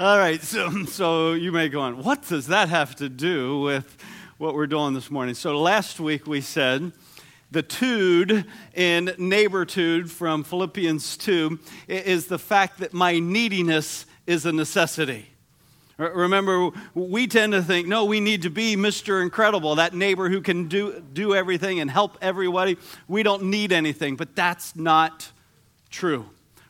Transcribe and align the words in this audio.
All 0.00 0.16
right, 0.16 0.42
so, 0.42 0.86
so 0.86 1.34
you 1.34 1.52
may 1.52 1.68
go 1.68 1.82
on, 1.82 2.02
what 2.02 2.26
does 2.26 2.46
that 2.46 2.70
have 2.70 2.96
to 2.96 3.10
do 3.10 3.60
with 3.60 3.98
what 4.38 4.54
we're 4.54 4.66
doing 4.66 4.94
this 4.94 5.10
morning? 5.10 5.34
So 5.34 5.60
last 5.60 6.00
week 6.00 6.26
we 6.26 6.40
said 6.40 6.92
the 7.50 7.62
tude 7.62 8.46
in 8.72 9.12
neighbortude 9.18 10.10
from 10.10 10.42
Philippians 10.42 11.18
2 11.18 11.58
is 11.86 12.28
the 12.28 12.38
fact 12.38 12.78
that 12.78 12.94
my 12.94 13.18
neediness 13.18 14.06
is 14.26 14.46
a 14.46 14.52
necessity. 14.52 15.28
Remember, 15.98 16.70
we 16.94 17.26
tend 17.26 17.52
to 17.52 17.62
think, 17.62 17.86
no, 17.86 18.06
we 18.06 18.20
need 18.20 18.40
to 18.40 18.50
be 18.50 18.76
Mr. 18.76 19.20
Incredible, 19.20 19.74
that 19.74 19.92
neighbor 19.92 20.30
who 20.30 20.40
can 20.40 20.66
do, 20.66 21.04
do 21.12 21.34
everything 21.34 21.78
and 21.78 21.90
help 21.90 22.16
everybody. 22.22 22.78
We 23.06 23.22
don't 23.22 23.42
need 23.50 23.70
anything, 23.70 24.16
but 24.16 24.34
that's 24.34 24.74
not 24.74 25.30
true. 25.90 26.24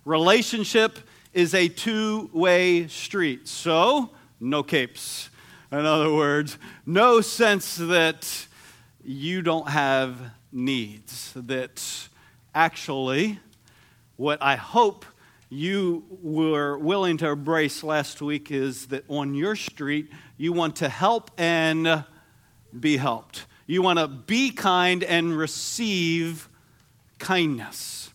Relationship 0.04 0.98
is 1.32 1.54
a 1.54 1.68
two 1.68 2.30
way 2.32 2.86
street. 2.88 3.48
So, 3.48 4.10
no 4.40 4.62
capes. 4.62 5.30
In 5.72 5.86
other 5.86 6.12
words, 6.12 6.58
no 6.84 7.20
sense 7.20 7.76
that 7.76 8.46
you 9.04 9.42
don't 9.42 9.68
have 9.68 10.18
needs. 10.50 11.32
That 11.36 12.08
actually, 12.54 13.38
what 14.16 14.42
I 14.42 14.56
hope 14.56 15.04
you 15.48 16.04
were 16.22 16.78
willing 16.78 17.16
to 17.18 17.28
embrace 17.28 17.82
last 17.82 18.20
week 18.22 18.50
is 18.50 18.86
that 18.86 19.04
on 19.08 19.34
your 19.34 19.56
street, 19.56 20.10
you 20.36 20.52
want 20.52 20.76
to 20.76 20.88
help 20.88 21.30
and 21.38 22.04
be 22.78 22.96
helped. 22.96 23.46
You 23.66 23.82
want 23.82 23.98
to 23.98 24.08
be 24.08 24.50
kind 24.50 25.04
and 25.04 25.36
receive 25.36 26.48
kindness. 27.18 28.12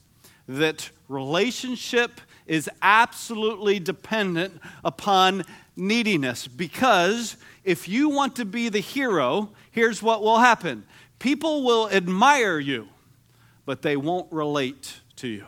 That 0.48 0.90
relationship 1.08 2.20
is 2.46 2.70
absolutely 2.82 3.80
dependent 3.80 4.60
upon 4.84 5.44
neediness. 5.76 6.48
Because 6.48 7.38
if 7.64 7.88
you 7.88 8.10
want 8.10 8.36
to 8.36 8.46
be 8.46 8.70
the 8.70 8.80
hero, 8.80 9.50
here's 9.72 10.02
what 10.02 10.22
will 10.22 10.40
happen. 10.40 10.86
People 11.20 11.64
will 11.64 11.90
admire 11.90 12.60
you, 12.60 12.88
but 13.66 13.82
they 13.82 13.98
won't 13.98 14.32
relate 14.32 15.02
to 15.18 15.28
you. 15.28 15.46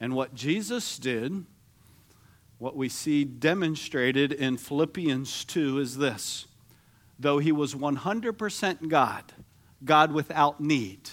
And 0.00 0.14
what 0.14 0.34
Jesus 0.34 0.98
did, 0.98 1.44
what 2.58 2.76
we 2.76 2.88
see 2.88 3.24
demonstrated 3.24 4.32
in 4.32 4.56
Philippians 4.56 5.44
2 5.46 5.78
is 5.78 5.96
this. 5.96 6.46
Though 7.18 7.38
he 7.38 7.50
was 7.50 7.74
100% 7.74 8.88
God, 8.88 9.24
God 9.84 10.12
without 10.12 10.60
need, 10.60 11.10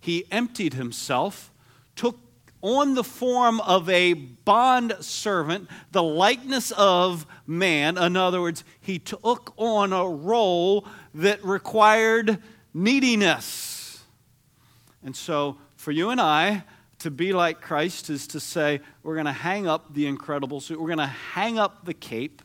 he 0.00 0.24
emptied 0.30 0.74
himself, 0.74 1.52
took 1.94 2.18
on 2.62 2.94
the 2.94 3.04
form 3.04 3.60
of 3.60 3.88
a 3.90 4.14
bond 4.14 4.96
servant, 5.00 5.68
the 5.90 6.02
likeness 6.02 6.70
of 6.70 7.26
man. 7.46 7.98
In 7.98 8.16
other 8.16 8.40
words, 8.40 8.64
he 8.80 8.98
took 8.98 9.52
on 9.56 9.92
a 9.92 10.08
role 10.08 10.86
that 11.14 11.44
required 11.44 12.38
neediness. 12.72 14.00
And 15.04 15.14
so, 15.14 15.58
for 15.76 15.90
you 15.90 16.10
and 16.10 16.20
I, 16.20 16.64
to 17.00 17.10
be 17.10 17.32
like 17.32 17.60
Christ 17.60 18.08
is 18.08 18.28
to 18.28 18.38
say, 18.38 18.80
we're 19.02 19.14
going 19.14 19.26
to 19.26 19.32
hang 19.32 19.66
up 19.66 19.92
the 19.92 20.06
incredible 20.06 20.60
suit, 20.60 20.80
we're 20.80 20.86
going 20.86 20.98
to 20.98 21.06
hang 21.06 21.58
up 21.58 21.84
the 21.84 21.94
cape, 21.94 22.42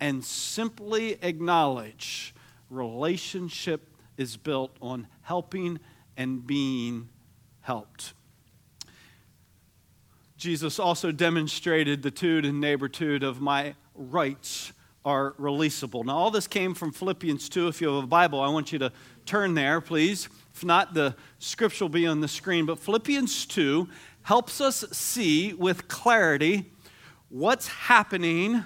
and 0.00 0.24
simply 0.24 1.18
acknowledge 1.22 2.34
relationship 2.70 3.86
is 4.16 4.38
built 4.38 4.74
on 4.80 5.06
helping 5.22 5.78
and 6.16 6.46
being 6.46 7.10
helped. 7.60 8.14
Jesus 10.38 10.78
also 10.78 11.10
demonstrated 11.10 12.00
the 12.00 12.12
tude 12.12 12.44
and 12.44 12.60
neighbortude 12.60 13.24
of 13.24 13.40
my 13.40 13.74
rights 13.96 14.72
are 15.04 15.32
releasable. 15.32 16.04
Now, 16.04 16.16
all 16.16 16.30
this 16.30 16.46
came 16.46 16.74
from 16.74 16.92
Philippians 16.92 17.48
2. 17.48 17.66
If 17.66 17.80
you 17.80 17.92
have 17.92 18.04
a 18.04 18.06
Bible, 18.06 18.40
I 18.40 18.48
want 18.48 18.70
you 18.70 18.78
to 18.78 18.92
turn 19.26 19.54
there, 19.54 19.80
please. 19.80 20.28
If 20.54 20.64
not, 20.64 20.94
the 20.94 21.16
scripture 21.40 21.86
will 21.86 21.90
be 21.90 22.06
on 22.06 22.20
the 22.20 22.28
screen. 22.28 22.66
But 22.66 22.78
Philippians 22.78 23.46
2 23.46 23.88
helps 24.22 24.60
us 24.60 24.84
see 24.92 25.54
with 25.54 25.88
clarity 25.88 26.70
what's 27.30 27.66
happening 27.66 28.64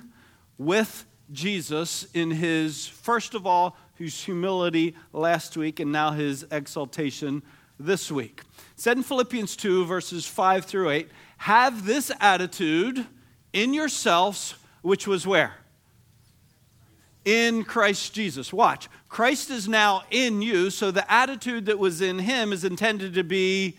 with 0.59 1.07
Jesus 1.33 2.07
in 2.13 2.33
his, 2.33 2.87
first 2.87 3.33
of 3.35 3.47
all, 3.47 3.79
his 3.95 4.23
humility 4.23 4.95
last 5.15 5.57
week 5.57 5.81
and 5.81 5.91
now 5.91 6.11
his 6.11 6.45
exaltation 6.51 7.43
this 7.81 8.13
week. 8.13 8.43
It 8.75 8.81
said 8.81 8.99
in 8.99 9.03
Philippians 9.03 9.57
2, 9.57 9.87
verses 9.87 10.27
5 10.27 10.67
through 10.67 10.91
8, 10.91 11.09
have 11.43 11.85
this 11.85 12.13
attitude 12.21 13.05
in 13.53 13.75
yourselves, 13.75 14.55
which 14.81 15.09
was 15.09 15.27
where? 15.27 15.57
In 17.25 17.65
Christ 17.65 18.15
Jesus. 18.15 18.53
Watch. 18.53 18.89
Christ 19.09 19.51
is 19.51 19.67
now 19.67 20.05
in 20.13 20.41
you, 20.41 20.71
so 20.71 20.93
the 20.93 21.11
attitude 21.13 21.67
that 21.67 21.81
was 21.81 22.01
in 22.01 22.21
him 22.21 22.53
is 22.53 22.63
intended 22.63 23.15
to 23.15 23.25
be 23.25 23.77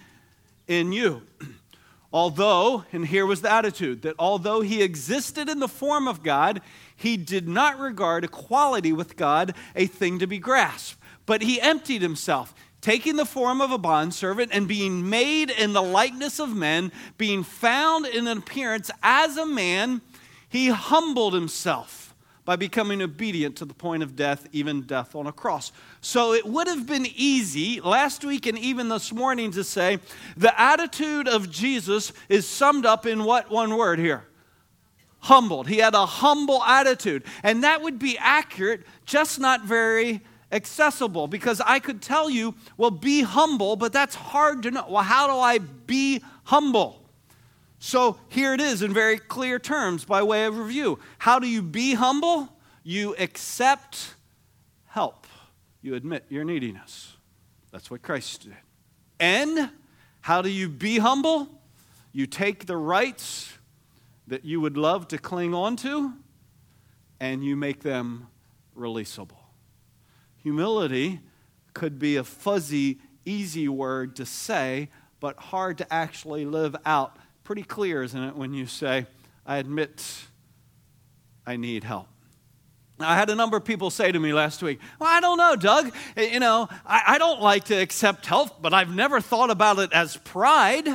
in 0.68 0.92
you. 0.92 1.22
although, 2.12 2.84
and 2.92 3.08
here 3.08 3.26
was 3.26 3.42
the 3.42 3.52
attitude, 3.52 4.02
that 4.02 4.16
although 4.20 4.60
he 4.60 4.84
existed 4.84 5.48
in 5.48 5.60
the 5.60 5.70
form 5.70 6.06
of 6.06 6.22
God, 6.22 6.62
he 6.94 7.16
did 7.16 7.48
not 7.48 7.80
regard 7.80 8.26
equality 8.26 8.92
with 8.92 9.16
God 9.16 9.56
a 9.74 9.86
thing 9.86 10.20
to 10.20 10.28
be 10.28 10.38
grasped, 10.38 11.00
but 11.26 11.42
he 11.42 11.62
emptied 11.62 12.02
himself 12.02 12.54
taking 12.84 13.16
the 13.16 13.26
form 13.26 13.62
of 13.62 13.72
a 13.72 13.78
bondservant 13.78 14.52
and 14.54 14.68
being 14.68 15.10
made 15.10 15.50
in 15.50 15.72
the 15.72 15.82
likeness 15.82 16.38
of 16.38 16.54
men, 16.54 16.92
being 17.18 17.42
found 17.42 18.06
in 18.06 18.28
an 18.28 18.38
appearance 18.38 18.92
as 19.02 19.38
a 19.38 19.46
man, 19.46 20.02
he 20.50 20.68
humbled 20.68 21.34
himself 21.34 22.14
by 22.44 22.58
becoming 22.58 23.02
obedient 23.02 23.56
to 23.56 23.64
the 23.64 23.74
point 23.74 24.04
of 24.04 24.18
death, 24.18 24.46
even 24.52 24.82
death 24.82 25.16
on 25.16 25.28
a 25.28 25.32
cross. 25.32 25.72
So 26.02 26.34
it 26.34 26.46
would 26.46 26.68
have 26.68 26.86
been 26.86 27.08
easy 27.16 27.80
last 27.80 28.26
week 28.26 28.48
and 28.48 28.60
even 28.60 28.90
this 28.90 29.14
morning 29.14 29.52
to 29.52 29.64
say 29.64 30.00
the 30.36 30.60
attitude 30.60 31.30
of 31.30 31.50
Jesus 31.50 32.12
is 32.28 32.46
summed 32.46 32.86
up 32.86 33.06
in 33.06 33.24
what 33.24 33.50
one 33.50 33.78
word 33.78 33.98
here? 33.98 34.26
Humbled. 35.20 35.70
He 35.70 35.78
had 35.78 35.96
a 35.96 36.06
humble 36.06 36.62
attitude. 36.62 37.24
And 37.44 37.64
that 37.64 37.82
would 37.82 37.98
be 37.98 38.18
accurate, 38.18 38.82
just 39.06 39.40
not 39.40 39.64
very 39.64 40.20
accessible 40.54 41.28
because 41.28 41.60
I 41.62 41.80
could 41.80 42.02
tell 42.02 42.30
you, 42.30 42.56
well, 42.78 42.92
be 42.92 43.22
humble, 43.22 43.76
but 43.76 43.92
that's 43.92 44.16
hard 44.16 44.64
to 44.64 44.72
know. 44.72 44.86
Well, 44.88 45.04
how 45.04 45.28
do 45.28 45.34
I 45.34 45.58
be 45.58 46.22
humble? 46.46 47.04
So 47.80 48.18
here 48.30 48.54
it 48.54 48.62
is 48.62 48.82
in 48.82 48.94
very 48.94 49.18
clear 49.18 49.60
terms 49.60 50.06
by 50.06 50.24
way 50.24 50.46
of 50.46 50.58
review. 50.58 51.00
How 51.18 51.40
do 51.40 51.48
you 51.48 51.62
be 51.62 51.96
humble? 51.96 52.48
You 52.84 53.16
accept 53.18 54.16
help, 54.86 55.28
you 55.82 55.96
admit 55.96 56.26
your 56.30 56.46
neediness. 56.46 57.18
That's 57.72 57.90
what 57.90 58.02
Christ 58.02 58.44
did. 58.44 58.56
And 59.20 59.70
how 60.22 60.42
do 60.42 60.50
you 60.50 60.70
be 60.70 61.00
humble? 61.00 61.50
You 62.12 62.28
take 62.28 62.68
the 62.68 62.78
rights 62.78 63.52
that 64.28 64.46
you 64.46 64.62
would 64.62 64.78
love 64.78 65.08
to 65.10 65.18
cling 65.18 65.54
on 65.54 65.76
to 65.78 66.14
and 67.20 67.44
you 67.44 67.56
make 67.56 67.82
them 67.82 68.28
releasable. 68.78 69.43
Humility 70.44 71.22
could 71.74 71.98
be 71.98 72.18
a 72.18 72.24
fuzzy, 72.24 73.00
easy 73.26 73.68
word 73.68 74.16
to 74.18 74.26
say, 74.26 74.90
but 75.20 75.38
hard 75.38 75.78
to 75.80 75.94
actually 75.94 76.46
live 76.46 76.76
out. 76.86 77.18
Pretty 77.44 77.64
clear, 77.64 78.04
isn't 78.04 78.22
it, 78.22 78.36
when 78.36 78.54
you 78.54 78.66
say, 78.66 79.08
I 79.46 79.58
admit 79.58 80.06
I 81.46 81.56
need 81.56 81.84
help. 81.84 82.08
I 83.00 83.16
had 83.16 83.30
a 83.30 83.36
number 83.36 83.58
of 83.58 83.66
people 83.66 83.90
say 83.90 84.12
to 84.12 84.20
me 84.20 84.34
last 84.34 84.62
week, 84.62 84.80
Well, 85.00 85.10
I 85.10 85.20
don't 85.20 85.38
know, 85.38 85.56
Doug. 85.56 85.94
Eh, 86.16 86.34
you 86.34 86.40
know, 86.40 86.70
I, 86.86 87.04
I, 87.08 87.18
don't 87.18 87.42
like 87.42 87.66
to 87.66 87.76
accept 87.76 88.26
help, 88.26 88.62
but 88.62 88.74
I've 88.74 88.94
never 88.94 89.20
thought 89.20 89.50
about 89.50 89.80
it 89.80 89.92
as 89.92 90.16
pride. 90.18 90.88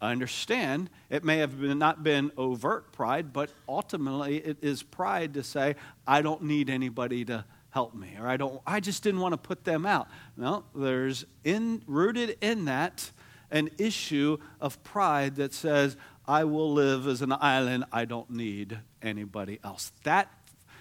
I 0.00 0.10
understand 0.10 0.90
it 1.10 1.24
may 1.24 1.38
have 1.38 1.60
been, 1.60 1.78
not 1.78 2.02
been 2.02 2.32
overt 2.36 2.92
pride, 2.92 3.32
but 3.32 3.50
ultimately 3.68 4.38
it 4.38 4.58
is 4.62 4.82
pride 4.82 5.34
to 5.34 5.42
say, 5.42 5.76
I 6.06 6.22
don't 6.22 6.42
need 6.42 6.70
anybody 6.70 7.24
to 7.26 7.44
help 7.72 7.94
me 7.94 8.16
or 8.20 8.28
i 8.28 8.36
don't 8.36 8.60
i 8.66 8.78
just 8.78 9.02
didn't 9.02 9.20
want 9.20 9.32
to 9.32 9.38
put 9.38 9.64
them 9.64 9.84
out. 9.84 10.08
No 10.36 10.64
there's 10.74 11.24
in 11.42 11.82
rooted 11.86 12.36
in 12.40 12.66
that 12.66 13.10
an 13.50 13.70
issue 13.78 14.38
of 14.60 14.82
pride 14.84 15.36
that 15.36 15.52
says 15.52 15.96
i 16.26 16.44
will 16.44 16.72
live 16.72 17.06
as 17.06 17.22
an 17.22 17.32
island 17.32 17.84
i 17.92 18.04
don't 18.04 18.30
need 18.30 18.78
anybody 19.02 19.58
else. 19.64 19.92
That 20.04 20.30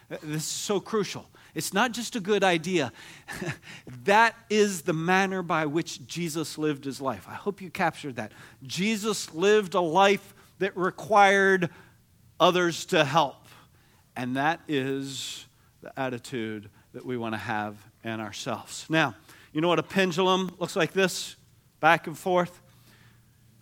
this 0.09 0.43
is 0.43 0.45
so 0.45 0.81
crucial. 0.81 1.25
It's 1.55 1.73
not 1.73 1.93
just 1.93 2.15
a 2.15 2.19
good 2.19 2.43
idea. 2.43 2.91
That 4.03 4.35
is 4.49 4.81
the 4.81 4.93
manner 4.93 5.41
by 5.41 5.65
which 5.65 6.05
jesus 6.07 6.57
lived 6.57 6.85
his 6.85 6.99
life. 6.99 7.25
I 7.29 7.35
hope 7.35 7.61
you 7.61 7.69
captured 7.69 8.17
that. 8.17 8.33
Jesus 8.63 9.33
lived 9.33 9.73
a 9.73 9.81
life 9.81 10.33
that 10.59 10.75
required 10.75 11.69
others 12.39 12.85
to 12.85 13.05
help 13.05 13.41
and 14.15 14.35
that 14.35 14.59
is 14.67 15.45
the 15.81 15.97
attitude 15.99 16.69
that 16.93 17.05
we 17.05 17.17
want 17.17 17.33
to 17.33 17.39
have 17.39 17.75
in 18.03 18.19
ourselves. 18.19 18.85
Now, 18.89 19.15
you 19.53 19.61
know 19.61 19.67
what 19.67 19.79
a 19.79 19.83
pendulum 19.83 20.51
looks 20.59 20.75
like 20.75 20.93
this? 20.93 21.35
Back 21.79 22.07
and 22.07 22.17
forth. 22.17 22.61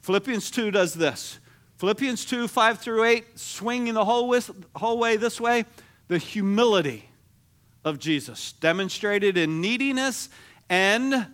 Philippians 0.01 0.51
2 0.51 0.71
does 0.71 0.93
this. 0.93 1.39
Philippians 1.77 2.25
2 2.25 2.47
5 2.47 2.79
through 2.79 3.03
8, 3.05 3.39
swinging 3.39 3.93
the 3.93 4.03
whole, 4.03 4.37
whole 4.75 4.97
way 4.97 5.15
this 5.15 5.39
way, 5.39 5.65
the 6.07 6.17
humility 6.17 7.09
of 7.85 7.99
Jesus, 7.99 8.51
demonstrated 8.53 9.37
in 9.37 9.61
neediness 9.61 10.29
and 10.69 11.27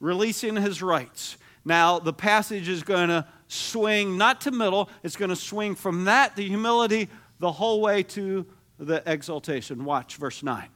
releasing 0.00 0.56
his 0.56 0.82
rights. 0.82 1.38
Now, 1.64 1.98
the 1.98 2.12
passage 2.12 2.68
is 2.68 2.82
going 2.82 3.08
to 3.08 3.26
swing 3.48 4.18
not 4.18 4.42
to 4.42 4.50
middle, 4.50 4.90
it's 5.02 5.16
going 5.16 5.30
to 5.30 5.36
swing 5.36 5.74
from 5.74 6.04
that, 6.04 6.36
the 6.36 6.46
humility, 6.46 7.08
the 7.38 7.52
whole 7.52 7.80
way 7.80 8.02
to 8.02 8.46
the 8.78 9.02
exaltation. 9.06 9.84
Watch 9.84 10.16
verse 10.16 10.42
9. 10.42 10.68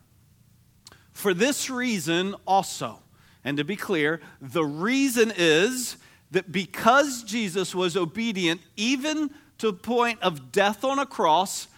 For 1.21 1.35
this 1.35 1.69
reason 1.69 2.35
also, 2.47 2.99
and 3.45 3.59
to 3.59 3.65
be 3.65 3.77
clear, 3.77 4.23
the 4.41 4.65
reason 4.65 5.31
is 5.37 5.99
that 6.31 6.51
because 6.51 7.25
Jesus 7.25 7.75
was 7.75 7.95
obedient 7.95 8.63
even 8.75 9.29
to 9.59 9.67
the 9.67 9.77
point 9.77 10.19
of 10.23 10.51
death 10.51 10.83
on 10.83 10.99
a 10.99 11.05
cross, 11.05 11.69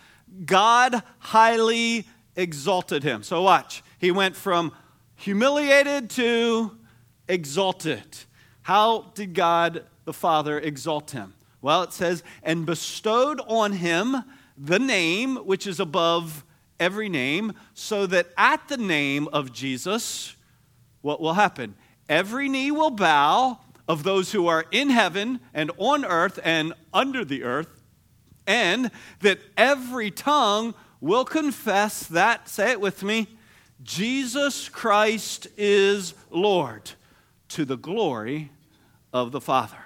God 0.46 1.02
highly 1.18 2.06
exalted 2.36 3.02
him. 3.02 3.24
So 3.24 3.42
watch. 3.42 3.82
He 3.98 4.12
went 4.12 4.36
from 4.36 4.70
humiliated 5.16 6.08
to 6.10 6.78
exalted. 7.26 8.18
How 8.62 9.10
did 9.16 9.34
God 9.34 9.82
the 10.04 10.12
Father 10.12 10.60
exalt 10.60 11.10
him? 11.10 11.34
Well, 11.60 11.82
it 11.82 11.92
says, 11.92 12.22
and 12.44 12.64
bestowed 12.64 13.40
on 13.48 13.72
him 13.72 14.22
the 14.56 14.78
name 14.78 15.34
which 15.34 15.66
is 15.66 15.80
above 15.80 16.44
every 16.78 17.08
name, 17.08 17.52
so 17.74 18.06
that 18.06 18.28
at 18.36 18.68
the 18.68 18.76
name 18.76 19.28
of 19.28 19.52
Jesus, 19.52 20.36
what 21.00 21.20
will 21.20 21.34
happen? 21.34 21.74
Every 22.08 22.48
knee 22.48 22.70
will 22.70 22.90
bow 22.90 23.58
of 23.88 24.02
those 24.02 24.32
who 24.32 24.46
are 24.46 24.64
in 24.70 24.90
heaven 24.90 25.40
and 25.52 25.70
on 25.76 26.04
earth 26.04 26.38
and 26.44 26.72
under 26.92 27.24
the 27.24 27.42
earth, 27.42 27.82
and 28.46 28.90
that 29.20 29.38
every 29.56 30.10
tongue 30.10 30.74
will 31.00 31.24
confess 31.24 32.04
that, 32.04 32.48
say 32.48 32.70
it 32.70 32.80
with 32.80 33.02
me, 33.02 33.26
Jesus 33.82 34.68
Christ 34.68 35.48
is 35.56 36.14
Lord 36.30 36.92
to 37.48 37.64
the 37.64 37.76
glory 37.76 38.50
of 39.12 39.32
the 39.32 39.40
Father. 39.40 39.84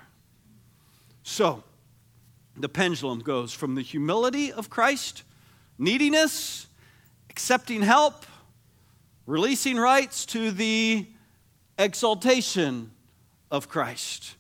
So, 1.23 1.65
the 2.57 2.69
pendulum 2.69 3.21
goes 3.21 3.53
from 3.53 3.75
the 3.75 3.83
humility 3.83 4.53
of 4.53 4.71
Christ, 4.71 5.25
neediness, 5.79 6.67
accepting 7.37 7.83
help, 7.83 8.25
releasing 9.27 9.77
rights, 9.77 10.25
to 10.25 10.51
the 10.51 11.07
exaltation 11.79 12.91
of 13.51 13.69
Christ. 13.69 14.37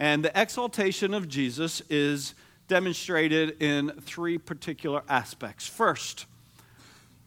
And 0.00 0.24
the 0.24 0.36
exaltation 0.36 1.14
of 1.14 1.28
Jesus 1.28 1.80
is 1.88 2.34
demonstrated 2.66 3.62
in 3.62 3.90
three 4.00 4.36
particular 4.36 5.04
aspects. 5.08 5.68
First, 5.68 6.26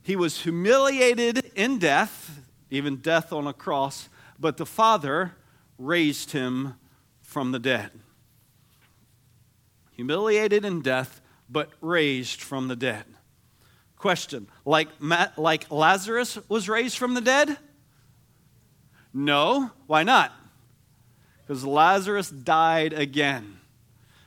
he 0.03 0.17
was 0.17 0.41
humiliated 0.41 1.53
in 1.55 1.79
death, 1.79 2.41
even 2.69 2.97
death 2.97 3.31
on 3.31 3.47
a 3.47 3.53
cross, 3.53 4.09
but 4.37 4.57
the 4.57 4.65
Father 4.65 5.35
raised 5.77 6.31
him 6.31 6.73
from 7.21 7.53
the 7.53 7.59
dead. 7.59 7.91
Humiliated 9.93 10.65
in 10.65 10.81
death, 10.81 11.21
but 11.49 11.69
raised 11.79 12.41
from 12.41 12.67
the 12.67 12.75
dead. 12.75 13.05
Question 13.97 14.47
like, 14.63 14.89
like 15.37 15.71
Lazarus 15.71 16.37
was 16.47 16.69
raised 16.69 16.97
from 16.97 17.13
the 17.13 17.21
dead? 17.21 17.57
No. 19.13 19.71
Why 19.87 20.03
not? 20.03 20.31
Because 21.41 21.65
Lazarus 21.65 22.29
died 22.29 22.93
again. 22.93 23.59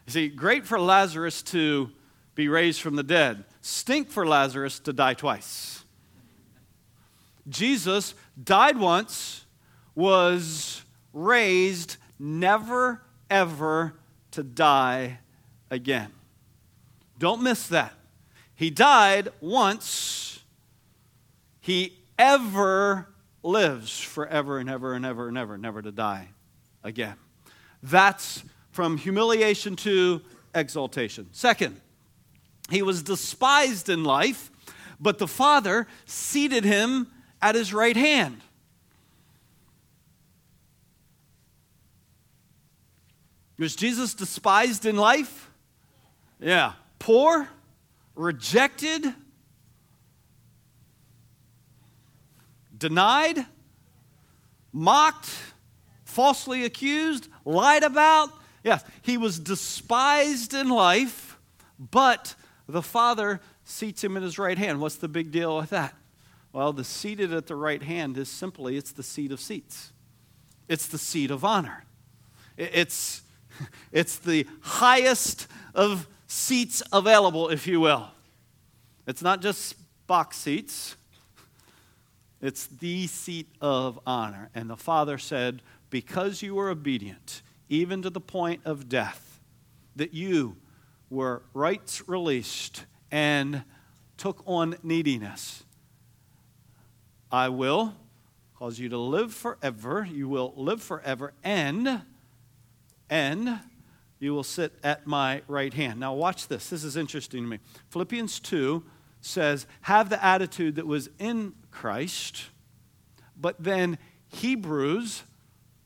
You 0.06 0.12
see, 0.12 0.28
great 0.28 0.66
for 0.66 0.80
Lazarus 0.80 1.42
to 1.42 1.90
be 2.34 2.48
raised 2.48 2.80
from 2.80 2.96
the 2.96 3.02
dead, 3.02 3.44
stink 3.60 4.10
for 4.10 4.26
Lazarus 4.26 4.78
to 4.80 4.92
die 4.92 5.14
twice. 5.14 5.84
Jesus 7.48 8.14
died 8.42 8.78
once, 8.78 9.44
was 9.94 10.82
raised, 11.12 11.96
never, 12.18 13.02
ever 13.28 13.94
to 14.30 14.42
die 14.42 15.18
again. 15.70 16.10
Don't 17.18 17.42
miss 17.42 17.66
that. 17.68 17.92
He 18.60 18.68
died 18.68 19.30
once, 19.40 20.40
he 21.62 21.96
ever 22.18 23.08
lives 23.42 23.98
forever 23.98 24.58
and 24.58 24.68
ever 24.68 24.92
and 24.92 25.06
ever 25.06 25.28
and 25.28 25.38
ever, 25.38 25.56
never 25.56 25.80
to 25.80 25.90
die 25.90 26.28
again. 26.84 27.14
That's 27.82 28.44
from 28.70 28.98
humiliation 28.98 29.76
to 29.76 30.20
exaltation. 30.54 31.30
Second, 31.32 31.80
he 32.68 32.82
was 32.82 33.02
despised 33.02 33.88
in 33.88 34.04
life, 34.04 34.50
but 35.00 35.16
the 35.16 35.26
Father 35.26 35.86
seated 36.04 36.64
him 36.64 37.06
at 37.40 37.54
his 37.54 37.72
right 37.72 37.96
hand. 37.96 38.42
Was 43.58 43.74
Jesus 43.74 44.12
despised 44.12 44.84
in 44.84 44.96
life? 44.96 45.50
Yeah. 46.38 46.74
Poor, 46.98 47.48
rejected, 48.14 49.14
denied, 52.76 53.44
mocked, 54.72 55.30
falsely 56.04 56.64
accused, 56.64 57.28
lied 57.44 57.82
about. 57.82 58.30
Yes, 58.62 58.84
he 59.02 59.16
was 59.16 59.38
despised 59.38 60.54
in 60.54 60.68
life, 60.68 61.38
but 61.78 62.34
the 62.68 62.82
Father 62.82 63.40
seats 63.64 64.04
him 64.04 64.16
at 64.16 64.22
his 64.22 64.38
right 64.38 64.58
hand. 64.58 64.80
What's 64.80 64.96
the 64.96 65.08
big 65.08 65.30
deal 65.30 65.56
with 65.56 65.70
that? 65.70 65.94
Well, 66.52 66.72
the 66.72 66.84
seated 66.84 67.32
at 67.32 67.46
the 67.46 67.56
right 67.56 67.82
hand 67.82 68.18
is 68.18 68.28
simply 68.28 68.76
it's 68.76 68.92
the 68.92 69.02
seat 69.02 69.30
of 69.30 69.40
seats. 69.40 69.92
It's 70.68 70.86
the 70.86 70.98
seat 70.98 71.30
of 71.30 71.44
honor. 71.44 71.84
It's, 72.56 73.22
it's 73.92 74.16
the 74.16 74.46
highest 74.60 75.46
of 75.74 76.08
seats 76.30 76.82
available, 76.92 77.48
if 77.48 77.66
you 77.66 77.80
will. 77.80 78.08
It's 79.06 79.22
not 79.22 79.42
just 79.42 79.74
box 80.06 80.36
seats, 80.36 80.96
it's 82.40 82.66
the 82.66 83.06
seat 83.06 83.48
of 83.60 83.98
honor. 84.06 84.50
And 84.54 84.70
the 84.70 84.76
Father 84.76 85.18
said, 85.18 85.62
Because 85.90 86.42
you 86.42 86.54
were 86.54 86.70
obedient, 86.70 87.42
even 87.68 88.02
to 88.02 88.10
the 88.10 88.20
point 88.20 88.62
of 88.64 88.88
death, 88.88 89.40
that 89.96 90.14
you 90.14 90.56
were 91.10 91.42
rights 91.52 92.08
released 92.08 92.84
and 93.10 93.64
took 94.16 94.42
on 94.46 94.76
neediness 94.82 95.64
I 97.32 97.48
will 97.48 97.94
cause 98.58 98.78
you 98.78 98.88
to 98.88 98.98
live 98.98 99.32
forever. 99.32 100.06
You 100.10 100.28
will 100.28 100.52
live 100.56 100.82
forever, 100.82 101.32
and 101.44 102.02
and 103.08 103.60
you 104.20 104.32
will 104.32 104.44
sit 104.44 104.72
at 104.84 105.06
my 105.06 105.42
right 105.48 105.74
hand. 105.74 105.98
Now, 105.98 106.14
watch 106.14 106.46
this. 106.46 106.68
This 106.68 106.84
is 106.84 106.96
interesting 106.96 107.42
to 107.42 107.48
me. 107.48 107.58
Philippians 107.88 108.38
2 108.40 108.84
says, 109.20 109.66
Have 109.82 110.10
the 110.10 110.24
attitude 110.24 110.76
that 110.76 110.86
was 110.86 111.08
in 111.18 111.54
Christ. 111.70 112.44
But 113.36 113.56
then 113.58 113.98
Hebrews 114.28 115.22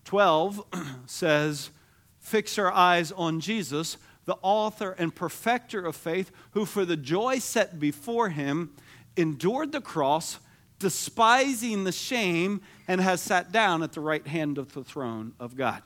12 0.05 0.65
says, 1.07 1.71
Fix 2.19 2.59
our 2.59 2.73
eyes 2.73 3.13
on 3.13 3.41
Jesus, 3.41 3.97
the 4.25 4.37
author 4.43 4.97
and 4.99 5.15
perfecter 5.15 5.85
of 5.85 5.95
faith, 5.95 6.33
who 6.53 6.65
for 6.65 6.85
the 6.85 6.97
joy 6.97 7.39
set 7.39 7.79
before 7.79 8.31
him 8.31 8.75
endured 9.17 9.71
the 9.71 9.81
cross 9.81 10.39
despising 10.79 11.85
the 11.85 11.93
shame, 11.93 12.61
and 12.89 13.01
has 13.01 13.21
sat 13.21 13.53
down 13.53 13.83
at 13.83 13.93
the 13.93 14.01
right 14.01 14.27
hand 14.27 14.59
of 14.59 14.75
the 14.75 14.85
throne 14.85 15.33
of 15.41 15.57
God. 15.57 15.83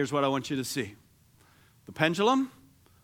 Here's 0.00 0.14
what 0.14 0.24
I 0.24 0.28
want 0.28 0.48
you 0.48 0.56
to 0.56 0.64
see 0.64 0.94
the 1.84 1.92
pendulum, 1.92 2.50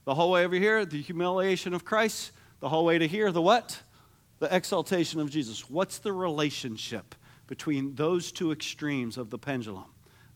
the 0.07 0.15
whole 0.15 0.31
way 0.31 0.47
over 0.47 0.55
here, 0.55 0.87
the 0.87 1.03
humiliation 1.03 1.75
of 1.75 1.85
Christ, 1.85 2.33
the 2.61 2.71
whole 2.71 2.87
way 2.87 2.97
to 2.97 3.07
here, 3.07 3.31
the 3.31 3.43
what? 3.43 3.83
The 4.38 4.55
exaltation 4.57 5.21
of 5.21 5.29
Jesus. 5.29 5.69
What's 5.69 5.99
the 5.99 6.15
relationship 6.15 7.15
between 7.49 7.97
those 7.97 8.33
two 8.33 8.50
extremes 8.50 9.19
of 9.19 9.29
the 9.29 9.37
pendulum? 9.37 9.85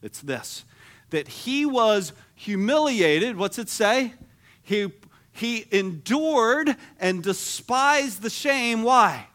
It's 0.03 0.21
this 0.21 0.63
that 1.09 1.27
he 1.27 1.65
was 1.65 2.13
humiliated. 2.35 3.37
What's 3.37 3.57
it 3.57 3.67
say? 3.67 4.13
He, 4.61 4.91
he 5.31 5.65
endured 5.71 6.75
and 6.99 7.23
despised 7.23 8.21
the 8.21 8.29
shame. 8.29 8.83
Why? 8.83 9.25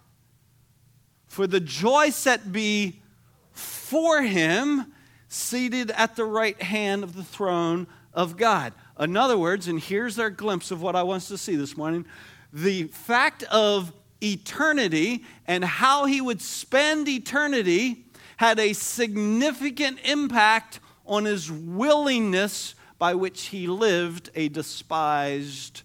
for 1.26 1.48
the 1.48 1.58
joy 1.58 2.10
set 2.10 2.52
before 2.52 4.22
him, 4.22 4.92
seated 5.36 5.90
at 5.92 6.16
the 6.16 6.24
right 6.24 6.60
hand 6.60 7.04
of 7.04 7.14
the 7.14 7.24
throne 7.24 7.86
of 8.12 8.36
God. 8.36 8.72
In 8.98 9.16
other 9.16 9.36
words, 9.36 9.68
and 9.68 9.78
here's 9.78 10.18
our 10.18 10.30
glimpse 10.30 10.70
of 10.70 10.80
what 10.82 10.96
I 10.96 11.02
want 11.02 11.22
us 11.22 11.28
to 11.28 11.38
see 11.38 11.56
this 11.56 11.76
morning 11.76 12.06
the 12.52 12.84
fact 12.84 13.42
of 13.44 13.92
eternity 14.22 15.24
and 15.46 15.62
how 15.64 16.06
he 16.06 16.20
would 16.20 16.40
spend 16.40 17.06
eternity 17.06 18.04
had 18.38 18.58
a 18.58 18.72
significant 18.72 19.98
impact 20.04 20.80
on 21.04 21.24
his 21.24 21.50
willingness 21.50 22.74
by 22.98 23.14
which 23.14 23.46
he 23.46 23.66
lived 23.66 24.30
a 24.34 24.48
despised 24.48 25.82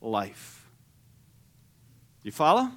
life. 0.00 0.70
You 2.22 2.32
follow? 2.32 2.70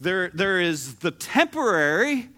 There, 0.00 0.30
there 0.30 0.60
is 0.60 0.96
the 0.96 1.10
temporary, 1.10 2.28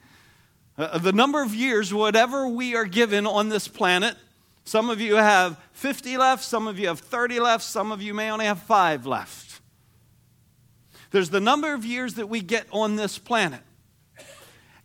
uh, 0.78 0.98
the 0.98 1.12
number 1.12 1.42
of 1.42 1.54
years, 1.54 1.92
whatever 1.92 2.48
we 2.48 2.74
are 2.74 2.84
given 2.84 3.26
on 3.26 3.48
this 3.48 3.68
planet. 3.68 4.16
Some 4.64 4.90
of 4.90 5.00
you 5.00 5.16
have 5.16 5.60
50 5.72 6.16
left, 6.16 6.44
some 6.44 6.66
of 6.66 6.78
you 6.78 6.88
have 6.88 7.00
30 7.00 7.40
left, 7.40 7.64
some 7.64 7.90
of 7.90 8.00
you 8.00 8.14
may 8.14 8.30
only 8.30 8.46
have 8.46 8.60
five 8.62 9.06
left. 9.06 9.60
There's 11.10 11.30
the 11.30 11.40
number 11.40 11.74
of 11.74 11.84
years 11.84 12.14
that 12.14 12.28
we 12.28 12.40
get 12.40 12.66
on 12.70 12.96
this 12.96 13.18
planet. 13.18 13.60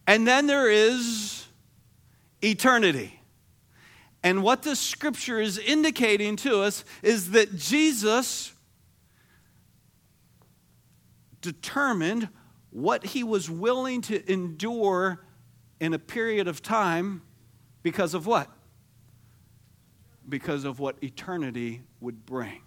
And 0.06 0.28
then 0.28 0.48
there 0.48 0.70
is 0.70 1.46
eternity. 2.42 3.20
And 4.24 4.44
what 4.44 4.64
the 4.64 4.76
scripture 4.76 5.40
is 5.40 5.58
indicating 5.58 6.36
to 6.38 6.62
us 6.62 6.84
is 7.02 7.32
that 7.32 7.56
Jesus 7.56 8.52
determined 11.42 12.28
what 12.72 13.06
he 13.06 13.24
was 13.24 13.50
willing 13.50 14.02
to 14.02 14.32
endure 14.32 15.26
in 15.80 15.94
a 15.94 16.00
period 16.00 16.48
of 16.48 16.62
time 16.62 17.22
because 17.84 18.14
of 18.14 18.26
what? 18.26 18.50
Because 20.28 20.66
of 20.66 20.80
what 20.80 21.02
eternity 21.02 21.84
would 22.00 22.26
bring. 22.26 22.62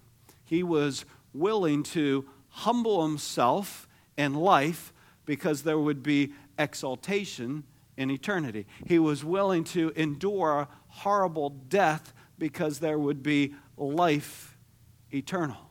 He 0.45 0.63
was 0.63 1.05
willing 1.33 1.83
to 1.85 2.29
humble 2.49 3.07
himself 3.07 3.87
in 4.17 4.35
life 4.35 4.93
because 5.25 5.63
there 5.63 5.79
would 5.79 6.03
be 6.03 6.33
exaltation 6.59 7.65
in 7.97 8.11
eternity. 8.11 8.67
He 8.87 8.99
was 8.99 9.25
willing 9.25 9.65
to 9.65 9.93
endure 9.95 10.69
horrible 10.89 11.51
death 11.51 12.13
because 12.39 12.81
there 12.81 12.99
would 12.99 13.23
be 13.23 13.55
life 13.77 14.57
eternal. 15.13 15.71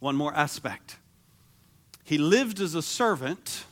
One 0.00 0.16
more 0.16 0.34
aspect. 0.34 0.96
He 2.04 2.18
lived 2.18 2.60
as 2.60 2.74
a 2.74 2.82
servant, 2.82 3.64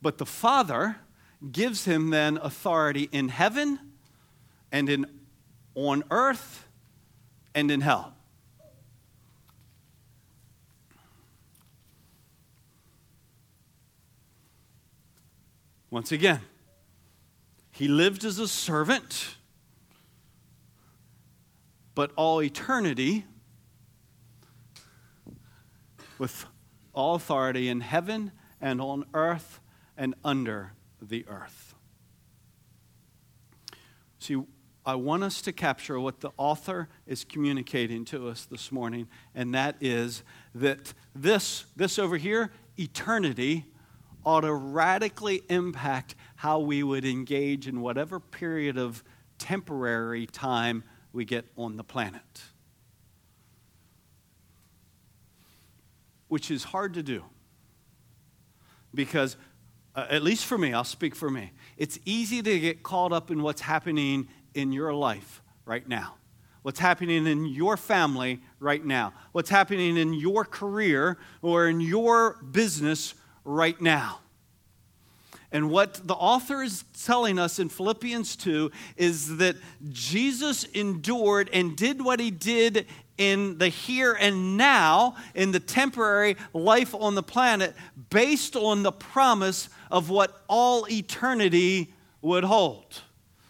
but 0.00 0.18
the 0.18 0.26
Father 0.26 0.96
gives 1.52 1.84
him 1.84 2.10
then 2.10 2.36
authority 2.38 3.08
in 3.12 3.28
heaven 3.28 3.78
and 4.72 4.88
in 4.88 5.06
on 5.74 6.02
earth 6.10 6.66
and 7.54 7.70
in 7.70 7.80
hell. 7.80 8.14
Once 15.90 16.12
again, 16.12 16.40
he 17.70 17.88
lived 17.88 18.24
as 18.24 18.38
a 18.38 18.48
servant, 18.48 19.36
but 21.94 22.12
all 22.14 22.42
eternity, 22.42 23.24
with 26.18 26.44
all 26.92 27.14
authority 27.14 27.68
in 27.68 27.80
heaven 27.80 28.32
and 28.60 28.80
on 28.80 29.04
earth 29.14 29.60
and 29.98 30.14
under 30.24 30.72
the 31.02 31.26
earth. 31.28 31.74
See, 34.18 34.42
I 34.86 34.94
want 34.94 35.22
us 35.22 35.42
to 35.42 35.52
capture 35.52 36.00
what 36.00 36.20
the 36.20 36.30
author 36.38 36.88
is 37.06 37.24
communicating 37.24 38.06
to 38.06 38.28
us 38.28 38.46
this 38.46 38.72
morning, 38.72 39.08
and 39.34 39.54
that 39.54 39.76
is 39.82 40.22
that 40.54 40.94
this, 41.14 41.66
this 41.76 41.98
over 41.98 42.16
here, 42.16 42.52
eternity, 42.78 43.66
ought 44.24 44.40
to 44.40 44.54
radically 44.54 45.42
impact 45.50 46.14
how 46.36 46.58
we 46.58 46.82
would 46.82 47.04
engage 47.04 47.68
in 47.68 47.80
whatever 47.80 48.18
period 48.18 48.78
of 48.78 49.04
temporary 49.38 50.26
time 50.26 50.84
we 51.12 51.24
get 51.24 51.44
on 51.56 51.76
the 51.76 51.84
planet. 51.84 52.42
Which 56.28 56.50
is 56.50 56.64
hard 56.64 56.94
to 56.94 57.02
do. 57.02 57.24
Because, 58.94 59.36
uh, 59.98 60.06
at 60.10 60.22
least 60.22 60.46
for 60.46 60.56
me, 60.56 60.72
I'll 60.72 60.84
speak 60.84 61.16
for 61.16 61.28
me, 61.28 61.50
it's 61.76 61.98
easy 62.04 62.40
to 62.40 62.60
get 62.60 62.84
caught 62.84 63.12
up 63.12 63.32
in 63.32 63.42
what's 63.42 63.60
happening 63.60 64.28
in 64.54 64.70
your 64.70 64.94
life 64.94 65.42
right 65.64 65.86
now. 65.88 66.14
What's 66.62 66.78
happening 66.78 67.26
in 67.26 67.46
your 67.46 67.76
family 67.76 68.40
right 68.60 68.84
now, 68.84 69.12
what's 69.32 69.50
happening 69.50 69.96
in 69.96 70.14
your 70.14 70.44
career 70.44 71.18
or 71.42 71.66
in 71.66 71.80
your 71.80 72.34
business 72.52 73.14
right 73.44 73.80
now. 73.80 74.20
And 75.50 75.68
what 75.68 76.06
the 76.06 76.14
author 76.14 76.62
is 76.62 76.84
telling 77.04 77.40
us 77.40 77.58
in 77.58 77.68
Philippians 77.68 78.36
2 78.36 78.70
is 78.96 79.38
that 79.38 79.56
Jesus 79.88 80.62
endured 80.62 81.50
and 81.52 81.76
did 81.76 82.02
what 82.02 82.20
he 82.20 82.30
did 82.30 82.86
in 83.18 83.58
the 83.58 83.68
here 83.68 84.16
and 84.18 84.56
now, 84.56 85.16
in 85.34 85.52
the 85.52 85.60
temporary 85.60 86.36
life 86.52 86.94
on 86.94 87.14
the 87.14 87.22
planet, 87.22 87.74
based 88.10 88.56
on 88.56 88.82
the 88.82 88.92
promise 88.92 89.68
of 89.90 90.08
what 90.08 90.42
all 90.48 90.86
eternity 90.90 91.92
would 92.22 92.44
hold. 92.44 93.02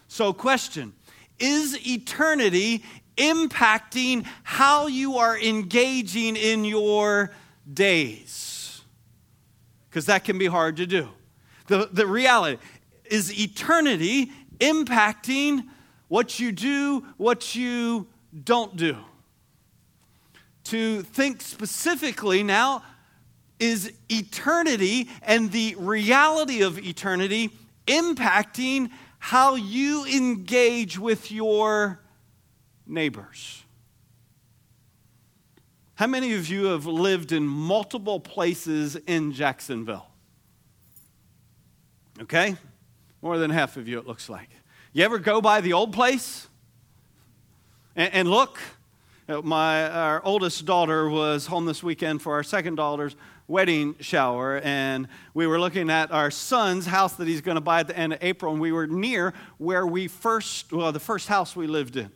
So, 0.07 0.33
question 0.33 0.93
Is 1.39 1.87
eternity 1.87 2.83
impacting 3.15 4.25
how 4.43 4.87
you 4.87 5.17
are 5.17 5.37
engaging 5.39 6.35
in 6.35 6.65
your 6.65 7.31
days? 7.71 8.49
because 9.89 10.05
that 10.05 10.23
can 10.23 10.37
be 10.37 10.45
hard 10.45 10.77
to 10.77 10.85
do. 10.85 11.09
The, 11.67 11.89
the 11.91 12.05
reality 12.05 12.61
is 13.05 13.37
eternity 13.37 14.31
impacting 14.59 15.67
what 16.07 16.39
you 16.39 16.51
do, 16.51 17.05
what 17.17 17.55
you 17.55 18.07
don't 18.43 18.75
do. 18.75 18.97
To 20.69 21.01
think 21.01 21.41
specifically 21.41 22.43
now, 22.43 22.83
is 23.59 23.91
eternity 24.07 25.09
and 25.23 25.51
the 25.51 25.73
reality 25.79 26.61
of 26.61 26.77
eternity 26.77 27.49
impacting 27.87 28.91
how 29.17 29.55
you 29.55 30.05
engage 30.05 30.99
with 30.99 31.31
your 31.31 31.99
neighbors? 32.85 33.63
How 35.95 36.05
many 36.05 36.35
of 36.35 36.47
you 36.47 36.65
have 36.65 36.85
lived 36.85 37.31
in 37.31 37.47
multiple 37.47 38.19
places 38.19 38.95
in 38.95 39.33
Jacksonville? 39.33 40.05
Okay? 42.21 42.55
More 43.23 43.39
than 43.39 43.49
half 43.49 43.75
of 43.75 43.87
you, 43.87 43.97
it 43.97 44.05
looks 44.05 44.29
like. 44.29 44.49
You 44.93 45.03
ever 45.03 45.17
go 45.17 45.41
by 45.41 45.61
the 45.61 45.73
old 45.73 45.93
place 45.93 46.47
and, 47.95 48.13
and 48.13 48.29
look? 48.29 48.59
My, 49.29 49.87
our 49.87 50.25
oldest 50.25 50.65
daughter 50.65 51.07
was 51.07 51.45
home 51.45 51.67
this 51.67 51.83
weekend 51.83 52.23
for 52.23 52.33
our 52.33 52.41
second 52.41 52.75
daughter's 52.75 53.15
wedding 53.47 53.95
shower, 53.99 54.59
and 54.63 55.07
we 55.35 55.45
were 55.45 55.59
looking 55.59 55.91
at 55.91 56.11
our 56.11 56.31
son's 56.31 56.87
house 56.87 57.13
that 57.17 57.27
he's 57.27 57.41
going 57.41 57.53
to 57.53 57.61
buy 57.61 57.81
at 57.81 57.87
the 57.87 57.95
end 57.95 58.13
of 58.13 58.23
April, 58.23 58.53
and 58.53 58.59
we 58.59 58.71
were 58.71 58.87
near 58.87 59.35
where 59.59 59.85
we 59.85 60.07
first, 60.07 60.73
well, 60.73 60.91
the 60.91 60.99
first 60.99 61.27
house 61.27 61.55
we 61.55 61.67
lived 61.67 61.95
in 61.95 62.09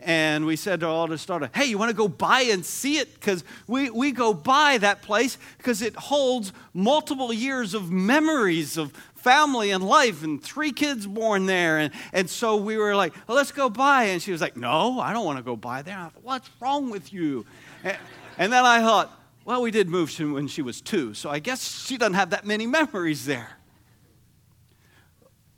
and 0.00 0.46
we 0.46 0.56
said 0.56 0.80
to 0.80 0.86
our 0.86 0.92
oldest 0.92 1.26
daughter, 1.26 1.50
Hey, 1.54 1.64
you 1.64 1.78
want 1.78 1.90
to 1.90 1.96
go 1.96 2.06
by 2.06 2.42
and 2.42 2.64
see 2.64 2.98
it? 2.98 3.14
Because 3.14 3.42
we, 3.66 3.90
we 3.90 4.12
go 4.12 4.32
by 4.32 4.78
that 4.78 5.02
place 5.02 5.38
because 5.56 5.82
it 5.82 5.96
holds 5.96 6.52
multiple 6.72 7.32
years 7.32 7.74
of 7.74 7.90
memories 7.90 8.76
of 8.76 8.92
family 9.18 9.70
and 9.70 9.84
life 9.84 10.22
and 10.22 10.42
three 10.42 10.72
kids 10.72 11.06
born 11.06 11.46
there. 11.46 11.78
And, 11.78 11.92
and 12.12 12.28
so 12.30 12.56
we 12.56 12.76
were 12.76 12.96
like, 12.96 13.14
well, 13.26 13.36
let's 13.36 13.52
go 13.52 13.68
by. 13.68 14.04
And 14.04 14.22
she 14.22 14.32
was 14.32 14.40
like, 14.40 14.56
No, 14.56 15.00
I 15.00 15.12
don't 15.12 15.24
want 15.24 15.38
to 15.38 15.44
go 15.44 15.56
by 15.56 15.82
there. 15.82 15.98
I 15.98 16.04
thought, 16.04 16.22
What's 16.22 16.50
wrong 16.60 16.90
with 16.90 17.12
you? 17.12 17.44
And, 17.84 17.96
and 18.38 18.52
then 18.52 18.64
I 18.64 18.80
thought, 18.80 19.10
Well, 19.44 19.62
we 19.62 19.70
did 19.70 19.88
move 19.88 20.16
when 20.18 20.48
she 20.48 20.62
was 20.62 20.80
two, 20.80 21.14
so 21.14 21.30
I 21.30 21.38
guess 21.38 21.86
she 21.86 21.96
doesn't 21.96 22.14
have 22.14 22.30
that 22.30 22.46
many 22.46 22.66
memories 22.66 23.26
there. 23.26 23.50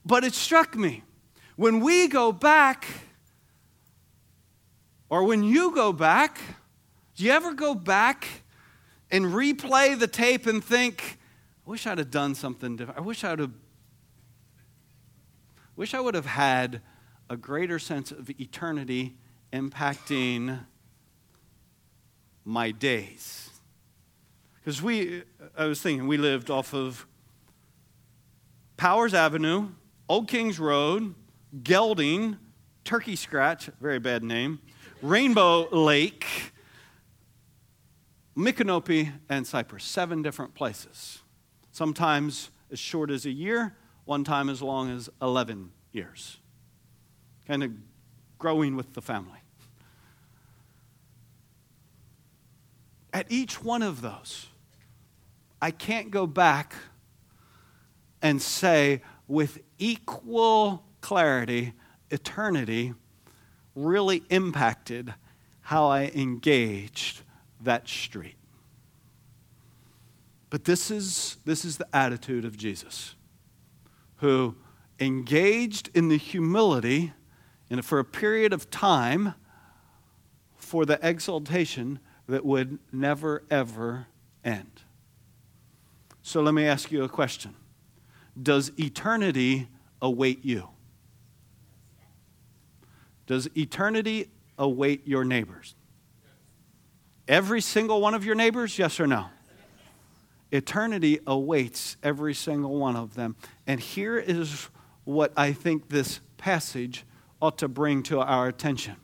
But 0.04 0.24
it 0.24 0.34
struck 0.34 0.76
me 0.76 1.02
when 1.56 1.80
we 1.80 2.08
go 2.08 2.32
back, 2.32 2.86
or 5.10 5.24
when 5.24 5.42
you 5.42 5.74
go 5.74 5.92
back, 5.92 6.40
do 7.16 7.24
you 7.24 7.32
ever 7.32 7.52
go 7.52 7.74
back 7.74 8.26
and 9.10 9.26
replay 9.26 9.98
the 9.98 10.06
tape 10.06 10.46
and 10.46 10.64
think, 10.64 11.18
wish 11.70 11.86
I'd 11.86 11.98
have 11.98 12.10
done 12.10 12.34
something 12.34 12.74
different. 12.74 12.98
I 12.98 13.02
wish 13.02 13.22
I 13.22 13.30
would 13.30 13.38
have 13.38 13.52
wish 15.76 15.94
I 15.94 16.00
would 16.00 16.16
have 16.16 16.26
had 16.26 16.82
a 17.30 17.36
greater 17.36 17.78
sense 17.78 18.10
of 18.10 18.28
eternity 18.40 19.14
impacting 19.52 20.66
my 22.44 22.72
days. 22.72 23.50
Because 24.56 24.82
we, 24.82 25.22
I 25.56 25.66
was 25.66 25.80
thinking, 25.80 26.08
we 26.08 26.16
lived 26.16 26.50
off 26.50 26.74
of 26.74 27.06
Powers 28.76 29.14
Avenue, 29.14 29.68
Old 30.08 30.26
Kings 30.26 30.58
Road, 30.58 31.14
Gelding, 31.62 32.36
Turkey 32.82 33.14
Scratch, 33.14 33.70
very 33.80 34.00
bad 34.00 34.24
name, 34.24 34.58
Rainbow 35.02 35.68
Lake, 35.70 36.26
Micanopy, 38.36 39.12
and 39.28 39.46
Cypress. 39.46 39.84
Seven 39.84 40.20
different 40.20 40.54
places. 40.56 41.19
Sometimes 41.72 42.50
as 42.70 42.78
short 42.78 43.10
as 43.10 43.26
a 43.26 43.30
year, 43.30 43.76
one 44.04 44.24
time 44.24 44.48
as 44.48 44.60
long 44.62 44.90
as 44.90 45.08
11 45.22 45.70
years. 45.92 46.38
Kind 47.46 47.62
of 47.62 47.72
growing 48.38 48.76
with 48.76 48.94
the 48.94 49.02
family. 49.02 49.38
At 53.12 53.26
each 53.28 53.62
one 53.62 53.82
of 53.82 54.02
those, 54.02 54.46
I 55.60 55.70
can't 55.70 56.10
go 56.10 56.26
back 56.26 56.74
and 58.22 58.40
say 58.40 59.02
with 59.28 59.60
equal 59.78 60.84
clarity, 61.00 61.72
eternity 62.10 62.94
really 63.74 64.22
impacted 64.30 65.14
how 65.60 65.86
I 65.86 66.10
engaged 66.14 67.22
that 67.60 67.88
street. 67.88 68.39
But 70.50 70.64
this 70.64 70.90
is, 70.90 71.36
this 71.44 71.64
is 71.64 71.78
the 71.78 71.86
attitude 71.94 72.44
of 72.44 72.56
Jesus, 72.56 73.14
who 74.16 74.56
engaged 74.98 75.90
in 75.94 76.08
the 76.08 76.18
humility 76.18 77.12
and 77.70 77.84
for 77.84 78.00
a 78.00 78.04
period 78.04 78.52
of 78.52 78.68
time 78.68 79.34
for 80.56 80.84
the 80.84 80.98
exaltation 81.08 82.00
that 82.28 82.44
would 82.44 82.78
never, 82.92 83.44
ever 83.48 84.08
end. 84.44 84.82
So 86.22 86.42
let 86.42 86.52
me 86.52 86.66
ask 86.66 86.90
you 86.90 87.04
a 87.04 87.08
question 87.08 87.54
Does 88.40 88.72
eternity 88.78 89.68
await 90.02 90.44
you? 90.44 90.68
Does 93.26 93.48
eternity 93.56 94.28
await 94.58 95.06
your 95.06 95.24
neighbors? 95.24 95.76
Every 97.28 97.60
single 97.60 98.00
one 98.00 98.14
of 98.14 98.24
your 98.24 98.34
neighbors, 98.34 98.76
yes 98.76 98.98
or 98.98 99.06
no? 99.06 99.26
Eternity 100.52 101.20
awaits 101.26 101.96
every 102.02 102.34
single 102.34 102.76
one 102.76 102.96
of 102.96 103.14
them. 103.14 103.36
And 103.66 103.80
here 103.80 104.18
is 104.18 104.68
what 105.04 105.32
I 105.36 105.52
think 105.52 105.88
this 105.88 106.20
passage 106.38 107.04
ought 107.40 107.58
to 107.58 107.68
bring 107.68 108.02
to 108.04 108.20
our 108.20 108.48
attention 108.48 108.96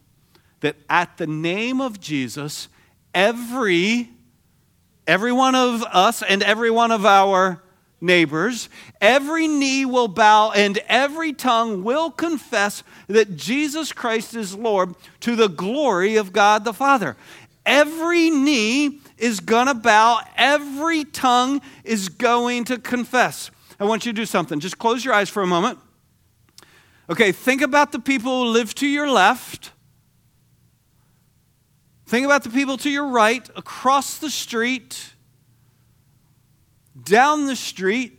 that 0.61 0.77
at 0.89 1.17
the 1.17 1.27
name 1.27 1.81
of 1.81 2.01
Jesus, 2.01 2.69
every 3.15 4.11
every 5.07 5.33
one 5.33 5.55
of 5.55 5.85
us 5.85 6.23
and 6.23 6.43
every 6.43 6.71
one 6.71 6.91
of 6.91 7.07
our 7.07 7.63
neighbors, 8.01 8.69
every 9.01 9.47
knee 9.47 9.85
will 9.85 10.09
bow 10.09 10.51
and 10.51 10.79
every 10.89 11.33
tongue 11.33 11.85
will 11.85 12.11
confess 12.11 12.83
that 13.07 13.37
Jesus 13.37 13.93
Christ 13.93 14.35
is 14.35 14.55
Lord 14.55 14.95
to 15.21 15.37
the 15.37 15.49
glory 15.49 16.17
of 16.17 16.33
God 16.33 16.65
the 16.65 16.73
Father. 16.73 17.17
Every 17.65 18.31
knee 18.31 19.01
is 19.19 19.41
going 19.41 19.67
to 19.67 19.75
bow, 19.75 20.21
every 20.37 21.05
tongue 21.05 21.61
is 21.85 22.09
going 22.09 22.65
to 22.65 22.79
confess. 22.79 23.51
I 23.79 23.85
want 23.85 24.07
you 24.07 24.13
to 24.13 24.17
do 24.17 24.27
something. 24.27 24.61
Just 24.61 24.79
close 24.79 25.05
your 25.05 25.15
eyes 25.15 25.29
for 25.29 25.43
a 25.43 25.47
moment. 25.47 25.79
Okay, 27.09 27.33
think 27.33 27.63
about 27.63 27.93
the 27.93 27.99
people 27.99 28.45
who 28.45 28.51
live 28.51 28.75
to 28.77 28.87
your 28.87 29.09
left. 29.09 29.73
Think 32.07 32.25
about 32.25 32.45
the 32.45 32.51
people 32.51 32.77
to 32.79 32.91
your 32.91 33.09
right, 33.09 33.49
across 33.57 34.19
the 34.19 34.31
street, 34.31 35.13
down 37.03 37.47
the 37.47 37.57
street. 37.57 38.19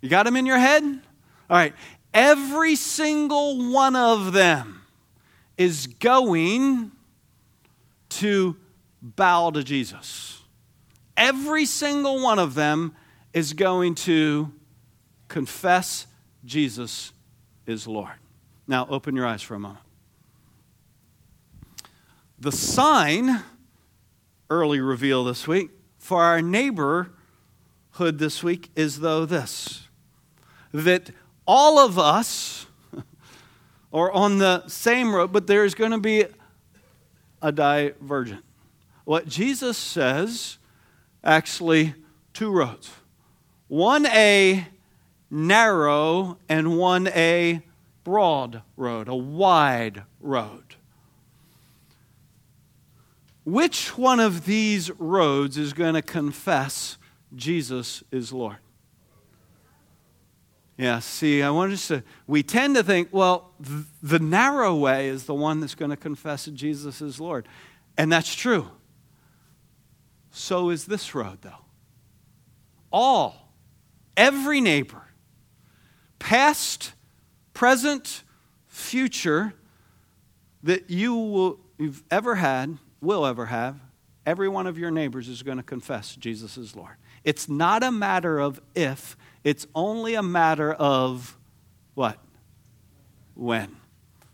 You 0.00 0.08
got 0.08 0.24
them 0.24 0.36
in 0.36 0.46
your 0.46 0.58
head? 0.58 0.82
All 0.82 1.56
right. 1.56 1.74
Every 2.14 2.76
single 2.76 3.72
one 3.72 3.96
of 3.96 4.32
them 4.32 4.82
is 5.56 5.86
going 5.86 6.92
to 8.18 8.56
bow 9.00 9.50
to 9.50 9.62
Jesus. 9.62 10.42
Every 11.16 11.64
single 11.66 12.22
one 12.22 12.38
of 12.38 12.54
them 12.54 12.94
is 13.32 13.52
going 13.52 13.94
to 13.94 14.52
confess 15.28 16.06
Jesus 16.44 17.12
is 17.66 17.86
Lord. 17.86 18.12
Now, 18.66 18.86
open 18.88 19.16
your 19.16 19.26
eyes 19.26 19.42
for 19.42 19.54
a 19.54 19.58
moment. 19.58 19.84
The 22.38 22.52
sign, 22.52 23.42
early 24.50 24.80
reveal 24.80 25.24
this 25.24 25.46
week, 25.46 25.70
for 25.98 26.22
our 26.22 26.42
neighborhood 26.42 27.10
this 28.18 28.42
week 28.42 28.70
is 28.74 29.00
though 29.00 29.24
this 29.24 29.88
that 30.72 31.10
all 31.46 31.78
of 31.78 31.98
us 31.98 32.66
are 33.92 34.10
on 34.10 34.38
the 34.38 34.66
same 34.68 35.14
road, 35.14 35.32
but 35.32 35.46
there's 35.46 35.74
going 35.74 35.90
to 35.90 35.98
be 35.98 36.24
a 37.42 37.52
divergent. 37.52 38.44
What 39.04 39.28
Jesus 39.28 39.76
says, 39.76 40.58
actually, 41.22 41.94
two 42.32 42.50
roads. 42.50 42.90
One 43.68 44.06
a 44.06 44.66
narrow 45.30 46.38
and 46.48 46.78
one 46.78 47.08
a 47.08 47.62
broad 48.04 48.62
road, 48.76 49.08
a 49.08 49.14
wide 49.14 50.04
road. 50.20 50.76
Which 53.44 53.98
one 53.98 54.20
of 54.20 54.46
these 54.46 54.90
roads 54.92 55.58
is 55.58 55.72
going 55.72 55.94
to 55.94 56.02
confess 56.02 56.96
Jesus 57.34 58.04
is 58.12 58.32
Lord? 58.32 58.58
Yeah, 60.76 61.00
see, 61.00 61.42
I 61.42 61.50
want 61.50 61.72
us 61.72 61.88
to, 61.88 62.02
we 62.26 62.42
tend 62.42 62.76
to 62.76 62.82
think, 62.82 63.08
well, 63.12 63.52
th- 63.64 63.84
the 64.02 64.18
narrow 64.18 64.74
way 64.74 65.08
is 65.08 65.24
the 65.24 65.34
one 65.34 65.60
that's 65.60 65.74
going 65.74 65.90
to 65.90 65.96
confess 65.96 66.46
that 66.46 66.54
Jesus 66.54 67.02
is 67.02 67.20
Lord. 67.20 67.46
And 67.98 68.10
that's 68.10 68.34
true. 68.34 68.68
So 70.30 70.70
is 70.70 70.86
this 70.86 71.14
road, 71.14 71.38
though. 71.42 71.50
All, 72.90 73.52
every 74.16 74.60
neighbor, 74.60 75.02
past, 76.18 76.94
present, 77.52 78.22
future, 78.66 79.52
that 80.62 80.88
you 80.88 81.14
will, 81.14 81.60
you've 81.78 82.02
ever 82.10 82.36
had, 82.36 82.78
will 83.00 83.26
ever 83.26 83.46
have, 83.46 83.78
every 84.24 84.48
one 84.48 84.66
of 84.66 84.78
your 84.78 84.90
neighbors 84.90 85.28
is 85.28 85.42
going 85.42 85.58
to 85.58 85.62
confess 85.62 86.16
Jesus 86.16 86.56
is 86.56 86.74
Lord. 86.74 86.96
It's 87.24 87.48
not 87.48 87.82
a 87.82 87.90
matter 87.90 88.38
of 88.38 88.60
if, 88.74 89.16
it's 89.44 89.66
only 89.74 90.14
a 90.14 90.22
matter 90.22 90.72
of 90.72 91.36
what? 91.94 92.18
When. 93.34 93.76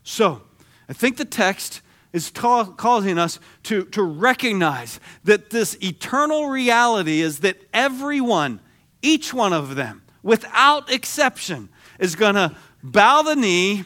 So, 0.03 0.43
I 0.89 0.93
think 0.93 1.17
the 1.17 1.25
text 1.25 1.83
is 2.13 2.31
ta- 2.31 2.65
causing 2.65 3.19
us 3.19 3.39
to, 3.65 3.85
to 3.87 4.03
recognize 4.03 5.01
that 5.25 5.51
this 5.51 5.77
eternal 5.83 6.49
reality 6.49 7.21
is 7.21 7.41
that 7.41 7.57
everyone, 7.73 8.61
each 9.03 9.35
one 9.35 9.53
of 9.53 9.77
them, 9.77 10.03
without 10.23 10.91
exception, 10.91 11.69
is 11.99 12.17
going 12.17 12.35
to 12.35 12.57
bow 12.83 13.23
the 13.23 13.37
knee 13.37 13.85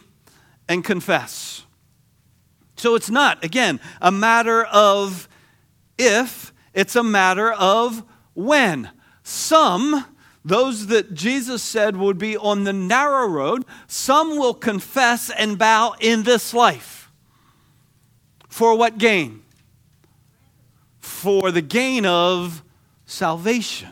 and 0.68 0.84
confess. 0.84 1.64
So 2.76 2.94
it's 2.94 3.10
not, 3.10 3.44
again, 3.44 3.80
a 4.00 4.10
matter 4.10 4.64
of 4.64 5.28
if, 5.98 6.52
it's 6.74 6.96
a 6.96 7.02
matter 7.02 7.52
of 7.52 8.02
when. 8.34 8.90
Some 9.22 10.04
those 10.44 10.88
that 10.88 11.14
Jesus 11.14 11.62
said 11.62 11.96
would 11.96 12.18
be 12.18 12.36
on 12.36 12.64
the 12.64 12.72
narrow 12.72 13.26
road, 13.26 13.64
some 13.86 14.38
will 14.38 14.54
confess 14.54 15.30
and 15.30 15.56
bow 15.56 15.94
in 16.00 16.24
this 16.24 16.52
life. 16.52 17.10
For 18.48 18.76
what 18.76 18.98
gain? 18.98 19.42
For 20.98 21.50
the 21.50 21.62
gain 21.62 22.04
of 22.04 22.62
salvation. 23.06 23.90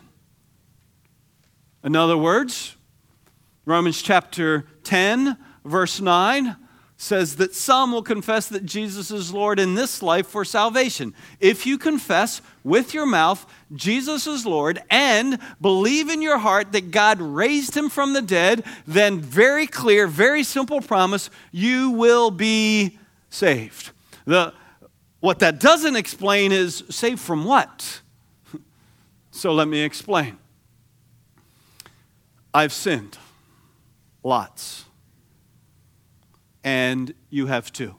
In 1.85 1.97
other 1.97 2.17
words, 2.17 2.77
Romans 3.65 4.03
chapter 4.03 4.67
10, 4.83 5.37
verse 5.65 6.01
9 6.01 6.57
says 7.01 7.37
that 7.37 7.55
some 7.55 7.93
will 7.93 8.03
confess 8.03 8.47
that 8.49 8.67
Jesus 8.67 9.11
is 9.11 9.33
Lord 9.33 9.59
in 9.59 9.75
this 9.75 10.03
life 10.03 10.27
for 10.27 10.45
salvation. 10.45 11.15
If 11.41 11.65
you 11.65 11.79
confess 11.79 12.43
with 12.63 12.93
your 12.93 13.07
mouth 13.07 13.47
Jesus 13.73 14.27
is 14.27 14.45
Lord 14.45 14.83
and 14.91 15.39
believe 15.63 16.11
in 16.11 16.21
your 16.21 16.37
heart 16.37 16.73
that 16.73 16.91
God 16.91 17.19
raised 17.19 17.75
him 17.75 17.89
from 17.89 18.13
the 18.13 18.21
dead, 18.21 18.65
then 18.87 19.19
very 19.21 19.67
clear, 19.67 20.07
very 20.07 20.43
simple 20.43 20.83
promise, 20.83 21.31
you 21.53 21.91
will 21.91 22.31
be 22.31 22.99
saved. 23.31 23.93
The, 24.27 24.53
what 25.21 25.39
that 25.39 25.59
doesn't 25.59 25.97
explain 25.97 26.53
is 26.53 26.85
saved 26.91 27.21
from 27.21 27.45
what? 27.45 28.03
So 29.33 29.55
let 29.55 29.69
me 29.69 29.81
explain. 29.81 30.37
I've 32.53 32.75
sinned. 32.75 33.17
Lots 34.23 34.85
and 36.65 37.15
you 37.31 37.47
have 37.47 37.73
too. 37.73 37.97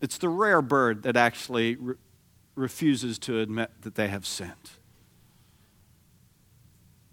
It's 0.00 0.18
the 0.18 0.28
rare 0.28 0.62
bird 0.62 1.02
that 1.04 1.16
actually 1.16 1.76
re- 1.76 1.94
refuses 2.54 3.18
to 3.20 3.40
admit 3.40 3.70
that 3.82 3.94
they 3.94 4.08
have 4.08 4.26
sinned. 4.26 4.70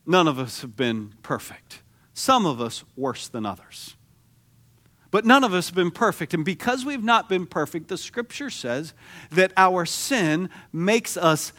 None 0.06 0.28
of 0.28 0.40
us 0.40 0.62
have 0.62 0.76
been 0.76 1.14
perfect. 1.24 1.84
Some 2.14 2.46
of 2.46 2.60
us 2.60 2.84
worse 2.96 3.28
than 3.28 3.46
others. 3.46 3.96
But 5.12 5.26
none 5.26 5.44
of 5.44 5.54
us 5.54 5.68
have 5.68 5.76
been 5.76 5.92
perfect. 5.92 6.34
And 6.34 6.44
because 6.44 6.86
we've 6.86 7.04
not 7.04 7.30
been 7.30 7.46
perfect, 7.46 7.90
the 7.90 7.98
scripture 7.98 8.50
says 8.50 8.94
that 9.32 9.52
our 9.58 9.86
sin 9.86 10.50
makes 10.72 11.18
us 11.18 11.54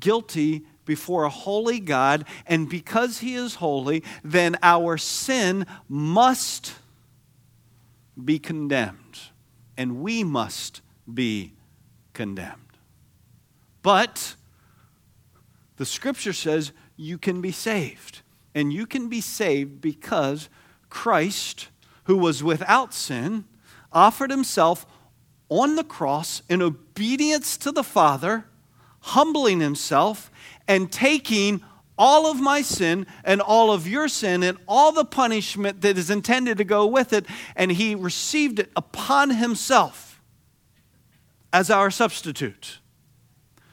guilty 0.00 0.64
before 0.84 1.24
a 1.24 1.28
holy 1.28 1.80
God, 1.80 2.24
and 2.46 2.68
because 2.68 3.18
he 3.18 3.34
is 3.34 3.56
holy, 3.56 4.02
then 4.24 4.56
our 4.62 4.96
sin 4.96 5.66
must 5.86 6.74
be 8.22 8.38
condemned, 8.38 9.18
and 9.76 10.00
we 10.00 10.24
must 10.24 10.80
be 11.12 11.52
condemned. 12.12 12.78
But 13.82 14.34
the 15.76 15.86
scripture 15.86 16.32
says 16.32 16.72
you 16.96 17.16
can 17.16 17.40
be 17.40 17.52
saved. 17.52 18.22
And 18.54 18.72
you 18.72 18.86
can 18.86 19.08
be 19.08 19.20
saved 19.20 19.80
because 19.80 20.48
Christ, 20.90 21.68
who 22.04 22.16
was 22.16 22.42
without 22.42 22.92
sin, 22.92 23.44
offered 23.92 24.30
himself 24.30 24.84
on 25.48 25.76
the 25.76 25.84
cross 25.84 26.42
in 26.48 26.60
obedience 26.60 27.56
to 27.58 27.70
the 27.70 27.84
Father, 27.84 28.46
humbling 29.00 29.60
himself 29.60 30.30
and 30.66 30.90
taking 30.90 31.62
all 31.98 32.30
of 32.30 32.40
my 32.40 32.62
sin 32.62 33.06
and 33.24 33.40
all 33.40 33.72
of 33.72 33.86
your 33.88 34.08
sin 34.08 34.42
and 34.42 34.56
all 34.68 34.92
the 34.92 35.04
punishment 35.04 35.80
that 35.82 35.98
is 35.98 36.08
intended 36.08 36.58
to 36.58 36.64
go 36.64 36.86
with 36.86 37.12
it, 37.12 37.26
and 37.56 37.72
he 37.72 37.94
received 37.94 38.60
it 38.60 38.70
upon 38.76 39.30
himself 39.30 40.22
as 41.52 41.70
our 41.70 41.90
substitute. 41.90 42.78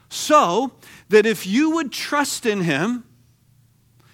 So 0.09 0.71
that 1.09 1.25
if 1.25 1.45
you 1.45 1.71
would 1.71 1.91
trust 1.91 2.45
in 2.45 2.61
him, 2.61 3.03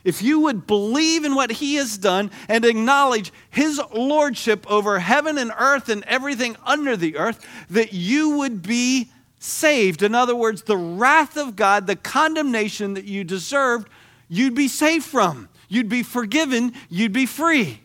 if 0.03 0.21
you 0.21 0.39
would 0.39 0.65
believe 0.65 1.25
in 1.25 1.35
what 1.35 1.51
he 1.51 1.75
has 1.75 1.97
done 1.97 2.31
and 2.49 2.65
acknowledge 2.65 3.31
his 3.51 3.79
lordship 3.93 4.69
over 4.69 4.99
heaven 4.99 5.37
and 5.37 5.51
earth 5.57 5.89
and 5.89 6.03
everything 6.05 6.57
under 6.65 6.97
the 6.97 7.17
earth, 7.17 7.45
that 7.69 7.93
you 7.93 8.37
would 8.37 8.63
be 8.63 9.11
saved. 9.37 10.01
In 10.01 10.15
other 10.15 10.35
words, 10.35 10.63
the 10.63 10.77
wrath 10.77 11.37
of 11.37 11.55
God, 11.55 11.85
the 11.85 11.95
condemnation 11.95 12.95
that 12.95 13.05
you 13.05 13.23
deserved, 13.23 13.89
you'd 14.31 14.55
be 14.55 14.67
saved 14.67 15.05
from. 15.05 15.49
You'd 15.67 15.89
be 15.89 16.01
forgiven. 16.01 16.73
You'd 16.89 17.13
be 17.13 17.25
free. 17.25 17.81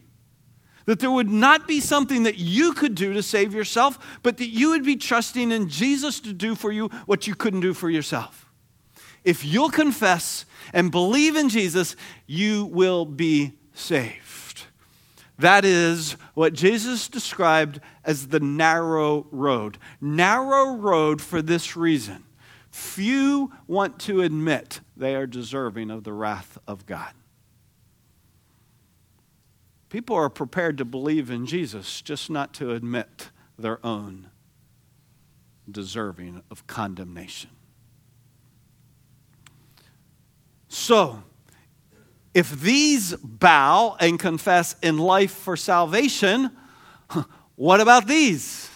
That 0.86 1.00
there 1.00 1.10
would 1.10 1.28
not 1.28 1.66
be 1.66 1.80
something 1.80 2.22
that 2.22 2.38
you 2.38 2.72
could 2.72 2.94
do 2.94 3.12
to 3.12 3.22
save 3.22 3.52
yourself, 3.52 4.18
but 4.22 4.38
that 4.38 4.46
you 4.46 4.70
would 4.70 4.84
be 4.84 4.96
trusting 4.96 5.50
in 5.50 5.68
Jesus 5.68 6.20
to 6.20 6.32
do 6.32 6.54
for 6.54 6.70
you 6.70 6.88
what 7.06 7.26
you 7.26 7.34
couldn't 7.34 7.60
do 7.60 7.74
for 7.74 7.90
yourself. 7.90 8.48
If 9.24 9.44
you'll 9.44 9.70
confess 9.70 10.46
and 10.72 10.92
believe 10.92 11.34
in 11.34 11.48
Jesus, 11.48 11.96
you 12.26 12.66
will 12.66 13.04
be 13.04 13.58
saved. 13.74 14.62
That 15.38 15.64
is 15.64 16.12
what 16.34 16.54
Jesus 16.54 17.08
described 17.08 17.80
as 18.04 18.28
the 18.28 18.40
narrow 18.40 19.26
road. 19.32 19.78
Narrow 20.00 20.76
road 20.76 21.20
for 21.20 21.42
this 21.42 21.76
reason 21.76 22.22
few 22.70 23.50
want 23.66 23.98
to 23.98 24.20
admit 24.20 24.80
they 24.96 25.14
are 25.14 25.26
deserving 25.26 25.90
of 25.90 26.04
the 26.04 26.12
wrath 26.12 26.58
of 26.66 26.86
God. 26.86 27.12
People 29.88 30.16
are 30.16 30.30
prepared 30.30 30.78
to 30.78 30.84
believe 30.84 31.30
in 31.30 31.46
Jesus, 31.46 32.00
just 32.00 32.30
not 32.30 32.52
to 32.54 32.72
admit 32.72 33.30
their 33.58 33.84
own 33.84 34.30
deserving 35.70 36.42
of 36.50 36.66
condemnation. 36.66 37.50
So, 40.68 41.22
if 42.34 42.60
these 42.60 43.14
bow 43.16 43.96
and 43.98 44.18
confess 44.18 44.76
in 44.82 44.98
life 44.98 45.32
for 45.32 45.56
salvation, 45.56 46.50
what 47.56 47.80
about 47.80 48.06
these? 48.06 48.68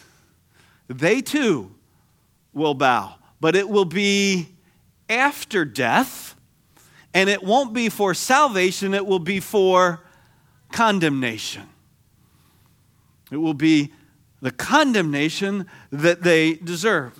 They 0.88 1.20
too 1.20 1.74
will 2.52 2.74
bow, 2.74 3.16
but 3.40 3.54
it 3.54 3.68
will 3.68 3.85
be 3.85 4.48
after 5.10 5.64
death, 5.64 6.36
and 7.12 7.28
it 7.28 7.42
won't 7.42 7.74
be 7.74 7.88
for 7.88 8.14
salvation, 8.14 8.94
it 8.94 9.04
will 9.04 9.18
be 9.18 9.40
for 9.40 10.00
condemnation. 10.72 11.68
It 13.30 13.36
will 13.36 13.54
be 13.54 13.92
the 14.40 14.50
condemnation 14.50 15.66
that 15.90 16.22
they 16.22 16.54
deserve. 16.54 17.18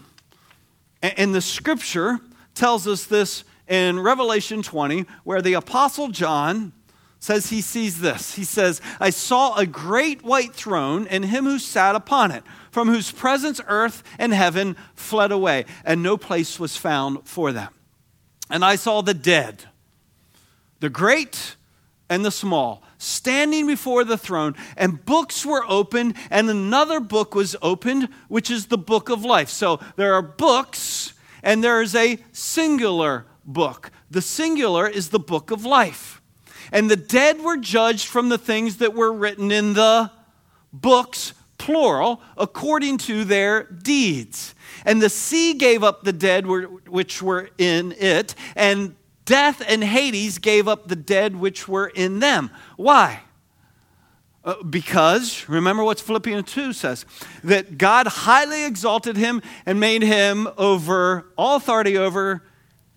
And 1.03 1.35
the 1.35 1.41
scripture 1.41 2.21
tells 2.55 2.87
us 2.87 3.05
this 3.05 3.45
in 3.69 4.01
Revelation 4.01 4.63
20, 4.63 5.07
where 5.25 5.43
the 5.43 5.55
Apostle 5.55 6.09
John 6.09 6.73
says 7.19 7.51
he 7.51 7.61
sees 7.61 8.01
this. 8.01 8.35
He 8.35 8.45
says, 8.45 8.81
I 8.99 9.11
saw 9.11 9.57
a 9.57 9.67
great 9.67 10.23
white 10.23 10.55
throne 10.55 11.07
and 11.07 11.25
him 11.25 11.45
who 11.45 11.59
sat 11.59 11.95
upon 11.95 12.31
it, 12.31 12.43
from 12.71 12.89
whose 12.89 13.13
presence 13.13 13.61
earth 13.67 14.03
and 14.19 14.33
heaven 14.33 14.77
fled 14.95 15.31
away, 15.31 15.67
and 15.85 16.03
no 16.03 16.17
place 16.17 16.59
was 16.59 16.77
found 16.77 17.27
for 17.27 17.53
them. 17.53 17.73
And 18.51 18.65
I 18.65 18.77
saw 18.77 19.01
the 19.01 19.15
dead, 19.15 19.65
the 20.81 20.91
great 20.91 21.57
and 22.09 22.25
the 22.25 22.33
small, 22.33 22.83
standing 22.99 23.67
before 23.67 24.03
the 24.03 24.19
throne, 24.19 24.57
and 24.77 25.05
books 25.05 25.47
were 25.47 25.65
opened, 25.69 26.15
and 26.29 26.51
another 26.51 26.99
book 26.99 27.35
was 27.35 27.55
opened, 27.63 28.09
which 28.29 28.51
is 28.51 28.67
the 28.67 28.77
book 28.77 29.09
of 29.09 29.25
life. 29.25 29.49
So 29.49 29.79
there 29.95 30.15
are 30.15 30.23
books, 30.23 31.13
and 31.43 31.63
there 31.63 31.81
is 31.81 31.95
a 31.95 32.19
singular 32.33 33.27
book. 33.45 33.93
The 34.11 34.21
singular 34.21 34.89
is 34.89 35.11
the 35.11 35.21
book 35.21 35.53
of 35.53 35.65
life. 35.65 36.21
And 36.73 36.91
the 36.91 36.97
dead 36.97 37.41
were 37.41 37.57
judged 37.57 38.09
from 38.09 38.29
the 38.29 38.39
things 38.39 38.79
that 38.79 38.95
were 38.95 39.13
written 39.13 39.53
in 39.53 39.75
the 39.75 40.11
books, 40.73 41.33
plural, 41.61 42.23
according 42.39 42.97
to 42.97 43.23
their 43.23 43.65
deeds. 43.65 44.55
And 44.87 45.01
the 45.01 45.11
sea 45.11 45.53
gave 45.53 45.85
up 45.85 46.03
the 46.03 46.13
dead 46.13 46.47
which 46.47 47.21
were 47.23 47.51
in 47.59 47.93
it, 47.93 48.35
and 48.57 48.97
death 49.27 49.63
and 49.69 49.85
Hades 49.85 50.39
gave 50.39 50.67
up 50.67 50.89
the 50.89 50.97
dead 50.97 51.37
which 51.37 51.69
were 51.69 51.89
in 51.89 52.19
them. 52.19 52.51
Why? 52.77 53.21
Uh, 54.43 54.63
because, 54.63 55.47
remember 55.51 55.85
what 55.85 56.01
Philippians 56.01 56.51
2 56.51 56.73
says, 56.73 57.05
that 57.45 57.77
God 57.77 58.07
highly 58.07 58.65
exalted 58.65 59.19
him 59.19 59.43
and 59.67 59.79
made 59.79 60.01
him 60.01 60.49
over 60.57 61.27
all 61.37 61.57
authority 61.57 61.99
over 61.99 62.43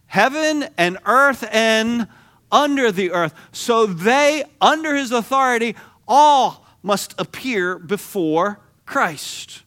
heaven 0.05 0.69
and 0.77 0.97
earth 1.05 1.45
and 1.51 2.07
under 2.49 2.93
the 2.93 3.11
earth. 3.11 3.33
So 3.51 3.85
they, 3.85 4.45
under 4.61 4.95
his 4.95 5.11
authority, 5.11 5.75
all 6.07 6.62
must 6.83 7.19
appear 7.19 7.79
before 7.79 8.59
Christ. 8.85 9.63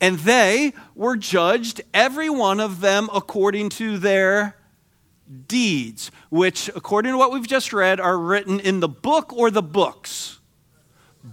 And 0.00 0.18
they 0.20 0.72
were 0.94 1.16
judged, 1.16 1.82
every 1.92 2.30
one 2.30 2.60
of 2.60 2.80
them, 2.80 3.08
according 3.12 3.68
to 3.70 3.98
their 3.98 4.56
deeds, 5.46 6.10
which, 6.30 6.68
according 6.74 7.12
to 7.12 7.18
what 7.18 7.32
we've 7.32 7.46
just 7.46 7.72
read, 7.72 8.00
are 8.00 8.16
written 8.16 8.60
in 8.60 8.80
the 8.80 8.88
book 8.88 9.32
or 9.32 9.50
the 9.50 9.62
books. 9.62 10.40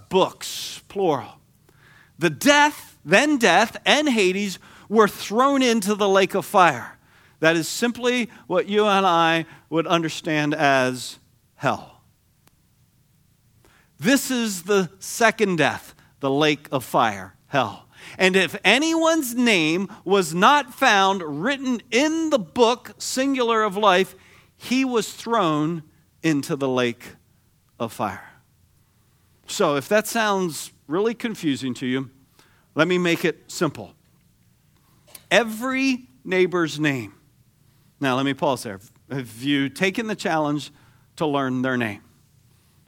Books, 0.09 0.81
plural. 0.87 1.39
The 2.19 2.29
death, 2.29 2.97
then 3.05 3.37
death, 3.37 3.77
and 3.85 4.09
Hades 4.09 4.59
were 4.89 5.07
thrown 5.07 5.61
into 5.61 5.95
the 5.95 6.09
lake 6.09 6.33
of 6.33 6.45
fire. 6.45 6.97
That 7.39 7.55
is 7.55 7.67
simply 7.67 8.29
what 8.47 8.67
you 8.67 8.85
and 8.85 9.05
I 9.05 9.45
would 9.69 9.87
understand 9.87 10.53
as 10.53 11.19
hell. 11.55 11.94
This 13.99 14.29
is 14.29 14.63
the 14.63 14.89
second 14.99 15.57
death, 15.57 15.95
the 16.19 16.29
lake 16.29 16.67
of 16.71 16.83
fire, 16.83 17.35
hell. 17.47 17.87
And 18.17 18.35
if 18.35 18.55
anyone's 18.63 19.33
name 19.33 19.89
was 20.03 20.33
not 20.33 20.73
found 20.73 21.21
written 21.43 21.81
in 21.91 22.29
the 22.29 22.39
book, 22.39 22.93
singular 22.97 23.63
of 23.63 23.77
life, 23.77 24.15
he 24.55 24.85
was 24.85 25.11
thrown 25.11 25.83
into 26.21 26.55
the 26.55 26.69
lake 26.69 27.15
of 27.79 27.93
fire. 27.93 28.31
So, 29.47 29.75
if 29.75 29.87
that 29.89 30.07
sounds 30.07 30.71
really 30.87 31.13
confusing 31.13 31.73
to 31.75 31.85
you, 31.85 32.09
let 32.73 32.87
me 32.87 32.97
make 32.97 33.25
it 33.25 33.51
simple. 33.51 33.93
Every 35.31 36.09
neighbor's 36.23 36.79
name 36.79 37.13
now, 37.99 38.15
let 38.15 38.25
me 38.25 38.33
pause 38.33 38.63
there. 38.63 38.79
Have 39.09 39.41
you 39.41 39.69
taken 39.69 40.07
the 40.07 40.15
challenge 40.15 40.71
to 41.15 41.25
learn 41.25 41.61
their 41.61 41.77
name? 41.77 42.01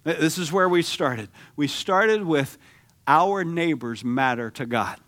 This 0.08 0.38
is 0.38 0.54
where 0.54 0.70
we 0.70 0.84
started. 0.84 1.28
We 1.58 1.68
started 1.68 2.24
with 2.24 2.58
our 3.08 3.44
neighbors 3.44 4.06
matter 4.06 4.50
to 4.52 4.66
God. 4.66 5.00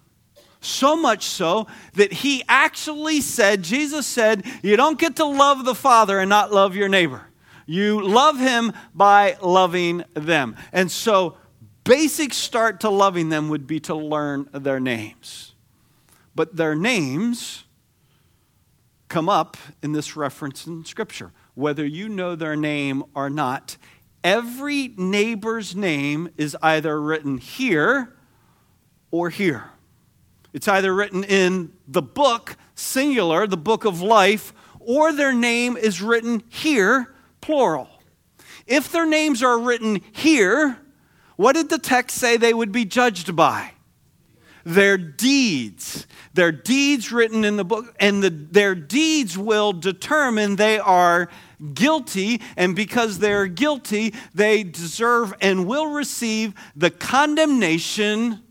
So 0.60 0.98
much 0.98 1.24
so 1.24 1.68
that 1.94 2.12
he 2.12 2.44
actually 2.50 3.22
said, 3.22 3.64
Jesus 3.64 4.06
said, 4.06 4.44
you 4.62 4.76
don't 4.76 5.00
get 5.00 5.16
to 5.16 5.26
love 5.26 5.64
the 5.64 5.74
Father 5.74 6.20
and 6.20 6.28
not 6.28 6.52
love 6.52 6.76
your 6.76 6.90
neighbor. 6.90 7.28
You 7.66 8.02
love 8.02 8.40
him 8.40 8.74
by 8.94 9.38
loving 9.42 10.04
them. 10.16 10.58
And 10.74 10.92
so, 10.92 11.38
basic 11.86 12.34
start 12.34 12.82
to 12.82 12.90
loving 12.90 13.30
them 13.30 13.48
would 13.50 13.68
be 13.68 13.80
to 13.82 13.96
learn 13.96 14.50
their 14.52 14.82
names. 14.82 15.54
But 16.36 16.58
their 16.58 16.76
names 16.76 17.64
come 19.08 19.30
up 19.30 19.56
in 19.82 19.94
this 19.94 20.18
reference 20.18 20.68
in 20.68 20.84
Scripture. 20.84 21.32
Whether 21.54 21.86
you 21.86 22.10
know 22.10 22.36
their 22.36 22.56
name 22.56 23.04
or 23.14 23.30
not, 23.30 23.78
every 24.24 24.94
neighbor's 24.98 25.76
name 25.76 26.30
is 26.38 26.56
either 26.62 27.02
written 27.02 27.38
here 27.38 28.16
or 29.12 29.30
here. 29.30 29.72
It's 30.54 30.68
either 30.68 30.94
written 30.94 31.24
in 31.24 31.74
the 31.88 32.02
book, 32.02 32.58
singular, 32.76 33.46
the 33.48 33.58
book 33.58 33.86
of 33.86 34.02
life, 34.02 34.54
or 34.80 35.14
their 35.14 35.34
name 35.34 35.78
is 35.78 36.02
written 36.02 36.44
here, 36.50 37.14
plural. 37.42 37.90
If 38.66 38.92
their 38.92 39.06
names 39.06 39.44
are 39.44 39.60
written 39.60 40.02
here, 40.12 40.78
what 41.36 41.54
did 41.54 41.70
the 41.70 41.78
text 41.78 42.18
say 42.18 42.38
they 42.38 42.54
would 42.54 42.72
be 42.72 42.86
judged 42.86 43.36
by? 43.36 43.72
Their 44.64 44.98
deeds. 44.98 46.06
Their 46.34 46.52
deeds 46.52 47.12
written 47.12 47.46
in 47.46 47.58
the 47.58 47.66
book, 47.66 47.96
and 48.00 48.24
the, 48.24 48.30
their 48.30 48.76
deeds 48.76 49.38
will 49.38 49.74
determine 49.74 50.56
they 50.56 50.80
are 50.80 51.30
guilty, 51.74 52.42
and 52.56 52.76
because 52.76 53.20
they're 53.20 53.48
guilty, 53.48 54.14
they 54.34 54.64
deserve 54.64 55.34
and 55.42 55.68
will 55.68 55.88
receive 55.88 56.54
the 56.76 56.90
condemnation 56.90 58.42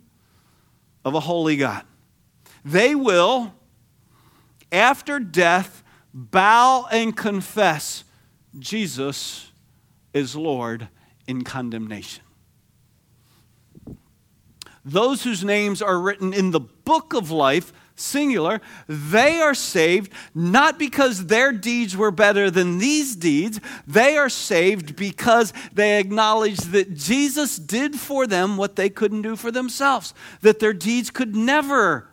of 1.04 1.14
a 1.14 1.20
holy 1.20 1.56
God. 1.56 1.84
They 2.64 2.94
will, 2.94 3.54
after 4.70 5.18
death, 5.18 5.82
bow 6.12 6.86
and 6.90 7.16
confess 7.16 8.04
Jesus 8.58 9.52
is 10.12 10.34
Lord 10.34 10.88
in 11.26 11.44
condemnation. 11.44 12.24
Those 14.84 15.22
whose 15.22 15.44
names 15.44 15.82
are 15.82 16.00
written 16.00 16.32
in 16.32 16.50
the 16.50 16.60
book 16.60 17.12
of 17.12 17.30
life, 17.30 17.72
singular, 17.98 18.60
they 18.88 19.40
are 19.40 19.54
saved 19.54 20.12
not 20.34 20.78
because 20.78 21.26
their 21.26 21.52
deeds 21.52 21.96
were 21.96 22.10
better 22.10 22.50
than 22.50 22.78
these 22.78 23.16
deeds. 23.16 23.60
They 23.86 24.16
are 24.16 24.28
saved 24.28 24.96
because 24.96 25.52
they 25.72 25.98
acknowledge 25.98 26.58
that 26.58 26.94
Jesus 26.94 27.56
did 27.56 27.98
for 27.98 28.26
them 28.26 28.56
what 28.56 28.76
they 28.76 28.88
couldn't 28.88 29.22
do 29.22 29.36
for 29.36 29.50
themselves, 29.50 30.14
that 30.40 30.58
their 30.58 30.72
deeds 30.72 31.10
could 31.10 31.34
never 31.34 32.08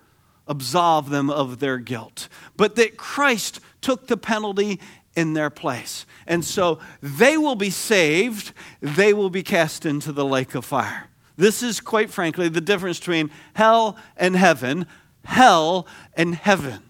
absolve 0.47 1.09
them 1.09 1.29
of 1.29 1.59
their 1.59 1.77
guilt, 1.77 2.29
but 2.55 2.75
that 2.75 2.97
Christ 2.97 3.59
took 3.81 4.07
the 4.07 4.17
penalty 4.17 4.79
in 5.15 5.33
their 5.33 5.49
place. 5.49 6.05
And 6.27 6.43
so 6.43 6.79
they 7.01 7.37
will 7.37 7.55
be 7.55 7.69
saved, 7.69 8.51
they 8.81 9.13
will 9.13 9.29
be 9.29 9.43
cast 9.43 9.85
into 9.85 10.11
the 10.11 10.25
lake 10.25 10.55
of 10.55 10.65
fire. 10.65 11.09
This 11.37 11.63
is, 11.63 11.81
quite 11.81 12.09
frankly, 12.09 12.47
the 12.49 12.61
difference 12.61 12.99
between 12.99 13.29
hell 13.53 13.97
and 14.17 14.35
heaven, 14.35 14.87
hell 15.25 15.87
and 16.13 16.35
heaven. 16.35 16.81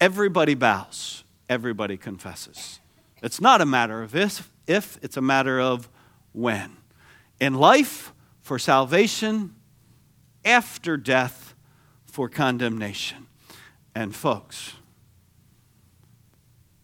Everybody 0.00 0.54
bows, 0.54 1.24
everybody 1.48 1.96
confesses. 1.96 2.80
It's 3.22 3.40
not 3.40 3.60
a 3.60 3.66
matter 3.66 4.02
of 4.02 4.14
if, 4.14 4.50
if 4.66 4.98
it's 5.02 5.16
a 5.16 5.22
matter 5.22 5.60
of 5.60 5.88
when. 6.32 6.76
In 7.40 7.54
life, 7.54 8.12
for 8.44 8.58
salvation, 8.58 9.54
after 10.44 10.98
death, 10.98 11.54
for 12.04 12.28
condemnation. 12.28 13.26
And, 13.94 14.14
folks, 14.14 14.74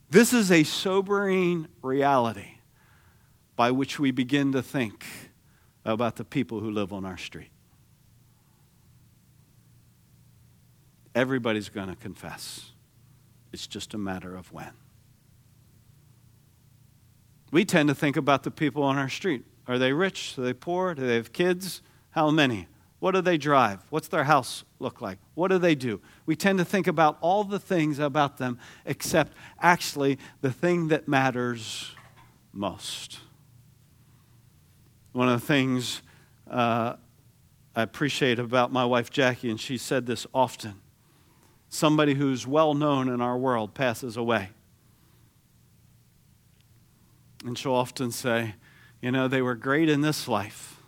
this 0.09 0.33
is 0.33 0.51
a 0.51 0.65
sobering 0.65 1.69
reality 1.83 2.53
by 3.57 3.71
which 3.71 3.99
we 3.99 4.11
begin 4.11 4.53
to 4.53 4.63
think 4.63 5.05
about 5.85 6.17
the 6.17 6.25
people 6.25 6.61
who 6.61 6.71
live 6.71 6.95
on 6.95 7.05
our 7.05 7.19
street. 7.19 7.51
Everybody's 11.15 11.69
going 11.69 11.89
to 11.89 11.97
confess. 11.97 12.71
It's 13.53 13.67
just 13.67 13.95
a 13.95 13.99
matter 13.99 14.37
of 14.37 14.53
when. 14.53 14.73
We 17.51 17.65
tend 17.65 17.89
to 17.89 17.95
think 17.95 18.17
about 18.17 18.45
the 18.45 18.51
people 18.51 18.83
on 18.83 18.97
our 18.97 19.09
street. 19.09 19.45
Are 19.67 19.79
they 19.79 19.93
rich? 19.93 20.39
Are 20.39 20.43
they 20.43 20.53
poor? 20.53 20.95
Do 20.95 21.07
they 21.07 21.17
have 21.17 21.33
kids? 21.33 21.83
How 22.11 22.31
many? 22.31 22.69
What 23.01 23.13
do 23.13 23.23
they 23.23 23.39
drive? 23.39 23.81
What's 23.91 24.09
their 24.09 24.25
house 24.25 24.65
look 24.79 25.01
like? 25.01 25.19
What 25.35 25.49
do 25.49 25.59
they 25.59 25.75
do? 25.75 26.01
We 26.27 26.37
tend 26.37 26.59
to 26.59 26.65
think 26.65 26.87
about 26.87 27.19
all 27.21 27.45
the 27.45 27.59
things 27.59 27.99
about 27.99 28.37
them, 28.37 28.59
except 28.85 29.33
actually 29.59 30.19
the 30.43 30.53
thing 30.53 30.89
that 30.89 31.09
matters 31.09 31.93
most. 32.53 33.19
One 35.13 35.29
of 35.29 35.41
the 35.41 35.47
things 35.47 36.03
uh, 36.49 36.97
I 37.75 37.83
appreciate 37.83 38.39
about 38.39 38.71
my 38.71 38.85
wife 38.85 39.11
Jackie, 39.11 39.51
and 39.51 39.59
she 39.59 39.77
said 39.77 40.07
this 40.07 40.27
often 40.33 40.81
somebody 41.71 42.15
who's 42.15 42.47
well 42.47 42.75
known 42.75 43.09
in 43.09 43.23
our 43.23 43.39
world 43.39 43.73
passes 43.73 44.19
away. 44.19 44.51
And 47.47 47.57
she'll 47.57 47.73
often 47.73 48.11
say, 48.11 48.57
You 49.01 49.11
know, 49.11 49.27
they 49.27 49.41
were 49.41 49.55
great 49.55 49.89
in 49.89 50.03
this 50.03 50.29
life 50.29 50.81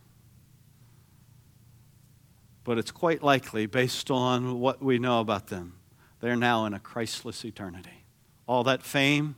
but 2.65 2.79
it's 2.79 2.91
quite 2.91 3.23
likely, 3.23 3.67
based 3.67 4.11
on 4.11 4.61
what 4.61 4.83
we 4.83 4.99
know 4.99 5.21
about 5.21 5.49
them, 5.49 5.75
they're 6.21 6.37
now 6.37 6.65
in 6.65 6.75
a 6.75 6.79
Christless 6.79 7.45
eternity. 7.45 8.05
All 8.47 8.65
that 8.65 8.83
fame 8.83 9.35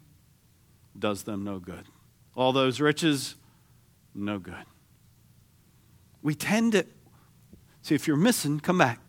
does 0.98 1.22
them 1.22 1.44
no 1.44 1.58
good. 1.58 1.86
All 2.36 2.52
those 2.52 2.80
riches, 2.80 3.36
no 4.14 4.38
good. 4.38 4.54
We 6.22 6.34
tend 6.34 6.72
to, 6.72 6.86
see, 7.82 7.94
if 7.94 8.06
you're 8.06 8.16
missing, 8.16 8.60
come 8.60 8.78
back. 8.78 9.00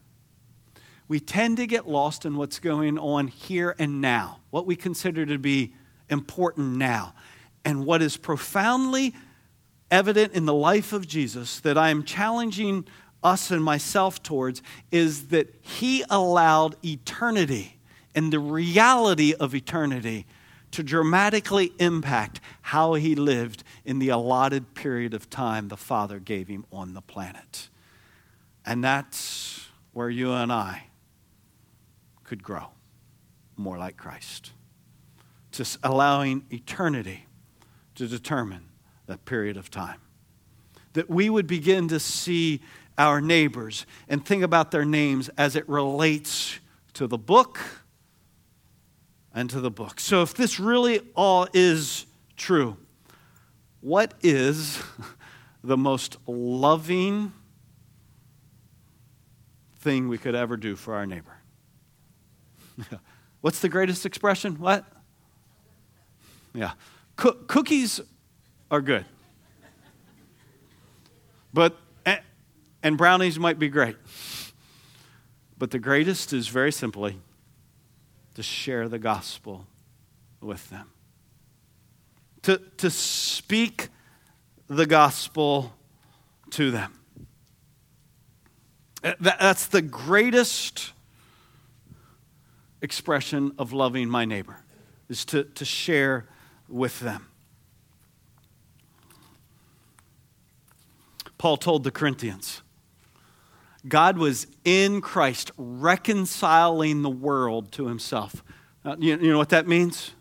We 1.07 1.19
tend 1.19 1.57
to 1.57 1.67
get 1.67 1.87
lost 1.87 2.25
in 2.25 2.35
what's 2.35 2.59
going 2.59 2.97
on 2.97 3.27
here 3.27 3.75
and 3.77 4.01
now, 4.01 4.39
what 4.49 4.65
we 4.65 4.75
consider 4.75 5.25
to 5.25 5.37
be 5.37 5.73
important 6.09 6.77
now. 6.77 7.13
And 7.63 7.85
what 7.85 8.01
is 8.01 8.17
profoundly 8.17 9.13
evident 9.91 10.33
in 10.33 10.45
the 10.45 10.53
life 10.53 10.93
of 10.93 11.07
Jesus 11.07 11.59
that 11.61 11.77
I 11.77 11.89
am 11.89 12.03
challenging 12.03 12.85
us 13.23 13.51
and 13.51 13.63
myself 13.63 14.21
towards 14.23 14.61
is 14.91 15.27
that 15.27 15.53
He 15.61 16.03
allowed 16.09 16.75
eternity 16.83 17.77
and 18.15 18.31
the 18.31 18.39
reality 18.39 19.33
of 19.33 19.53
eternity 19.53 20.25
to 20.71 20.83
dramatically 20.83 21.71
impact 21.79 22.39
how 22.61 22.95
He 22.95 23.15
lived 23.15 23.63
in 23.83 23.99
the 23.99 24.09
allotted 24.09 24.73
period 24.73 25.13
of 25.13 25.29
time 25.29 25.67
the 25.67 25.77
Father 25.77 26.19
gave 26.19 26.47
Him 26.47 26.65
on 26.71 26.93
the 26.93 27.01
planet. 27.01 27.69
And 28.65 28.83
that's 28.83 29.67
where 29.93 30.09
you 30.09 30.31
and 30.33 30.51
I 30.51 30.85
could 32.25 32.43
grow 32.43 32.67
more 33.55 33.77
like 33.77 33.97
Christ. 33.97 34.51
Just 35.51 35.77
allowing 35.83 36.43
eternity 36.51 37.25
to 37.95 38.07
determine 38.07 38.65
that 39.07 39.25
period 39.25 39.57
of 39.57 39.71
time. 39.71 40.01
That 40.93 41.09
we 41.09 41.29
would 41.29 41.47
begin 41.47 41.87
to 41.89 41.99
see 41.99 42.61
our 42.97 43.21
neighbors 43.21 43.85
and 44.07 44.25
think 44.25 44.43
about 44.43 44.71
their 44.71 44.85
names 44.85 45.29
as 45.37 45.55
it 45.55 45.67
relates 45.67 46.59
to 46.93 47.07
the 47.07 47.17
book 47.17 47.59
and 49.33 49.49
to 49.49 49.59
the 49.59 49.71
book. 49.71 49.99
So, 49.99 50.21
if 50.21 50.33
this 50.33 50.59
really 50.59 51.01
all 51.13 51.47
is 51.53 52.05
true, 52.37 52.77
what 53.81 54.13
is 54.21 54.81
the 55.63 55.77
most 55.77 56.17
loving 56.25 57.33
thing 59.79 60.07
we 60.07 60.17
could 60.17 60.35
ever 60.35 60.55
do 60.57 60.75
for 60.75 60.95
our 60.95 61.05
neighbor? 61.05 61.34
What's 63.41 63.59
the 63.59 63.69
greatest 63.69 64.05
expression? 64.05 64.59
What? 64.59 64.85
Yeah. 66.53 66.71
Co- 67.15 67.37
cookies 67.47 68.01
are 68.71 68.81
good. 68.81 69.05
But 71.53 71.77
and 72.85 72.99
brownies 72.99 73.39
might 73.39 73.57
be 73.57 73.67
great. 73.67 73.95
But 75.57 75.71
the 75.71 75.79
greatest 75.79 76.33
is 76.33 76.49
very 76.49 76.71
simply 76.71 77.17
to 78.35 78.43
share 78.43 78.87
the 78.87 78.99
gospel 78.99 79.65
with 80.39 80.69
them, 80.69 80.91
to, 82.43 82.61
to 82.77 82.91
speak 82.91 83.87
the 84.67 84.85
gospel 84.85 85.73
to 86.51 86.69
them. 86.69 86.93
That's 89.19 89.65
the 89.65 89.81
greatest 89.81 90.91
expression 92.81 93.53
of 93.57 93.73
loving 93.73 94.09
my 94.09 94.25
neighbor, 94.25 94.63
is 95.09 95.25
to, 95.25 95.43
to 95.43 95.65
share 95.65 96.25
with 96.67 96.99
them. 96.99 97.27
Paul 101.37 101.57
told 101.57 101.83
the 101.83 101.91
Corinthians, 101.91 102.61
God 103.87 104.17
was 104.17 104.47
in 104.63 105.01
Christ 105.01 105.51
reconciling 105.57 107.01
the 107.01 107.09
world 107.09 107.71
to 107.73 107.87
himself. 107.87 108.43
Uh, 108.83 108.95
you, 108.97 109.17
you 109.17 109.31
know 109.31 109.37
what 109.37 109.49
that 109.49 109.67
means? 109.67 110.11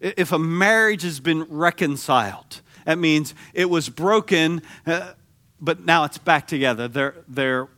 If 0.00 0.32
a 0.32 0.38
marriage 0.38 1.02
has 1.02 1.20
been 1.20 1.42
reconciled, 1.44 2.62
that 2.84 2.98
means 2.98 3.34
it 3.52 3.68
was 3.68 3.88
broken, 3.88 4.62
uh, 4.86 5.12
but 5.60 5.84
now 5.84 6.04
it's 6.04 6.18
back 6.18 6.46
together. 6.46 6.88
They're, 6.88 7.14
they're 7.28 7.68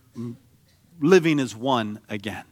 living 1.01 1.41
as 1.41 1.57
one 1.57 2.01
again. 2.09 2.45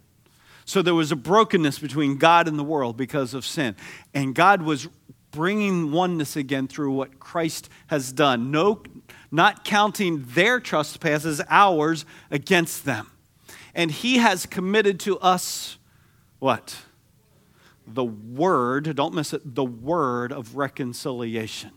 So 0.64 0.82
there 0.82 0.94
was 0.94 1.12
a 1.12 1.16
brokenness 1.16 1.78
between 1.78 2.16
God 2.16 2.48
and 2.48 2.58
the 2.58 2.64
world 2.64 2.96
because 2.96 3.34
of 3.34 3.44
sin. 3.44 3.76
And 4.14 4.34
God 4.34 4.62
was 4.62 4.88
bringing 5.30 5.92
oneness 5.92 6.36
again 6.36 6.68
through 6.68 6.92
what 6.92 7.18
Christ 7.18 7.68
has 7.88 8.12
done. 8.12 8.50
No, 8.50 8.82
not 9.30 9.64
counting 9.64 10.24
their 10.28 10.60
trespasses, 10.60 11.42
ours, 11.48 12.06
against 12.30 12.84
them. 12.84 13.10
And 13.74 13.90
he 13.90 14.18
has 14.18 14.46
committed 14.46 15.00
to 15.00 15.18
us 15.18 15.78
what? 16.38 16.76
the 17.86 18.04
word, 18.04 18.94
don't 18.96 19.14
miss 19.14 19.32
it, 19.32 19.54
the 19.54 19.64
word 19.64 20.32
of 20.32 20.56
reconciliation. 20.56 21.70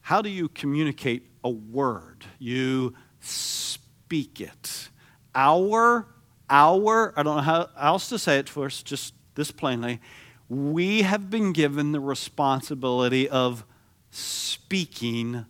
How 0.00 0.22
do 0.22 0.28
you 0.28 0.48
communicate 0.48 1.26
a 1.44 1.50
word? 1.50 2.24
You 2.38 2.94
speak 3.20 4.40
it. 4.40 4.88
Our, 5.34 6.06
our, 6.50 7.12
I 7.16 7.22
don't 7.22 7.36
know 7.36 7.42
how 7.42 7.68
else 7.78 8.08
to 8.10 8.18
say 8.18 8.38
it 8.38 8.48
us, 8.66 8.82
just 8.82 9.14
this 9.34 9.50
plainly. 9.50 10.00
We 10.48 11.02
have 11.02 11.30
been 11.30 11.52
given 11.52 11.92
the 11.92 12.00
responsibility 12.00 13.28
of 13.28 13.64
speaking 14.10 15.44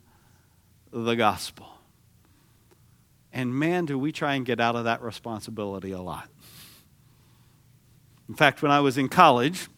the 0.93 1.15
gospel. 1.15 1.69
And 3.33 3.55
man, 3.55 3.85
do 3.85 3.99
we 3.99 4.11
try 4.13 4.35
and 4.35 4.45
get 4.45 4.61
out 4.61 4.75
of 4.75 4.85
that 4.85 5.03
responsibility 5.03 5.93
a 5.93 6.01
lot. 6.01 6.29
In 8.29 8.35
fact, 8.35 8.63
when 8.63 8.71
I 8.71 8.81
was 8.81 8.99
in 8.99 9.09
college, 9.09 9.69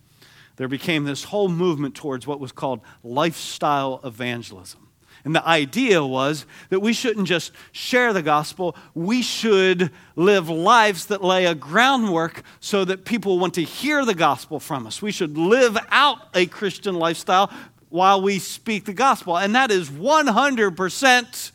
there 0.56 0.68
became 0.68 1.04
this 1.04 1.24
whole 1.24 1.48
movement 1.48 1.94
towards 1.94 2.26
what 2.26 2.40
was 2.40 2.52
called 2.52 2.80
lifestyle 3.02 4.00
evangelism. 4.04 4.88
And 5.24 5.34
the 5.34 5.46
idea 5.46 6.04
was 6.04 6.46
that 6.70 6.80
we 6.80 6.92
shouldn't 6.92 7.28
just 7.28 7.52
share 7.72 8.12
the 8.12 8.22
gospel, 8.22 8.76
we 8.94 9.22
should 9.22 9.90
live 10.16 10.48
lives 10.48 11.06
that 11.06 11.22
lay 11.22 11.46
a 11.46 11.54
groundwork 11.54 12.42
so 12.60 12.84
that 12.84 13.04
people 13.04 13.38
want 13.38 13.54
to 13.54 13.62
hear 13.62 14.04
the 14.04 14.14
gospel 14.14 14.60
from 14.60 14.86
us. 14.86 15.02
We 15.02 15.12
should 15.12 15.36
live 15.36 15.76
out 15.90 16.18
a 16.34 16.46
Christian 16.46 16.94
lifestyle 16.94 17.52
while 17.90 18.22
we 18.22 18.38
speak 18.38 18.84
the 18.84 18.92
gospel. 18.92 19.36
And 19.36 19.54
that 19.54 19.70
is 19.70 19.90
100% 19.90 21.52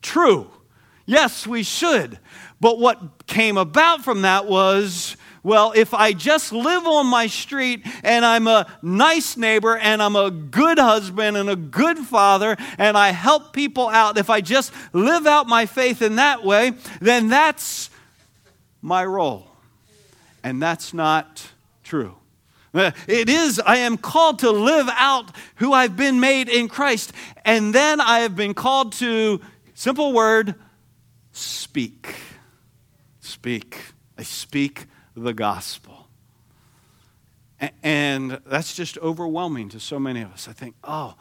true. 0.00 0.50
Yes, 1.06 1.46
we 1.46 1.62
should. 1.62 2.18
But 2.60 2.78
what 2.78 3.26
came 3.26 3.58
about 3.58 4.02
from 4.04 4.22
that 4.22 4.46
was 4.46 5.16
well, 5.44 5.74
if 5.76 5.92
I 5.92 6.14
just 6.14 6.52
live 6.52 6.86
on 6.86 7.06
my 7.06 7.26
street 7.26 7.86
and 8.02 8.24
I'm 8.24 8.46
a 8.46 8.66
nice 8.80 9.36
neighbor 9.36 9.76
and 9.76 10.02
I'm 10.02 10.16
a 10.16 10.30
good 10.30 10.78
husband 10.78 11.36
and 11.36 11.50
a 11.50 11.54
good 11.54 11.98
father 11.98 12.56
and 12.78 12.96
I 12.96 13.10
help 13.10 13.52
people 13.52 13.86
out, 13.88 14.16
if 14.16 14.30
I 14.30 14.40
just 14.40 14.72
live 14.94 15.26
out 15.26 15.46
my 15.46 15.66
faith 15.66 16.00
in 16.00 16.16
that 16.16 16.42
way, 16.42 16.72
then 17.00 17.28
that's 17.28 17.90
my 18.80 19.04
role. 19.04 19.46
And 20.42 20.62
that's 20.62 20.94
not 20.94 21.46
true. 21.82 22.16
It 22.72 23.28
is, 23.28 23.60
I 23.60 23.76
am 23.76 23.98
called 23.98 24.40
to 24.40 24.50
live 24.50 24.88
out 24.92 25.30
who 25.56 25.74
I've 25.74 25.94
been 25.94 26.20
made 26.20 26.48
in 26.48 26.68
Christ. 26.68 27.12
And 27.44 27.74
then 27.74 28.00
I 28.00 28.20
have 28.20 28.34
been 28.34 28.54
called 28.54 28.94
to, 28.94 29.42
simple 29.74 30.14
word, 30.14 30.54
speak. 31.32 32.14
Speak. 33.20 33.78
I 34.16 34.22
speak 34.22 34.86
the 35.16 35.32
gospel. 35.32 36.08
And 37.82 38.40
that's 38.46 38.74
just 38.74 38.98
overwhelming 38.98 39.70
to 39.70 39.80
so 39.80 39.98
many 39.98 40.20
of 40.22 40.32
us. 40.32 40.48
I 40.48 40.52
think, 40.52 40.74
oh, 40.84 41.14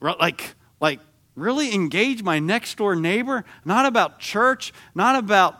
like, 0.00 0.54
like 0.80 1.00
really 1.34 1.74
engage 1.74 2.22
my 2.22 2.38
next 2.38 2.76
door 2.76 2.94
neighbor, 2.94 3.44
not 3.64 3.86
about 3.86 4.18
church, 4.18 4.72
not 4.94 5.16
about 5.16 5.58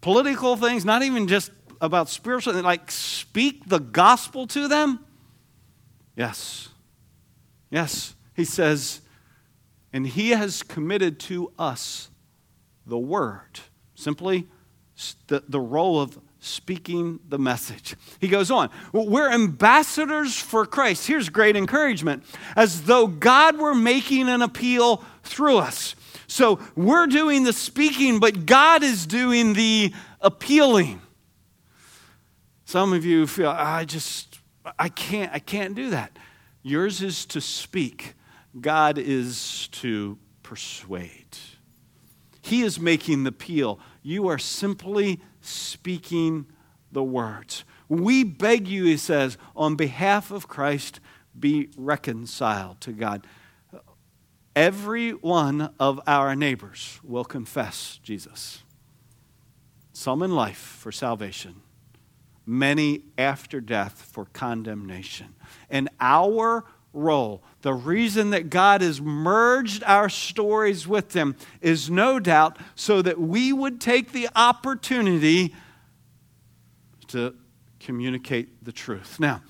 political 0.00 0.56
things, 0.56 0.84
not 0.84 1.02
even 1.02 1.28
just 1.28 1.50
about 1.80 2.08
spiritual, 2.08 2.54
like 2.62 2.90
speak 2.90 3.68
the 3.68 3.80
gospel 3.80 4.46
to 4.48 4.68
them? 4.68 5.04
Yes. 6.16 6.68
Yes. 7.70 8.14
He 8.34 8.44
says, 8.44 9.00
and 9.92 10.06
he 10.06 10.30
has 10.30 10.62
committed 10.62 11.18
to 11.20 11.52
us 11.58 12.10
the 12.86 12.98
word. 12.98 13.60
Simply 13.94 14.48
the, 15.28 15.42
the 15.48 15.60
role 15.60 16.00
of 16.00 16.18
speaking 16.42 17.20
the 17.28 17.38
message. 17.38 17.94
He 18.20 18.26
goes 18.26 18.50
on, 18.50 18.68
we're 18.92 19.30
ambassadors 19.30 20.36
for 20.36 20.66
Christ. 20.66 21.06
Here's 21.06 21.28
great 21.28 21.56
encouragement 21.56 22.24
as 22.56 22.82
though 22.82 23.06
God 23.06 23.58
were 23.58 23.74
making 23.74 24.28
an 24.28 24.42
appeal 24.42 25.04
through 25.22 25.58
us. 25.58 25.94
So 26.26 26.58
we're 26.74 27.06
doing 27.06 27.44
the 27.44 27.52
speaking, 27.52 28.18
but 28.18 28.44
God 28.44 28.82
is 28.82 29.06
doing 29.06 29.52
the 29.52 29.92
appealing. 30.20 31.00
Some 32.64 32.92
of 32.92 33.04
you 33.04 33.26
feel, 33.26 33.50
I 33.50 33.84
just, 33.84 34.40
I 34.78 34.88
can't, 34.88 35.32
I 35.32 35.38
can't 35.38 35.74
do 35.74 35.90
that. 35.90 36.18
Yours 36.62 37.02
is 37.02 37.24
to 37.26 37.40
speak, 37.40 38.14
God 38.60 38.98
is 38.98 39.68
to 39.72 40.18
persuade. 40.42 41.38
He 42.40 42.62
is 42.62 42.80
making 42.80 43.22
the 43.24 43.28
appeal. 43.28 43.78
You 44.02 44.26
are 44.26 44.38
simply 44.38 45.20
speaking 45.42 46.46
the 46.90 47.02
words. 47.02 47.64
We 47.88 48.24
beg 48.24 48.68
you, 48.68 48.84
he 48.84 48.96
says, 48.96 49.36
on 49.54 49.76
behalf 49.76 50.30
of 50.30 50.48
Christ, 50.48 51.00
be 51.38 51.70
reconciled 51.76 52.80
to 52.82 52.92
God. 52.92 53.26
Every 54.54 55.12
one 55.12 55.74
of 55.80 56.00
our 56.06 56.36
neighbors 56.36 57.00
will 57.02 57.24
confess 57.24 57.98
Jesus. 58.02 58.62
Some 59.92 60.22
in 60.22 60.34
life 60.34 60.58
for 60.58 60.92
salvation, 60.92 61.62
many 62.44 63.04
after 63.16 63.60
death 63.60 64.02
for 64.10 64.26
condemnation. 64.26 65.34
And 65.70 65.88
our 66.00 66.64
role, 66.92 67.42
the 67.62 67.72
reason 67.72 68.30
that 68.30 68.50
God 68.50 68.82
has 68.82 69.00
merged 69.00 69.82
our 69.84 70.08
stories 70.08 70.86
with 70.86 71.10
them, 71.10 71.36
is 71.60 71.88
no 71.88 72.20
doubt 72.20 72.58
so 72.74 73.02
that 73.02 73.20
we 73.20 73.52
would 73.52 73.80
take 73.80 74.12
the 74.12 74.28
opportunity 74.34 75.54
to 77.08 77.34
communicate 77.80 78.64
the 78.64 78.72
truth. 78.72 79.18
Now, 79.18 79.42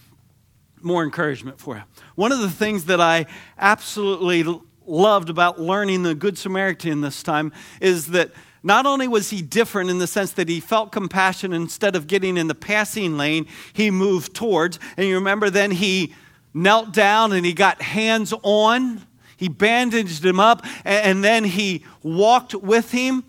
more 0.81 1.05
encouragement 1.05 1.61
for 1.61 1.76
you. 1.76 1.83
One 2.14 2.33
of 2.33 2.40
the 2.40 2.50
things 2.50 2.87
that 2.87 3.00
I 3.00 3.26
absolutely 3.59 4.44
loved 4.85 5.31
about 5.31 5.61
learning 5.61 6.02
the 6.02 6.14
Good 6.14 6.37
Samaritan 6.37 7.00
this 7.00 7.22
time 7.22 7.52
is 7.81 8.09
that 8.09 8.31
not 8.64 8.87
only 8.87 9.09
was 9.09 9.31
he 9.31 9.42
different 9.42 9.90
in 9.90 9.98
the 9.98 10.07
sense 10.07 10.33
that 10.33 10.48
he 10.48 10.61
felt 10.61 10.92
compassion 10.92 11.52
instead 11.52 11.96
of 11.96 12.07
getting 12.07 12.37
in 12.37 12.46
the 12.46 12.55
passing 12.55 13.16
lane, 13.16 13.46
he 13.72 13.90
moved 13.90 14.35
towards. 14.35 14.78
And 14.96 15.07
you 15.07 15.14
remember 15.16 15.50
then 15.50 15.72
he 15.72 16.14
knelt 16.55 16.93
down 16.93 17.33
and 17.33 17.45
he 17.45 17.53
got 17.53 17.83
hands 17.83 18.33
on. 18.43 19.07
He 19.37 19.49
bandaged 19.49 20.25
him 20.25 20.38
up 20.38 20.65
and 20.85 21.25
then 21.25 21.45
he 21.45 21.85
walked 22.03 22.55
with 22.55 22.93
him. 22.93 23.25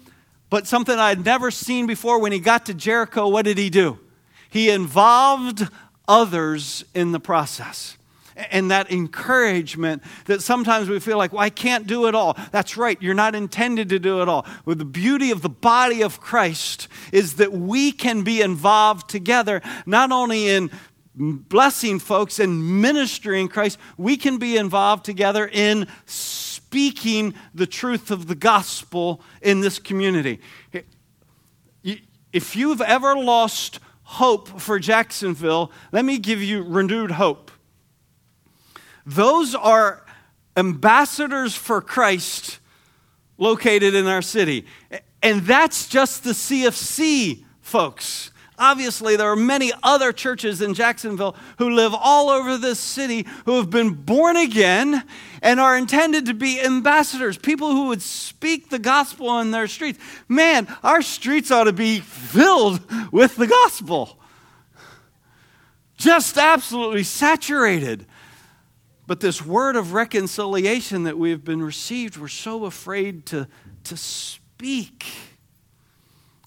But 0.49 0.67
something 0.67 0.97
I'd 0.97 1.25
never 1.25 1.49
seen 1.49 1.87
before 1.87 2.19
when 2.19 2.31
he 2.31 2.39
got 2.39 2.67
to 2.67 2.73
Jericho, 2.73 3.27
what 3.27 3.45
did 3.45 3.57
he 3.57 3.71
do? 3.71 3.97
He 4.49 4.69
involved 4.69 5.67
others 6.07 6.85
in 6.93 7.11
the 7.11 7.19
process. 7.19 7.97
And 8.35 8.71
that 8.71 8.91
encouragement 8.91 10.03
that 10.25 10.41
sometimes 10.41 10.89
we 10.89 10.99
feel 10.99 11.17
like, 11.17 11.33
well, 11.33 11.41
I 11.41 11.49
can't 11.51 11.85
do 11.85 12.07
it 12.07 12.15
all. 12.15 12.35
That's 12.51 12.77
right, 12.77 12.99
you're 13.01 13.13
not 13.13 13.35
intended 13.35 13.89
to 13.89 13.99
do 13.99 14.21
it 14.21 14.29
all. 14.29 14.45
Well, 14.65 14.75
the 14.75 14.85
beauty 14.85 15.29
of 15.31 15.41
the 15.43 15.49
body 15.49 16.01
of 16.01 16.19
Christ 16.19 16.87
is 17.11 17.35
that 17.35 17.51
we 17.51 17.91
can 17.91 18.23
be 18.23 18.41
involved 18.41 19.09
together, 19.09 19.61
not 19.85 20.11
only 20.11 20.49
in 20.49 20.71
blessing 21.15 21.99
folks 21.99 22.39
and 22.39 22.81
ministering 22.81 23.47
Christ, 23.47 23.77
we 23.97 24.17
can 24.17 24.37
be 24.37 24.57
involved 24.57 25.05
together 25.05 25.49
in 25.51 25.87
speaking 26.05 27.35
the 27.53 27.67
truth 27.67 28.09
of 28.09 28.27
the 28.27 28.35
gospel 28.35 29.21
in 29.41 29.61
this 29.61 29.79
community. 29.79 30.39
If 32.31 32.55
you've 32.55 32.81
ever 32.81 33.15
lost 33.15 33.79
hope 34.03 34.59
for 34.59 34.79
Jacksonville, 34.79 35.71
let 35.91 36.03
me 36.03 36.17
give 36.17 36.41
you 36.41 36.63
renewed 36.63 37.11
hope. 37.11 37.51
Those 39.05 39.53
are 39.53 40.03
ambassadors 40.57 41.55
for 41.55 41.81
Christ 41.81 42.59
located 43.37 43.93
in 43.93 44.07
our 44.07 44.21
city. 44.21 44.65
And 45.21 45.41
that's 45.41 45.87
just 45.87 46.23
the 46.23 46.31
CFC 46.31 47.43
folks. 47.61 48.31
Obviously, 48.57 49.15
there 49.15 49.31
are 49.31 49.35
many 49.35 49.71
other 49.81 50.11
churches 50.11 50.61
in 50.61 50.75
Jacksonville 50.75 51.35
who 51.57 51.71
live 51.71 51.93
all 51.93 52.29
over 52.29 52.57
this 52.57 52.79
city 52.79 53.25
who 53.45 53.57
have 53.57 53.69
been 53.69 53.93
born 53.93 54.37
again 54.37 55.03
and 55.41 55.59
are 55.59 55.75
intended 55.75 56.27
to 56.27 56.33
be 56.33 56.61
ambassadors, 56.61 57.37
people 57.37 57.71
who 57.71 57.87
would 57.87 58.01
speak 58.01 58.69
the 58.69 58.79
gospel 58.79 59.27
on 59.27 59.51
their 59.51 59.67
streets. 59.67 59.99
Man, 60.27 60.67
our 60.83 61.01
streets 61.01 61.49
ought 61.49 61.63
to 61.63 61.73
be 61.73 61.99
filled 61.99 62.79
with 63.11 63.35
the 63.35 63.47
gospel. 63.47 64.19
Just 65.97 66.37
absolutely 66.37 67.03
saturated. 67.03 68.05
But 69.07 69.19
this 69.19 69.45
word 69.45 69.75
of 69.75 69.93
reconciliation 69.93 71.03
that 71.03 71.17
we 71.17 71.31
have 71.31 71.43
been 71.43 71.61
received, 71.61 72.17
we're 72.17 72.27
so 72.27 72.65
afraid 72.65 73.25
to, 73.27 73.47
to 73.85 73.97
speak. 73.97 75.05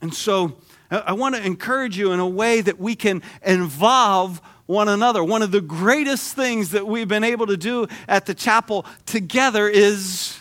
And 0.01 0.15
so, 0.15 0.57
I 0.91 1.13
want 1.13 1.35
to 1.35 1.45
encourage 1.45 1.99
you 1.99 2.13
in 2.13 2.21
a 2.21 2.29
way 2.29 2.61
that 2.61 2.79
we 2.79 2.95
can 2.95 3.23
involve 3.45 4.41
one 4.67 4.89
another. 4.89 5.23
One 5.23 5.43
of 5.43 5.51
the 5.51 5.61
greatest 5.61 6.35
things 6.35 6.71
that 6.71 6.87
we've 6.87 7.09
been 7.09 7.25
able 7.25 7.47
to 7.47 7.57
do 7.57 7.87
at 8.09 8.27
the 8.27 8.35
chapel 8.35 8.87
together 9.05 9.69
is 9.69 10.39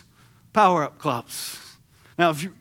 power 0.54 0.84
up 0.84 0.98
clubs. 0.98 1.60
Now, 2.18 2.30
if 2.30 2.44
you 2.44 2.54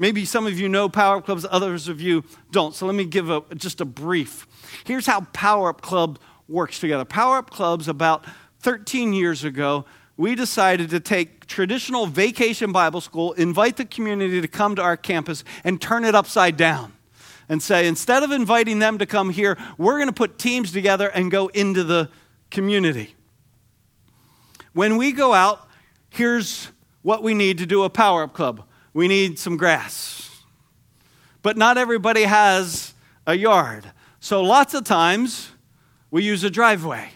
Maybe 0.00 0.24
some 0.24 0.46
of 0.46 0.58
you 0.58 0.66
know 0.66 0.88
Power 0.88 1.18
Up 1.18 1.26
Clubs, 1.26 1.44
others 1.50 1.86
of 1.86 2.00
you 2.00 2.24
don't. 2.50 2.74
So 2.74 2.86
let 2.86 2.94
me 2.94 3.04
give 3.04 3.28
a, 3.28 3.42
just 3.54 3.82
a 3.82 3.84
brief. 3.84 4.46
Here's 4.84 5.04
how 5.04 5.20
Power 5.34 5.68
Up 5.68 5.82
Club 5.82 6.18
works 6.48 6.80
together. 6.80 7.04
Power 7.04 7.36
Up 7.36 7.50
Clubs, 7.50 7.86
about 7.86 8.24
13 8.60 9.12
years 9.12 9.44
ago, 9.44 9.84
we 10.16 10.34
decided 10.34 10.88
to 10.90 11.00
take 11.00 11.44
traditional 11.44 12.06
vacation 12.06 12.72
Bible 12.72 13.02
school, 13.02 13.34
invite 13.34 13.76
the 13.76 13.84
community 13.84 14.40
to 14.40 14.48
come 14.48 14.74
to 14.76 14.82
our 14.82 14.96
campus, 14.96 15.44
and 15.64 15.78
turn 15.78 16.06
it 16.06 16.14
upside 16.14 16.56
down. 16.56 16.94
And 17.50 17.60
say, 17.60 17.88
instead 17.88 18.22
of 18.22 18.30
inviting 18.30 18.78
them 18.78 18.96
to 18.98 19.06
come 19.06 19.28
here, 19.28 19.58
we're 19.76 19.96
going 19.96 20.08
to 20.08 20.14
put 20.14 20.38
teams 20.38 20.70
together 20.70 21.08
and 21.08 21.32
go 21.32 21.48
into 21.48 21.82
the 21.82 22.08
community. 22.48 23.16
When 24.72 24.96
we 24.96 25.10
go 25.10 25.34
out, 25.34 25.68
here's 26.10 26.68
what 27.02 27.24
we 27.24 27.34
need 27.34 27.58
to 27.58 27.66
do 27.66 27.82
a 27.82 27.90
Power 27.90 28.22
Up 28.22 28.32
Club 28.34 28.64
we 28.92 29.08
need 29.08 29.38
some 29.38 29.56
grass. 29.56 30.30
But 31.42 31.56
not 31.56 31.76
everybody 31.76 32.22
has 32.22 32.94
a 33.26 33.34
yard. 33.34 33.90
So 34.20 34.42
lots 34.42 34.74
of 34.74 34.84
times 34.84 35.50
we 36.10 36.22
use 36.22 36.44
a 36.44 36.50
driveway. 36.50 37.10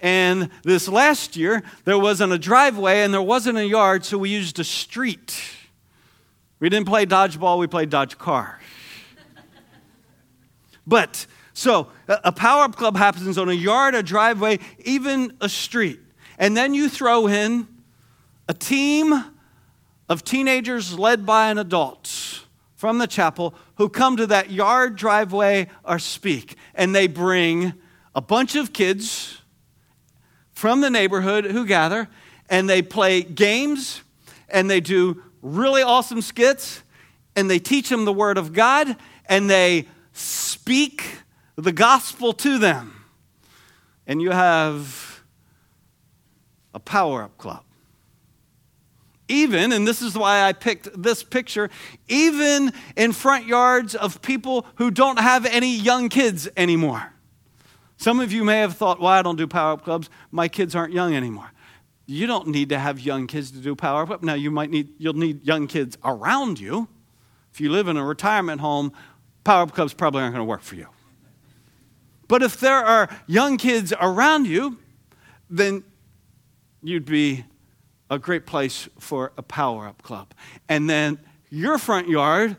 And 0.00 0.50
this 0.64 0.88
last 0.88 1.36
year, 1.36 1.62
there 1.84 1.98
wasn't 1.98 2.32
a 2.32 2.38
driveway 2.38 3.02
and 3.02 3.14
there 3.14 3.22
wasn't 3.22 3.58
a 3.58 3.66
yard, 3.66 4.04
so 4.04 4.18
we 4.18 4.30
used 4.30 4.58
a 4.58 4.64
street. 4.64 5.40
We 6.60 6.68
didn't 6.68 6.86
play 6.86 7.06
dodgeball, 7.06 7.58
we 7.58 7.66
played 7.68 7.90
dodge 7.90 8.18
car. 8.18 8.60
But, 10.86 11.26
so 11.52 11.88
a 12.08 12.32
power 12.32 12.64
up 12.64 12.76
club 12.76 12.96
happens 12.96 13.38
on 13.38 13.48
a 13.48 13.52
yard, 13.52 13.94
a 13.94 14.02
driveway, 14.02 14.58
even 14.84 15.36
a 15.40 15.48
street. 15.48 16.00
And 16.38 16.56
then 16.56 16.74
you 16.74 16.88
throw 16.88 17.28
in 17.28 17.68
a 18.48 18.54
team 18.54 19.24
of 20.08 20.24
teenagers 20.24 20.98
led 20.98 21.24
by 21.24 21.50
an 21.50 21.58
adult 21.58 22.44
from 22.74 22.98
the 22.98 23.06
chapel 23.06 23.54
who 23.76 23.88
come 23.88 24.16
to 24.16 24.26
that 24.26 24.50
yard, 24.50 24.96
driveway, 24.96 25.68
or 25.84 25.98
speak. 25.98 26.56
And 26.74 26.94
they 26.94 27.06
bring 27.06 27.72
a 28.14 28.20
bunch 28.20 28.56
of 28.56 28.72
kids 28.72 29.40
from 30.52 30.80
the 30.80 30.90
neighborhood 30.90 31.44
who 31.46 31.66
gather 31.66 32.08
and 32.48 32.68
they 32.68 32.82
play 32.82 33.22
games 33.22 34.02
and 34.48 34.68
they 34.70 34.80
do 34.80 35.22
really 35.40 35.82
awesome 35.82 36.20
skits 36.20 36.82
and 37.36 37.50
they 37.50 37.58
teach 37.58 37.88
them 37.88 38.04
the 38.04 38.12
Word 38.12 38.38
of 38.38 38.52
God 38.52 38.96
and 39.26 39.48
they 39.48 39.86
speak 40.64 41.18
the 41.56 41.72
gospel 41.72 42.32
to 42.32 42.58
them. 42.58 43.04
And 44.06 44.22
you 44.22 44.30
have 44.30 45.22
a 46.72 46.80
power 46.80 47.22
up 47.22 47.36
club 47.36 47.64
even, 49.28 49.72
and 49.72 49.88
this 49.88 50.02
is 50.02 50.16
why 50.16 50.42
I 50.42 50.52
picked 50.52 51.02
this 51.02 51.22
picture, 51.22 51.70
even 52.08 52.72
in 52.96 53.12
front 53.12 53.46
yards 53.46 53.94
of 53.94 54.20
people 54.20 54.66
who 54.74 54.90
don't 54.90 55.18
have 55.18 55.46
any 55.46 55.74
young 55.74 56.08
kids 56.08 56.48
anymore. 56.56 57.12
Some 57.96 58.20
of 58.20 58.32
you 58.32 58.44
may 58.44 58.58
have 58.58 58.76
thought, 58.76 59.00
well, 59.00 59.08
I 59.08 59.22
don't 59.22 59.36
do 59.36 59.46
power 59.46 59.72
up 59.72 59.84
clubs. 59.84 60.10
My 60.30 60.48
kids 60.48 60.74
aren't 60.74 60.92
young 60.92 61.14
anymore. 61.14 61.50
You 62.06 62.26
don't 62.26 62.48
need 62.48 62.68
to 62.68 62.78
have 62.78 63.00
young 63.00 63.26
kids 63.26 63.50
to 63.52 63.58
do 63.58 63.74
power 63.74 64.02
up. 64.12 64.22
Now 64.22 64.34
you 64.34 64.50
might 64.50 64.70
need 64.70 64.90
you'll 64.98 65.14
need 65.14 65.46
young 65.46 65.66
kids 65.66 65.96
around 66.04 66.60
you. 66.60 66.88
If 67.50 67.60
you 67.60 67.70
live 67.70 67.88
in 67.88 67.96
a 67.96 68.04
retirement 68.04 68.60
home, 68.60 68.92
power 69.44 69.62
up 69.62 69.72
clubs 69.72 69.94
probably 69.94 70.22
aren't 70.22 70.34
going 70.34 70.44
to 70.44 70.48
work 70.48 70.62
for 70.62 70.74
you. 70.74 70.88
But 72.26 72.42
if 72.42 72.58
there 72.58 72.78
are 72.78 73.08
young 73.26 73.58
kids 73.58 73.92
around 74.00 74.46
you, 74.46 74.78
then 75.50 75.84
you'd 76.82 77.04
be 77.04 77.44
a 78.10 78.18
great 78.18 78.46
place 78.46 78.88
for 78.98 79.32
a 79.36 79.42
power 79.42 79.86
up 79.86 80.02
club. 80.02 80.34
And 80.68 80.88
then 80.88 81.18
your 81.50 81.78
front 81.78 82.08
yard 82.08 82.56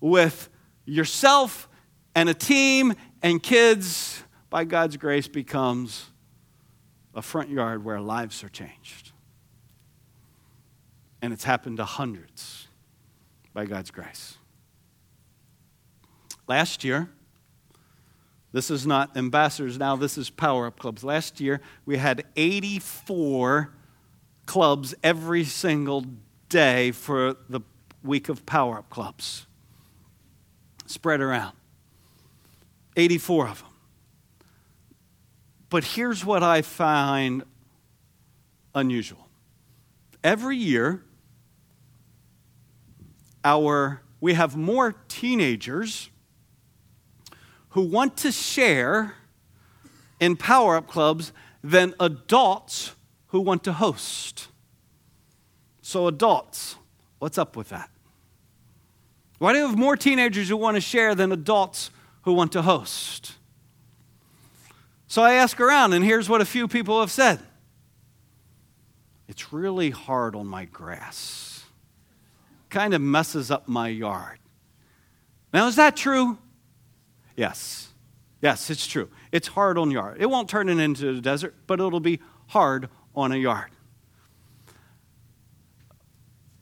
with 0.00 0.48
yourself 0.84 1.68
and 2.14 2.28
a 2.28 2.34
team 2.34 2.94
and 3.22 3.42
kids, 3.42 4.22
by 4.48 4.64
God's 4.64 4.96
grace, 4.96 5.28
becomes 5.28 6.06
a 7.14 7.22
front 7.22 7.50
yard 7.50 7.84
where 7.84 8.00
lives 8.00 8.42
are 8.42 8.48
changed. 8.48 9.12
And 11.22 11.32
it's 11.32 11.44
happened 11.44 11.76
to 11.76 11.84
hundreds 11.84 12.68
by 13.52 13.66
God's 13.66 13.90
grace. 13.90 14.38
Last 16.50 16.82
year, 16.82 17.08
this 18.50 18.72
is 18.72 18.84
not 18.84 19.16
ambassadors 19.16 19.78
now, 19.78 19.94
this 19.94 20.18
is 20.18 20.30
power 20.30 20.66
up 20.66 20.80
clubs. 20.80 21.04
Last 21.04 21.40
year, 21.40 21.60
we 21.86 21.96
had 21.96 22.24
84 22.34 23.72
clubs 24.46 24.92
every 25.04 25.44
single 25.44 26.06
day 26.48 26.90
for 26.90 27.36
the 27.48 27.60
week 28.02 28.28
of 28.28 28.44
power 28.46 28.78
up 28.78 28.90
clubs. 28.90 29.46
Spread 30.86 31.20
around. 31.20 31.54
84 32.96 33.46
of 33.46 33.58
them. 33.60 33.70
But 35.68 35.84
here's 35.84 36.24
what 36.24 36.42
I 36.42 36.62
find 36.62 37.44
unusual. 38.74 39.28
Every 40.24 40.56
year, 40.56 41.04
our, 43.44 44.02
we 44.20 44.34
have 44.34 44.56
more 44.56 44.96
teenagers 45.06 46.10
who 47.70 47.82
want 47.82 48.16
to 48.18 48.32
share 48.32 49.14
in 50.18 50.36
power 50.36 50.76
up 50.76 50.86
clubs 50.86 51.32
than 51.62 51.94
adults 51.98 52.94
who 53.28 53.40
want 53.40 53.64
to 53.64 53.72
host. 53.72 54.48
So, 55.82 56.06
adults, 56.06 56.76
what's 57.18 57.38
up 57.38 57.56
with 57.56 57.70
that? 57.70 57.90
Why 59.38 59.52
do 59.52 59.58
you 59.58 59.66
have 59.66 59.78
more 59.78 59.96
teenagers 59.96 60.48
who 60.48 60.56
want 60.56 60.76
to 60.76 60.80
share 60.80 61.14
than 61.14 61.32
adults 61.32 61.90
who 62.22 62.34
want 62.34 62.52
to 62.52 62.62
host? 62.62 63.32
So 65.10 65.22
I 65.22 65.34
ask 65.34 65.58
around, 65.58 65.92
and 65.92 66.04
here's 66.04 66.28
what 66.28 66.40
a 66.40 66.44
few 66.44 66.68
people 66.68 67.00
have 67.00 67.10
said 67.10 67.40
It's 69.26 69.52
really 69.52 69.90
hard 69.90 70.36
on 70.36 70.46
my 70.46 70.66
grass, 70.66 71.64
kind 72.68 72.94
of 72.94 73.00
messes 73.00 73.50
up 73.50 73.66
my 73.66 73.88
yard. 73.88 74.38
Now, 75.52 75.66
is 75.66 75.76
that 75.76 75.96
true? 75.96 76.38
Yes. 77.40 77.88
Yes, 78.42 78.68
it's 78.68 78.86
true. 78.86 79.08
It's 79.32 79.48
hard 79.48 79.78
on 79.78 79.90
yard. 79.90 80.18
It 80.20 80.26
won't 80.26 80.46
turn 80.46 80.68
it 80.68 80.78
into 80.78 81.08
a 81.08 81.20
desert, 81.22 81.54
but 81.66 81.80
it'll 81.80 81.98
be 81.98 82.20
hard 82.48 82.90
on 83.16 83.32
a 83.32 83.36
yard. 83.36 83.70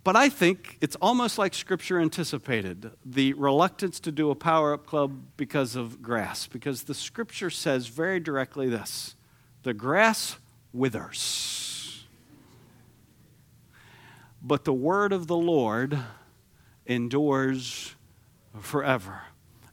But 0.05 0.15
I 0.15 0.29
think 0.29 0.79
it's 0.81 0.95
almost 1.03 1.37
like 1.37 1.53
Scripture 1.53 1.99
anticipated 1.99 2.93
the 3.05 3.33
reluctance 3.33 3.99
to 3.99 4.13
do 4.13 4.31
a 4.31 4.37
power 4.37 4.73
up 4.73 4.87
club 4.87 5.21
because 5.37 5.75
of 5.75 6.01
grass, 6.01 6.47
because 6.47 6.85
the 6.85 6.95
Scripture 6.95 7.51
says 7.51 7.89
very 7.89 8.21
directly 8.21 8.69
this 8.69 9.17
the 9.65 9.75
grass 9.75 10.37
withers, 10.73 12.07
but 14.41 14.65
the 14.65 14.73
word 14.73 15.13
of 15.13 15.27
the 15.27 15.37
Lord 15.37 15.99
endures 16.87 17.97
forever. 18.61 19.23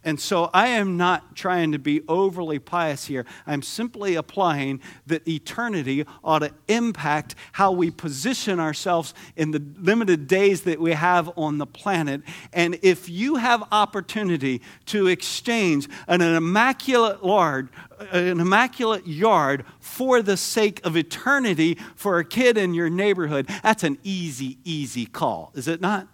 And 0.05 0.19
so 0.19 0.51
I 0.53 0.67
am 0.67 0.97
not 0.97 1.35
trying 1.35 1.71
to 1.71 1.79
be 1.79 2.03
overly 2.07 2.59
pious 2.59 3.05
here. 3.05 3.25
I'm 3.47 3.63
simply 3.63 4.13
applying 4.13 4.79
that 5.07 5.27
eternity 5.27 6.05
ought 6.23 6.39
to 6.39 6.53
impact 6.67 7.33
how 7.53 7.71
we 7.71 7.89
position 7.89 8.59
ourselves 8.59 9.15
in 9.35 9.49
the 9.49 9.63
limited 9.79 10.27
days 10.27 10.61
that 10.61 10.79
we 10.79 10.91
have 10.91 11.35
on 11.35 11.57
the 11.57 11.65
planet. 11.65 12.21
And 12.53 12.77
if 12.83 13.09
you 13.09 13.37
have 13.37 13.63
opportunity 13.71 14.61
to 14.85 15.07
exchange 15.07 15.89
an, 16.07 16.21
immaculate 16.21 17.23
yard, 17.23 17.69
an 18.11 18.39
immaculate 18.39 19.07
yard 19.07 19.65
for 19.79 20.21
the 20.21 20.37
sake 20.37 20.85
of 20.85 20.95
eternity 20.95 21.79
for 21.95 22.19
a 22.19 22.25
kid 22.25 22.59
in 22.59 22.75
your 22.75 22.91
neighborhood, 22.91 23.49
that's 23.63 23.83
an 23.83 23.97
easy, 24.03 24.59
easy 24.63 25.07
call, 25.07 25.51
is 25.55 25.67
it 25.67 25.81
not? 25.81 26.07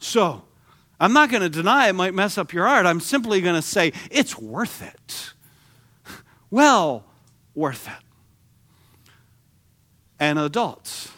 So, 0.00 0.47
I'm 1.00 1.12
not 1.12 1.30
going 1.30 1.42
to 1.42 1.48
deny 1.48 1.88
it 1.88 1.94
might 1.94 2.14
mess 2.14 2.38
up 2.38 2.52
your 2.52 2.66
art. 2.66 2.86
I'm 2.86 3.00
simply 3.00 3.40
going 3.40 3.54
to 3.54 3.62
say 3.62 3.92
it's 4.10 4.38
worth 4.38 4.82
it. 4.82 5.32
Well, 6.50 7.04
worth 7.54 7.86
it. 7.88 8.04
And 10.18 10.38
adults, 10.38 11.12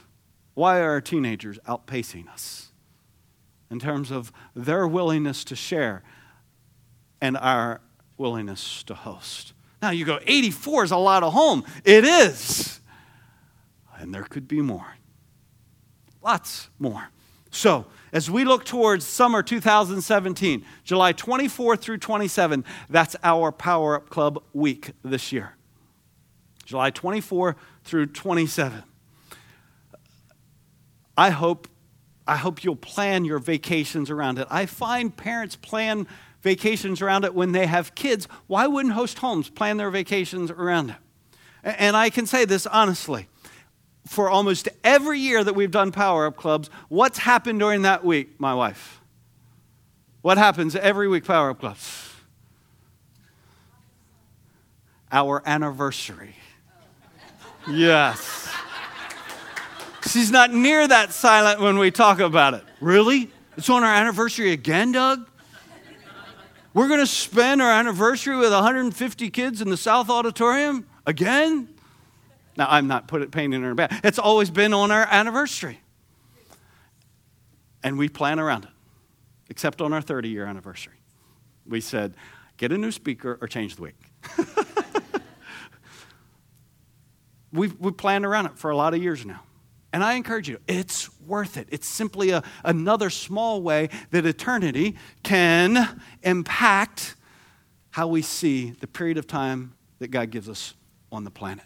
why 0.55 0.81
are 0.81 1.01
teenagers 1.01 1.59
outpacing 1.69 2.29
us 2.29 2.73
in 3.71 3.79
terms 3.79 4.11
of 4.11 4.33
their 4.57 4.89
willingness 4.89 5.45
to 5.45 5.55
share 5.55 6.03
and 7.21 7.37
our 7.37 7.81
willingness 8.19 8.83
to 8.83 8.95
host? 8.95 9.53
Now 9.81 9.91
you 9.91 10.05
go, 10.05 10.19
84 10.27 10.85
is 10.85 10.91
a 10.91 10.97
lot 10.97 11.23
of 11.23 11.33
home. 11.33 11.65
It 11.85 12.05
is. 12.05 12.81
And 13.99 14.13
there 14.13 14.25
could 14.25 14.49
be 14.49 14.61
more. 14.61 14.97
Lots 16.23 16.69
more. 16.79 17.09
So, 17.51 17.87
as 18.13 18.31
we 18.31 18.45
look 18.45 18.65
towards 18.65 19.07
summer 19.07 19.43
2017, 19.43 20.65
July 20.85 21.13
24 21.13 21.77
through 21.77 21.99
27, 21.99 22.65
that's 22.89 23.17
our 23.23 23.53
Power 23.53 23.97
Up 23.97 24.11
Club 24.11 24.43
week 24.53 24.93
this 25.05 25.33
year. 25.33 25.57
July 26.65 26.91
24 26.91 27.57
through 27.85 28.07
27. 28.07 28.83
I 31.17 31.31
hope 31.31 31.69
I 32.27 32.37
hope 32.37 32.63
you'll 32.63 32.77
plan 32.77 33.25
your 33.25 33.41
vacations 33.41 34.09
around 34.09 34.39
it. 34.39 34.47
I 34.51 34.67
find 34.67 35.17
parents 35.17 35.57
plan 35.57 36.07
vacations 36.43 37.03
around 37.03 37.25
it 37.25 37.35
when 37.35 37.51
they 37.51 37.67
have 37.67 37.97
kids. 37.97 38.29
Why 38.47 38.69
wouldn't 38.69 38.95
host 38.95 39.19
homes 39.19 39.51
plan 39.51 39.79
their 39.79 39.91
vacations 39.91 40.53
around 40.53 40.91
it? 40.91 40.97
And 41.65 41.97
I 41.97 42.09
can 42.09 42.27
say 42.27 42.45
this 42.45 42.67
honestly. 42.67 43.27
For 44.07 44.29
almost 44.29 44.69
every 44.83 45.21
year 45.21 45.45
that 45.45 45.55
we've 45.55 45.71
done 45.71 45.93
Power 45.93 46.27
Up 46.27 46.37
Clubs, 46.37 46.69
what's 46.89 47.19
happened 47.19 47.61
during 47.61 47.83
that 47.83 48.05
week, 48.05 48.41
my 48.41 48.55
wife? 48.55 49.01
What 50.23 50.39
happens 50.39 50.75
every 50.77 51.09
week, 51.09 51.25
Power 51.25 51.51
Up 51.51 51.61
Clubs? 51.61 52.15
Our 55.13 55.43
anniversary. 55.47 56.35
Yes. 57.69 58.49
She's 60.09 60.31
not 60.31 60.53
near 60.53 60.87
that 60.89 61.13
silent 61.13 61.61
when 61.61 61.79
we 61.79 61.91
talk 61.91 62.21
about 62.21 62.55
it. 62.55 62.65
Really? 62.81 63.31
It's 63.57 63.69
on 63.69 63.85
our 63.85 63.95
anniversary 63.95 64.53
again, 64.53 64.93
Doug? 64.93 65.29
We're 66.73 66.89
going 66.89 67.01
to 67.01 67.07
spend 67.07 67.61
our 67.61 67.71
anniversary 67.71 68.37
with 68.37 68.53
150 68.53 69.31
kids 69.31 69.61
in 69.61 69.71
the 69.71 69.77
South 69.77 70.09
Auditorium 70.09 70.87
again? 71.05 71.69
Now, 72.61 72.67
I'm 72.69 72.89
not 72.89 73.09
put 73.09 73.23
it, 73.23 73.31
painting 73.31 73.63
her 73.63 73.75
bad. 73.75 74.01
It's 74.05 74.19
always 74.19 74.51
been 74.51 74.75
on 74.75 74.91
our 74.91 75.07
anniversary. 75.11 75.81
And 77.83 77.97
we 77.97 78.11
plan 78.11 78.39
around 78.39 78.65
it, 78.65 78.71
except 79.49 79.81
on 79.81 79.95
our 79.95 80.03
30 80.03 80.29
year 80.29 80.45
anniversary. 80.45 81.01
We 81.67 81.81
said, 81.81 82.13
get 82.59 82.71
a 82.71 82.77
new 82.77 82.93
speaker 82.93 83.39
or 83.41 83.49
change 83.49 83.77
the 83.77 83.83
week. 83.85 83.95
we've, 87.51 87.75
we've 87.81 87.97
planned 87.97 88.27
around 88.27 88.45
it 88.45 88.59
for 88.59 88.69
a 88.69 88.77
lot 88.77 88.93
of 88.93 89.03
years 89.03 89.25
now. 89.25 89.41
And 89.95 90.05
I 90.05 90.13
encourage 90.13 90.47
you, 90.47 90.59
it's 90.69 91.09
worth 91.21 91.57
it. 91.57 91.67
It's 91.71 91.89
simply 91.89 92.29
a, 92.29 92.43
another 92.63 93.09
small 93.09 93.63
way 93.63 93.89
that 94.11 94.27
eternity 94.27 94.97
can 95.23 95.99
impact 96.23 97.17
how 97.89 98.07
we 98.07 98.21
see 98.21 98.73
the 98.73 98.87
period 98.87 99.17
of 99.17 99.27
time 99.27 99.73
that 99.99 100.09
God 100.09 100.29
gives 100.29 100.47
us 100.47 100.75
on 101.11 101.25
the 101.25 101.31
planet. 101.31 101.65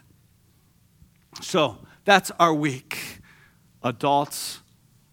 So 1.40 1.78
that's 2.04 2.30
our 2.38 2.54
week. 2.54 3.20
Adults, 3.82 4.60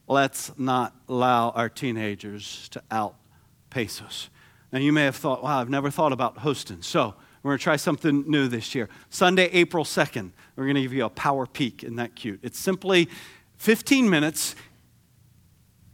let's 0.07 0.51
not 0.57 0.95
allow 1.09 1.49
our 1.51 1.69
teenagers 1.69 2.69
to 2.69 2.82
outpace 2.91 4.01
us. 4.01 4.30
Now, 4.72 4.80
you 4.80 4.93
may 4.93 5.03
have 5.03 5.15
thought, 5.15 5.43
wow, 5.43 5.59
I've 5.59 5.69
never 5.69 5.89
thought 5.89 6.13
about 6.13 6.38
hosting. 6.38 6.82
So, 6.82 7.15
we're 7.43 7.51
going 7.51 7.57
to 7.57 7.63
try 7.63 7.76
something 7.76 8.24
new 8.30 8.47
this 8.47 8.76
year. 8.76 8.88
Sunday, 9.09 9.49
April 9.51 9.84
2nd, 9.84 10.32
we're 10.55 10.65
going 10.65 10.76
to 10.76 10.82
give 10.84 10.93
you 10.93 11.05
a 11.05 11.09
power 11.09 11.47
peek. 11.47 11.84
Isn't 11.84 11.95
that 11.95 12.15
cute? 12.15 12.39
It's 12.43 12.59
simply 12.59 13.09
15 13.57 14.09
minutes 14.09 14.55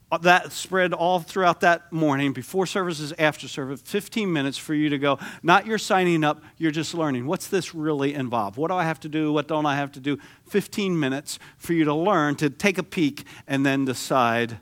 Uh, 0.10 0.18
that 0.20 0.54
spread 0.54 0.94
all 0.94 1.20
throughout 1.20 1.60
that 1.60 1.92
morning, 1.92 2.32
before 2.32 2.66
services, 2.66 3.14
after 3.20 3.46
service, 3.48 3.82
15 3.82 4.32
minutes 4.32 4.58
for 4.58 4.74
you 4.74 4.88
to 4.90 4.98
go. 4.98 5.20
Not 5.44 5.66
you're 5.66 5.78
signing 5.78 6.24
up, 6.24 6.42
you're 6.58 6.72
just 6.72 6.94
learning. 6.94 7.26
What's 7.26 7.48
this 7.48 7.76
really 7.76 8.14
involve? 8.14 8.56
What 8.56 8.70
do 8.70 8.76
I 8.76 8.86
have 8.86 9.02
to 9.02 9.10
do? 9.10 9.34
What 9.34 9.50
don't 9.50 9.66
I 9.66 9.76
have 9.76 9.92
to 9.94 10.00
do? 10.00 10.18
15 10.48 10.98
minutes 10.98 11.40
for 11.58 11.74
you 11.74 11.84
to 11.84 11.94
learn, 11.94 12.36
to 12.36 12.50
take 12.50 12.78
a 12.78 12.84
peek, 12.84 13.26
and 13.48 13.66
then 13.66 13.84
decide 13.84 14.60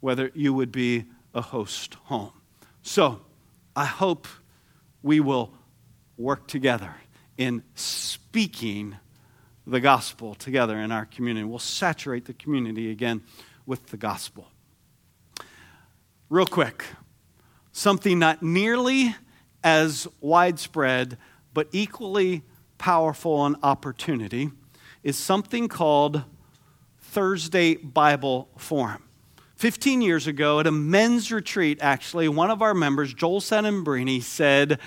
whether 0.00 0.32
you 0.34 0.52
would 0.52 0.72
be 0.72 1.04
a 1.32 1.40
host 1.40 1.94
home. 2.04 2.32
So, 2.82 3.20
I 3.76 3.84
hope 3.84 4.26
we 5.02 5.20
will 5.20 5.52
work 6.16 6.48
together 6.48 6.94
in 7.36 7.62
speaking 7.74 8.96
the 9.66 9.80
gospel 9.80 10.34
together 10.34 10.78
in 10.78 10.90
our 10.90 11.04
community. 11.04 11.44
We'll 11.44 11.58
saturate 11.58 12.24
the 12.24 12.32
community 12.32 12.90
again 12.90 13.22
with 13.66 13.86
the 13.88 13.96
gospel. 13.96 14.48
Real 16.28 16.46
quick, 16.46 16.84
something 17.70 18.18
not 18.18 18.42
nearly 18.42 19.14
as 19.62 20.08
widespread, 20.20 21.18
but 21.54 21.68
equally 21.70 22.42
powerful 22.78 23.46
an 23.46 23.54
opportunity 23.62 24.50
is 25.04 25.16
something 25.16 25.68
called 25.68 26.24
Thursday 26.98 27.76
Bible 27.76 28.48
Forum. 28.56 29.04
15 29.54 30.02
years 30.02 30.26
ago, 30.26 30.58
at 30.58 30.66
a 30.66 30.72
men's 30.72 31.30
retreat, 31.30 31.78
actually, 31.80 32.28
one 32.28 32.50
of 32.50 32.60
our 32.60 32.74
members, 32.74 33.14
Joel 33.14 33.40
Senembrini, 33.40 34.20
said, 34.20 34.80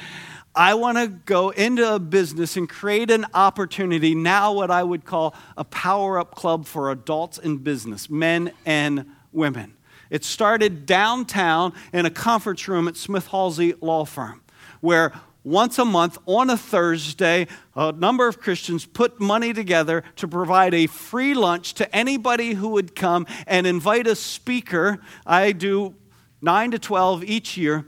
I 0.53 0.73
want 0.73 0.97
to 0.97 1.07
go 1.07 1.51
into 1.51 1.95
a 1.95 1.99
business 1.99 2.57
and 2.57 2.67
create 2.67 3.09
an 3.11 3.25
opportunity, 3.33 4.13
now 4.13 4.51
what 4.51 4.69
I 4.69 4.83
would 4.83 5.05
call 5.05 5.33
a 5.55 5.63
power 5.63 6.19
up 6.19 6.35
club 6.35 6.65
for 6.65 6.91
adults 6.91 7.37
in 7.37 7.59
business, 7.59 8.09
men 8.09 8.51
and 8.65 9.05
women. 9.31 9.77
It 10.09 10.23
started 10.23 10.85
downtown 10.85 11.73
in 11.93 12.05
a 12.05 12.09
conference 12.09 12.67
room 12.67 12.87
at 12.87 12.97
Smith 12.97 13.29
Hulsey 13.29 13.75
Law 13.81 14.05
Firm, 14.05 14.41
where 14.81 15.13
once 15.43 15.79
a 15.79 15.85
month 15.85 16.17
on 16.25 16.49
a 16.49 16.57
Thursday, 16.57 17.47
a 17.75 17.91
number 17.91 18.27
of 18.27 18.39
Christians 18.39 18.85
put 18.85 19.19
money 19.19 19.53
together 19.53 20.03
to 20.17 20.27
provide 20.27 20.73
a 20.73 20.87
free 20.87 21.33
lunch 21.33 21.73
to 21.75 21.95
anybody 21.95 22.53
who 22.53 22.69
would 22.69 22.95
come 22.95 23.25
and 23.47 23.65
invite 23.65 24.05
a 24.05 24.15
speaker. 24.15 24.99
I 25.25 25.53
do 25.53 25.95
9 26.41 26.71
to 26.71 26.79
12 26.79 27.23
each 27.23 27.57
year 27.57 27.85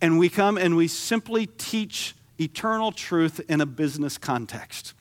and 0.00 0.18
we 0.18 0.28
come 0.28 0.58
and 0.58 0.76
we 0.76 0.88
simply 0.88 1.46
teach 1.46 2.14
eternal 2.38 2.92
truth 2.92 3.40
in 3.48 3.60
a 3.60 3.66
business 3.66 4.18
context. 4.18 4.94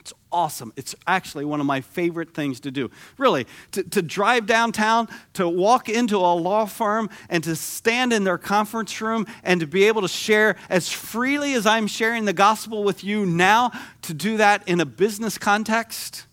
It's 0.00 0.14
awesome. 0.32 0.72
It's 0.76 0.94
actually 1.06 1.44
one 1.44 1.60
of 1.60 1.66
my 1.66 1.82
favorite 1.82 2.32
things 2.32 2.60
to 2.60 2.70
do. 2.70 2.90
Really, 3.18 3.46
to, 3.72 3.82
to 3.82 4.02
drive 4.02 4.46
downtown, 4.46 5.08
to 5.34 5.48
walk 5.48 5.88
into 5.88 6.16
a 6.16 6.34
law 6.34 6.64
firm, 6.64 7.10
and 7.28 7.44
to 7.44 7.54
stand 7.54 8.12
in 8.12 8.24
their 8.24 8.38
conference 8.38 9.00
room 9.00 9.26
and 9.44 9.60
to 9.60 9.66
be 9.66 9.84
able 9.84 10.02
to 10.02 10.08
share 10.08 10.56
as 10.70 10.88
freely 10.88 11.52
as 11.52 11.66
I'm 11.66 11.86
sharing 11.86 12.24
the 12.24 12.32
gospel 12.32 12.82
with 12.82 13.04
you 13.04 13.26
now, 13.26 13.72
to 14.02 14.14
do 14.14 14.38
that 14.38 14.66
in 14.66 14.80
a 14.80 14.86
business 14.86 15.36
context. 15.36 16.26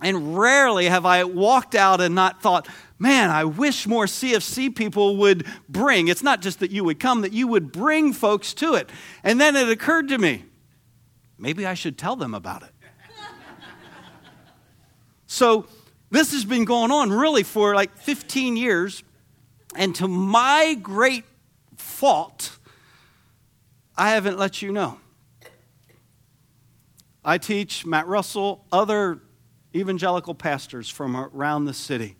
And 0.00 0.38
rarely 0.38 0.86
have 0.86 1.04
I 1.04 1.24
walked 1.24 1.74
out 1.74 2.00
and 2.00 2.14
not 2.14 2.40
thought, 2.40 2.68
man, 3.00 3.30
I 3.30 3.44
wish 3.44 3.86
more 3.86 4.04
CFC 4.04 4.74
people 4.74 5.16
would 5.16 5.44
bring. 5.68 6.06
It's 6.06 6.22
not 6.22 6.40
just 6.40 6.60
that 6.60 6.70
you 6.70 6.84
would 6.84 7.00
come, 7.00 7.22
that 7.22 7.32
you 7.32 7.48
would 7.48 7.72
bring 7.72 8.12
folks 8.12 8.54
to 8.54 8.74
it. 8.74 8.90
And 9.24 9.40
then 9.40 9.56
it 9.56 9.68
occurred 9.68 10.08
to 10.08 10.18
me, 10.18 10.44
maybe 11.38 11.66
I 11.66 11.74
should 11.74 11.96
tell 11.96 12.16
them 12.16 12.34
about 12.34 12.62
it. 12.62 12.72
so 15.26 15.66
this 16.10 16.32
has 16.32 16.44
been 16.44 16.64
going 16.64 16.90
on 16.90 17.10
really 17.10 17.42
for 17.42 17.74
like 17.74 17.96
15 17.96 18.56
years. 18.56 19.02
And 19.74 19.94
to 19.96 20.08
my 20.08 20.76
great 20.80 21.24
fault, 21.76 22.58
I 23.96 24.10
haven't 24.10 24.38
let 24.38 24.62
you 24.62 24.72
know. 24.72 24.98
I 27.24 27.38
teach 27.38 27.84
Matt 27.84 28.06
Russell, 28.06 28.64
other 28.72 29.20
evangelical 29.74 30.34
pastors 30.34 30.88
from 30.88 31.16
around 31.16 31.66
the 31.66 31.74
city 31.74 32.16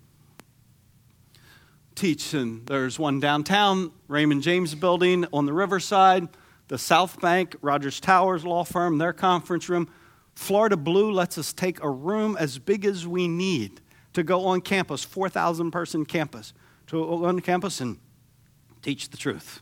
teach. 1.99 2.33
And 2.33 2.65
there's 2.65 2.97
one 2.97 3.19
downtown, 3.19 3.91
Raymond 4.07 4.41
James 4.41 4.73
Building 4.73 5.25
on 5.33 5.45
the 5.45 5.51
riverside, 5.51 6.29
the 6.69 6.77
South 6.77 7.19
Bank, 7.19 7.55
Rogers 7.61 7.99
Towers 7.99 8.45
Law 8.45 8.63
Firm, 8.63 8.99
their 8.99 9.11
conference 9.11 9.67
room. 9.67 9.89
Florida 10.35 10.77
Blue 10.77 11.11
lets 11.11 11.37
us 11.37 11.51
take 11.51 11.83
a 11.83 11.89
room 11.89 12.37
as 12.39 12.59
big 12.59 12.85
as 12.85 13.05
we 13.05 13.27
need 13.27 13.81
to 14.13 14.23
go 14.23 14.45
on 14.45 14.61
campus, 14.61 15.03
4,000 15.03 15.71
person 15.71 16.05
campus, 16.05 16.53
to 16.87 17.03
go 17.03 17.25
on 17.25 17.39
campus 17.41 17.81
and 17.81 17.99
teach 18.81 19.09
the 19.09 19.17
truth. 19.17 19.61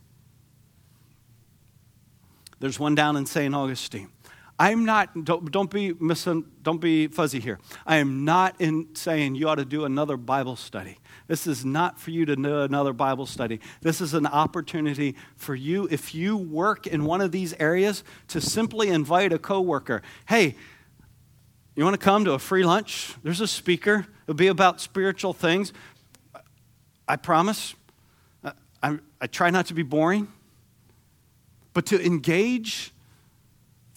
There's 2.60 2.80
one 2.80 2.94
down 2.94 3.16
in 3.16 3.26
St. 3.26 3.56
Augustine. 3.56 4.10
I'm 4.60 4.86
not, 4.86 5.24
don't, 5.24 5.52
don't, 5.52 5.70
be 5.70 5.94
missing, 6.00 6.44
don't 6.64 6.82
be 6.82 7.08
fuzzy 7.08 7.40
here. 7.40 7.60
I 7.86 7.98
am 7.98 8.26
not 8.26 8.60
in 8.60 8.96
saying 8.96 9.36
you 9.36 9.48
ought 9.48 9.56
to 9.56 9.66
do 9.66 9.86
another 9.86 10.18
Bible 10.18 10.56
study. 10.56 10.98
This 11.28 11.46
is 11.46 11.64
not 11.64 12.00
for 12.00 12.10
you 12.10 12.26
to 12.26 12.36
do 12.36 12.62
another 12.62 12.92
Bible 12.92 13.28
study. 13.28 13.60
This 13.82 14.02
is 14.02 14.16
an 14.16 14.26
opportunity 14.26 15.16
for 15.36 15.54
you, 15.54 15.88
if 15.92 16.16
you 16.16 16.38
work 16.38 16.88
in 16.88 17.06
one 17.06 17.22
of 17.22 17.32
these 17.32 17.54
areas, 17.60 18.04
to 18.30 18.42
simply 18.42 18.90
invite 18.90 19.32
a 19.32 19.38
coworker. 19.38 20.02
Hey, 20.28 20.56
you 21.76 21.84
want 21.84 21.94
to 21.94 22.04
come 22.04 22.26
to 22.26 22.32
a 22.32 22.40
free 22.40 22.66
lunch? 22.66 23.14
There's 23.22 23.42
a 23.42 23.48
speaker. 23.48 24.08
It'll 24.24 24.34
be 24.34 24.48
about 24.48 24.82
spiritual 24.82 25.34
things. 25.34 25.72
I 27.08 27.16
promise. 27.16 27.76
I, 28.82 28.98
I 29.22 29.28
try 29.28 29.52
not 29.52 29.68
to 29.68 29.76
be 29.76 29.84
boring, 29.84 30.28
but 31.74 31.86
to 31.88 32.04
engage 32.04 32.92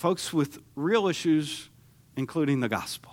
folks 0.01 0.32
with 0.32 0.61
real 0.76 1.09
issues, 1.09 1.68
including 2.16 2.61
the 2.61 2.70
gospel. 2.70 3.12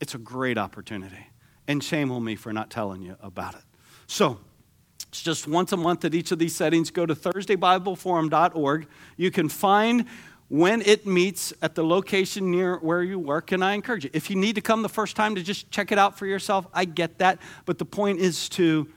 It's 0.00 0.14
a 0.14 0.18
great 0.18 0.56
opportunity. 0.56 1.26
And 1.66 1.82
shame 1.82 2.12
on 2.12 2.22
me 2.22 2.36
for 2.36 2.52
not 2.52 2.70
telling 2.70 3.02
you 3.02 3.16
about 3.20 3.56
it. 3.56 3.62
So, 4.06 4.38
it's 5.08 5.20
just 5.20 5.48
once 5.48 5.72
a 5.72 5.76
month 5.76 6.04
at 6.04 6.14
each 6.14 6.30
of 6.30 6.38
these 6.38 6.54
settings. 6.54 6.92
Go 6.92 7.06
to 7.06 7.14
ThursdayBibleForum.org. 7.16 8.86
You 9.16 9.30
can 9.32 9.48
find 9.48 10.06
when 10.46 10.80
it 10.82 11.04
meets 11.04 11.52
at 11.60 11.74
the 11.74 11.84
location 11.84 12.52
near 12.52 12.76
where 12.76 13.02
you 13.02 13.18
work, 13.18 13.50
and 13.50 13.64
I 13.64 13.74
encourage 13.74 14.04
you. 14.04 14.10
If 14.12 14.30
you 14.30 14.36
need 14.36 14.54
to 14.54 14.60
come 14.60 14.82
the 14.82 14.88
first 14.88 15.16
time 15.16 15.34
to 15.34 15.42
just 15.42 15.72
check 15.72 15.90
it 15.90 15.98
out 15.98 16.16
for 16.16 16.26
yourself, 16.26 16.68
I 16.72 16.84
get 16.84 17.18
that. 17.18 17.40
But 17.64 17.78
the 17.78 17.84
point 17.84 18.20
is 18.20 18.48
to 18.50 18.88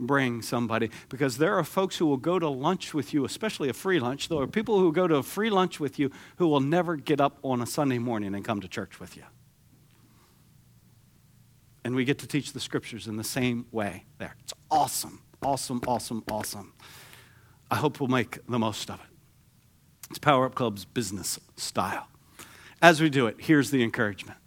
bring 0.00 0.42
somebody 0.42 0.90
because 1.08 1.38
there 1.38 1.56
are 1.56 1.64
folks 1.64 1.96
who 1.96 2.06
will 2.06 2.16
go 2.16 2.38
to 2.38 2.48
lunch 2.48 2.94
with 2.94 3.12
you, 3.14 3.24
especially 3.24 3.68
a 3.68 3.72
free 3.72 4.00
lunch. 4.00 4.28
There 4.28 4.38
are 4.38 4.46
people 4.46 4.78
who 4.78 4.92
go 4.92 5.06
to 5.06 5.16
a 5.16 5.22
free 5.22 5.50
lunch 5.50 5.78
with 5.78 5.98
you 5.98 6.10
who 6.36 6.48
will 6.48 6.60
never 6.60 6.96
get 6.96 7.20
up 7.20 7.38
on 7.42 7.60
a 7.60 7.66
Sunday 7.66 7.98
morning 7.98 8.34
and 8.34 8.44
come 8.44 8.60
to 8.60 8.68
church 8.68 8.98
with 8.98 9.16
you. 9.16 9.24
And 11.84 11.94
we 11.94 12.04
get 12.04 12.18
to 12.18 12.26
teach 12.26 12.52
the 12.52 12.60
scriptures 12.60 13.06
in 13.06 13.16
the 13.16 13.24
same 13.24 13.66
way 13.70 14.04
there. 14.18 14.36
It's 14.40 14.52
awesome, 14.70 15.22
awesome, 15.42 15.80
awesome, 15.86 16.24
awesome. 16.30 16.72
I 17.70 17.76
hope 17.76 18.00
we'll 18.00 18.08
make 18.08 18.44
the 18.46 18.58
most 18.58 18.90
of 18.90 19.00
it. 19.00 19.06
It's 20.10 20.18
Power 20.18 20.44
Up 20.44 20.54
Club's 20.54 20.84
business 20.84 21.38
style. 21.56 22.08
As 22.82 23.00
we 23.00 23.10
do 23.10 23.26
it, 23.26 23.36
here's 23.38 23.70
the 23.70 23.82
encouragement. 23.82 24.38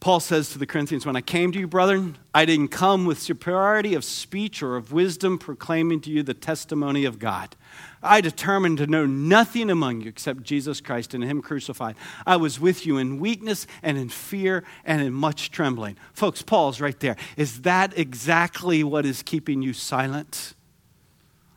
Paul 0.00 0.20
says 0.20 0.48
to 0.50 0.58
the 0.58 0.64
Corinthians, 0.64 1.04
When 1.04 1.14
I 1.14 1.20
came 1.20 1.52
to 1.52 1.58
you, 1.58 1.66
brethren, 1.66 2.16
I 2.32 2.46
didn't 2.46 2.68
come 2.68 3.04
with 3.04 3.20
superiority 3.20 3.92
of 3.92 4.02
speech 4.02 4.62
or 4.62 4.76
of 4.76 4.92
wisdom, 4.92 5.36
proclaiming 5.38 6.00
to 6.00 6.10
you 6.10 6.22
the 6.22 6.32
testimony 6.32 7.04
of 7.04 7.18
God. 7.18 7.54
I 8.02 8.22
determined 8.22 8.78
to 8.78 8.86
know 8.86 9.04
nothing 9.04 9.68
among 9.68 10.00
you 10.00 10.08
except 10.08 10.42
Jesus 10.42 10.80
Christ 10.80 11.12
and 11.12 11.22
Him 11.22 11.42
crucified. 11.42 11.96
I 12.26 12.36
was 12.36 12.58
with 12.58 12.86
you 12.86 12.96
in 12.96 13.20
weakness 13.20 13.66
and 13.82 13.98
in 13.98 14.08
fear 14.08 14.64
and 14.86 15.02
in 15.02 15.12
much 15.12 15.50
trembling. 15.50 15.98
Folks, 16.14 16.40
Paul's 16.40 16.80
right 16.80 16.98
there. 16.98 17.16
Is 17.36 17.60
that 17.62 17.96
exactly 17.98 18.82
what 18.82 19.04
is 19.04 19.22
keeping 19.22 19.60
you 19.60 19.74
silent? 19.74 20.54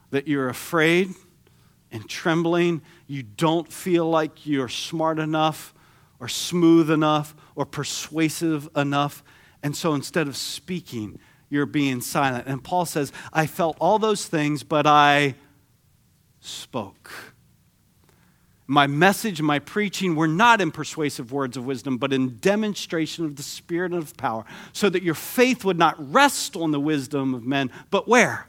That 0.10 0.28
you're 0.28 0.50
afraid 0.50 1.14
and 1.94 2.10
trembling? 2.10 2.82
You 3.08 3.24
don't 3.24 3.72
feel 3.72 4.10
like 4.10 4.46
you're 4.46 4.68
smart 4.68 5.18
enough 5.18 5.74
or 6.24 6.30
smooth 6.30 6.90
enough 6.90 7.36
or 7.54 7.66
persuasive 7.66 8.70
enough. 8.78 9.22
And 9.62 9.76
so 9.76 9.94
instead 9.94 10.30
of 10.30 10.38
speaking, 10.38 11.20
you're 11.50 11.66
being 11.66 12.00
silent. 12.00 12.48
And 12.48 12.64
Paul 12.64 12.86
says, 12.86 13.12
I 13.34 13.46
felt 13.46 13.76
all 13.78 14.00
those 14.00 14.26
things, 14.26 14.64
but 14.64 14.88
I 14.88 15.36
spoke. 16.40 17.12
My 18.68 18.88
message, 18.88 19.42
my 19.42 19.60
preaching 19.60 20.16
were 20.16 20.30
not 20.30 20.62
in 20.62 20.72
persuasive 20.72 21.34
words 21.34 21.58
of 21.58 21.66
wisdom, 21.66 21.98
but 21.98 22.14
in 22.14 22.38
demonstration 22.38 23.26
of 23.26 23.36
the 23.36 23.44
Spirit 23.44 23.92
and 23.92 24.02
of 24.02 24.16
power, 24.16 24.46
so 24.72 24.90
that 24.90 25.04
your 25.04 25.16
faith 25.16 25.66
would 25.66 25.78
not 25.78 26.14
rest 26.14 26.56
on 26.56 26.72
the 26.72 26.80
wisdom 26.80 27.34
of 27.34 27.44
men, 27.44 27.70
but 27.92 28.08
where? 28.08 28.48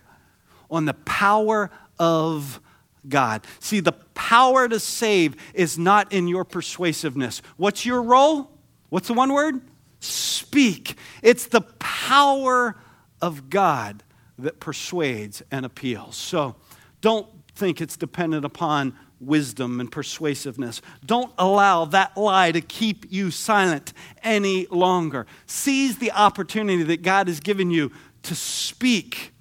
On 0.71 0.85
the 0.85 0.95
power 0.95 1.73
of 1.99 2.61
God. 3.09 3.47
See, 3.61 3.81
the 3.81 3.93
power 4.15 4.69
to 4.69 4.81
save 4.81 5.37
is 5.55 5.79
not 5.79 6.13
in 6.13 6.29
your 6.29 6.45
persuasiveness. 6.45 7.43
What's 7.57 7.85
your 7.85 8.03
role? 8.03 8.51
What's 8.89 9.09
the 9.09 9.15
one 9.15 9.33
word? 9.33 9.61
Speak. 10.01 10.97
It's 11.23 11.47
the 11.47 11.63
power 11.79 12.77
of 13.21 13.51
God 13.51 14.03
that 14.39 14.61
persuades 14.61 15.43
and 15.51 15.65
appeals. 15.65 16.17
So 16.17 16.57
don't 17.01 17.29
think 17.55 17.81
it's 17.81 17.97
dependent 17.97 18.45
upon 18.45 18.95
wisdom 19.21 19.81
and 19.81 19.91
persuasiveness. 19.91 20.83
Don't 21.05 21.33
allow 21.39 21.85
that 21.87 22.17
lie 22.17 22.53
to 22.53 22.61
keep 22.61 23.07
you 23.11 23.31
silent 23.31 23.93
any 24.23 24.67
longer. 24.67 25.27
Seize 25.47 25.99
the 25.99 26.13
opportunity 26.13 26.83
that 26.83 27.03
God 27.03 27.29
has 27.29 27.41
given 27.41 27.71
you 27.71 27.93
to 28.25 28.35
speak 28.35 29.33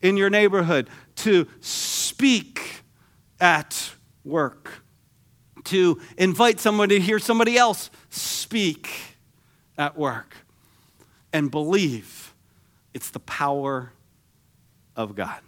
in 0.00 0.16
your 0.16 0.30
neighborhood, 0.30 0.88
to 1.16 1.48
speak 1.60 2.77
at 3.40 3.92
work, 4.24 4.82
to 5.64 6.00
invite 6.16 6.60
someone 6.60 6.88
to 6.88 7.00
hear 7.00 7.18
somebody 7.18 7.56
else 7.56 7.90
speak 8.10 8.90
at 9.76 9.96
work, 9.96 10.36
and 11.32 11.50
believe 11.50 12.34
it's 12.94 13.10
the 13.10 13.20
power 13.20 13.92
of 14.96 15.14
God. 15.14 15.40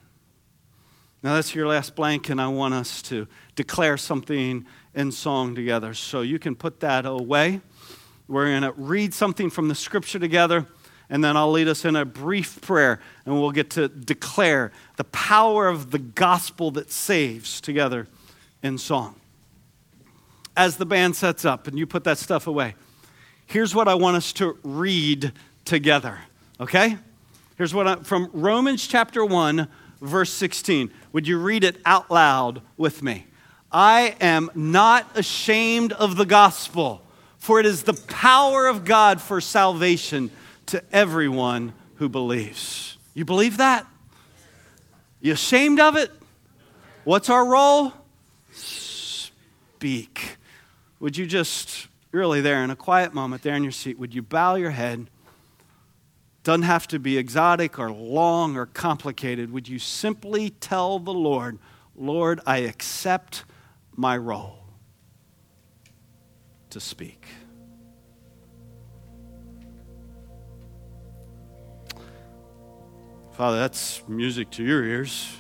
Now, 1.23 1.35
that's 1.35 1.55
your 1.55 1.67
last 1.67 1.97
blank, 1.97 2.31
and 2.31 2.41
I 2.41 2.49
want 2.49 2.73
us 2.73 3.03
to 3.03 3.27
declare 3.55 3.97
something 3.99 4.65
in 4.95 5.13
song 5.13 5.55
together. 5.55 5.93
So 5.93 6.23
you 6.23 6.39
can 6.39 6.55
put 6.55 6.81
that 6.81 7.05
away. 7.05 7.61
We're 8.27 8.47
going 8.47 8.63
to 8.63 8.73
read 8.73 9.13
something 9.13 9.51
from 9.51 9.69
the 9.69 9.75
scripture 9.75 10.19
together, 10.19 10.67
and 11.11 11.23
then 11.25 11.37
I'll 11.37 11.51
lead 11.51 11.67
us 11.67 11.85
in 11.85 11.97
a 11.97 12.05
brief 12.05 12.61
prayer, 12.61 13.01
and 13.27 13.39
we'll 13.39 13.51
get 13.51 13.71
to 13.71 13.89
declare 13.89 14.71
the 14.97 15.05
power 15.05 15.67
of 15.67 15.91
the 15.91 15.99
gospel 15.99 16.71
that 16.73 16.93
saves 16.93 17.61
together 17.61 18.07
in 18.63 18.79
song. 18.79 19.17
As 20.57 20.77
the 20.77 20.87
band 20.87 21.17
sets 21.17 21.45
up 21.45 21.67
and 21.67 21.77
you 21.77 21.87
put 21.87 22.05
that 22.05 22.19
stuff 22.19 22.47
away, 22.47 22.77
here's 23.47 23.75
what 23.75 23.89
I 23.89 23.95
want 23.95 24.17
us 24.17 24.33
to 24.35 24.57
read 24.63 25.33
together, 25.65 26.19
okay? 26.61 26.97
Here's 27.59 27.75
what 27.75 27.89
I, 27.89 27.97
from 27.97 28.31
Romans 28.33 28.87
chapter 28.87 29.25
1, 29.25 29.67
verse 30.01 30.33
16. 30.33 30.93
Would 31.13 31.27
you 31.27 31.39
read 31.39 31.65
it 31.65 31.79
out 31.85 32.09
loud 32.09 32.63
with 32.77 33.03
me? 33.03 33.27
I 33.73 34.15
am 34.21 34.49
not 34.55 35.17
ashamed 35.17 35.93
of 35.93 36.17
the 36.17 36.27
gospel, 36.27 37.03
for 37.39 37.59
it 37.59 37.67
is 37.67 37.83
the 37.83 37.95
power 37.95 38.69
of 38.69 38.85
God 38.85 39.21
for 39.21 39.41
salvation 39.41 40.31
to 40.71 40.83
everyone 40.93 41.73
who 41.97 42.09
believes. 42.09 42.99
You 43.15 43.25
believe 43.25 43.59
that? 43.59 43.87
You 45.21 45.33
ashamed 45.33 45.81
of 45.81 45.97
it? 45.97 46.11
What's 47.05 47.29
our 47.29 47.47
role? 47.47 47.93
speak. 49.81 50.37
Would 50.99 51.17
you 51.17 51.25
just, 51.25 51.89
really, 52.13 52.43
there 52.43 52.63
in 52.63 52.69
a 52.69 52.77
quiet 52.77 53.15
moment, 53.15 53.43
there 53.43 53.55
in 53.55 53.63
your 53.63 53.73
seat, 53.73 53.99
would 53.99 54.15
you 54.15 54.21
bow 54.21 54.57
your 54.57 54.73
head? 54.73 55.09
Doesn't 56.43 56.65
have 56.65 56.87
to 56.89 56.99
be 56.99 57.17
exotic 57.17 57.79
or 57.79 57.91
long 57.91 58.59
or 58.59 58.67
complicated. 58.67 59.51
Would 59.51 59.71
you 59.71 59.79
simply 59.79 60.51
tell 60.51 60.99
the 60.99 61.15
Lord, 61.15 61.59
Lord, 61.97 62.41
I 62.47 62.59
accept 62.59 63.45
my 63.97 64.19
role 64.19 64.59
to 66.69 66.79
speak? 66.79 67.25
Father, 73.41 73.59
that's 73.59 74.03
music 74.07 74.51
to 74.51 74.63
your 74.63 74.85
ears. 74.85 75.35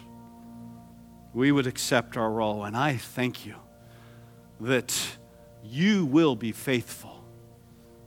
We 1.34 1.52
would 1.52 1.66
accept 1.66 2.16
our 2.16 2.30
role, 2.30 2.64
and 2.64 2.74
I 2.74 2.96
thank 2.96 3.44
you 3.44 3.56
that 4.58 4.98
you 5.62 6.06
will 6.06 6.34
be 6.34 6.50
faithful. 6.50 7.22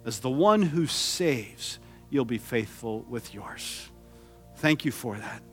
As 0.04 0.18
the 0.18 0.32
one 0.32 0.64
who 0.64 0.88
saves, 0.88 1.78
you'll 2.10 2.26
be 2.26 2.40
faithful 2.40 3.02
with 3.08 3.36
yours. 3.36 3.88
Thank 4.56 4.84
you 4.84 4.92
for 4.92 5.16
that. 5.16 5.44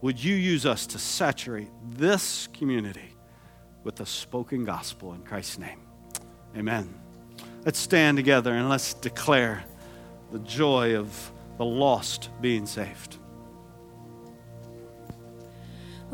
Would 0.00 0.24
you 0.24 0.34
use 0.34 0.64
us 0.64 0.86
to 0.86 0.98
saturate 0.98 1.68
this 1.90 2.48
community 2.54 3.14
with 3.82 3.96
the 3.96 4.06
spoken 4.06 4.64
gospel 4.64 5.12
in 5.12 5.22
Christ's 5.22 5.58
name? 5.58 5.82
Amen. 6.56 6.94
Let's 7.66 7.78
stand 7.78 8.16
together 8.16 8.54
and 8.54 8.70
let's 8.70 8.94
declare 8.94 9.64
the 10.32 10.38
joy 10.38 10.96
of 10.96 11.30
the 11.58 11.66
lost 11.66 12.30
being 12.40 12.64
saved. 12.64 13.18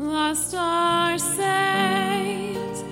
Lost 0.01 0.55
are 0.55 1.19
saved 1.19 2.83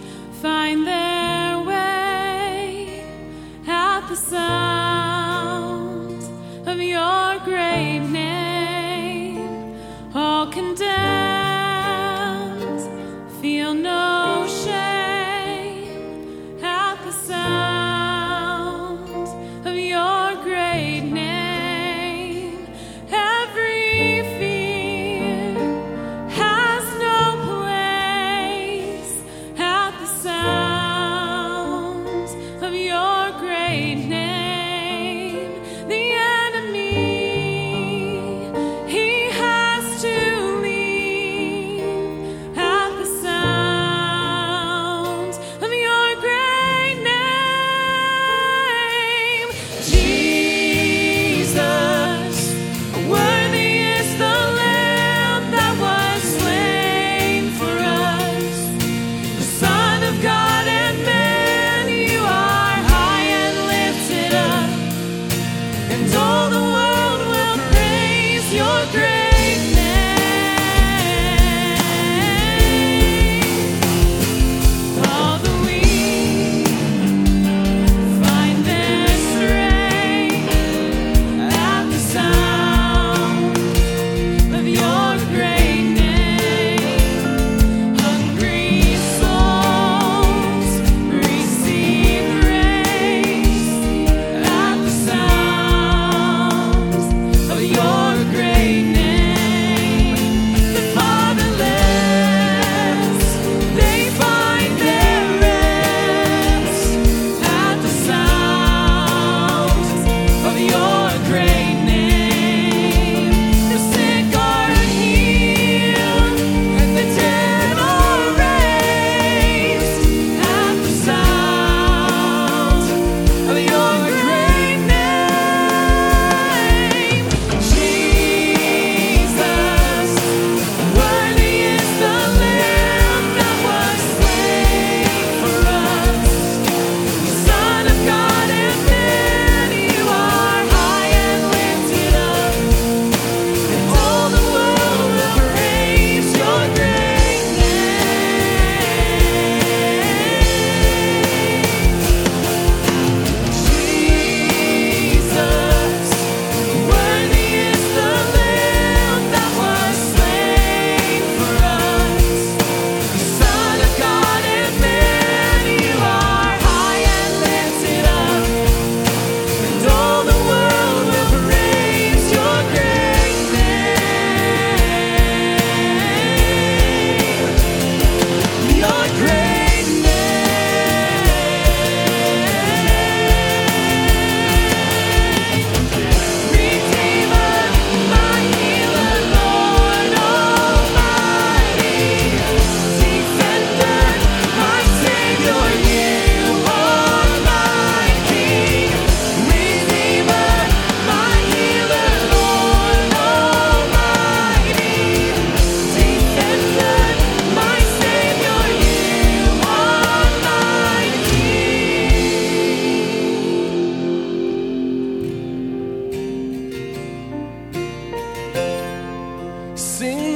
find 0.44 0.86
their 0.86 1.58
way 1.64 3.04
at 3.68 4.08
the 4.08 4.16
sound 4.16 5.42
of 6.68 6.80
your 6.80 7.40
great 7.46 8.02
name. 8.02 9.76
All 10.14 10.52
condemned, 10.52 11.19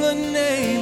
the 0.04 0.14
name. 0.14 0.73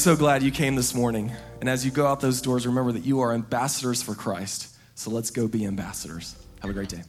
so 0.00 0.16
glad 0.16 0.42
you 0.42 0.50
came 0.50 0.76
this 0.76 0.94
morning. 0.94 1.30
And 1.60 1.68
as 1.68 1.84
you 1.84 1.90
go 1.90 2.06
out 2.06 2.20
those 2.20 2.40
doors, 2.40 2.66
remember 2.66 2.92
that 2.92 3.04
you 3.04 3.20
are 3.20 3.34
ambassadors 3.34 4.02
for 4.02 4.14
Christ. 4.14 4.74
So 4.94 5.10
let's 5.10 5.30
go 5.30 5.46
be 5.46 5.66
ambassadors. 5.66 6.36
Have 6.62 6.70
a 6.70 6.74
great 6.74 6.88
day. 6.88 7.02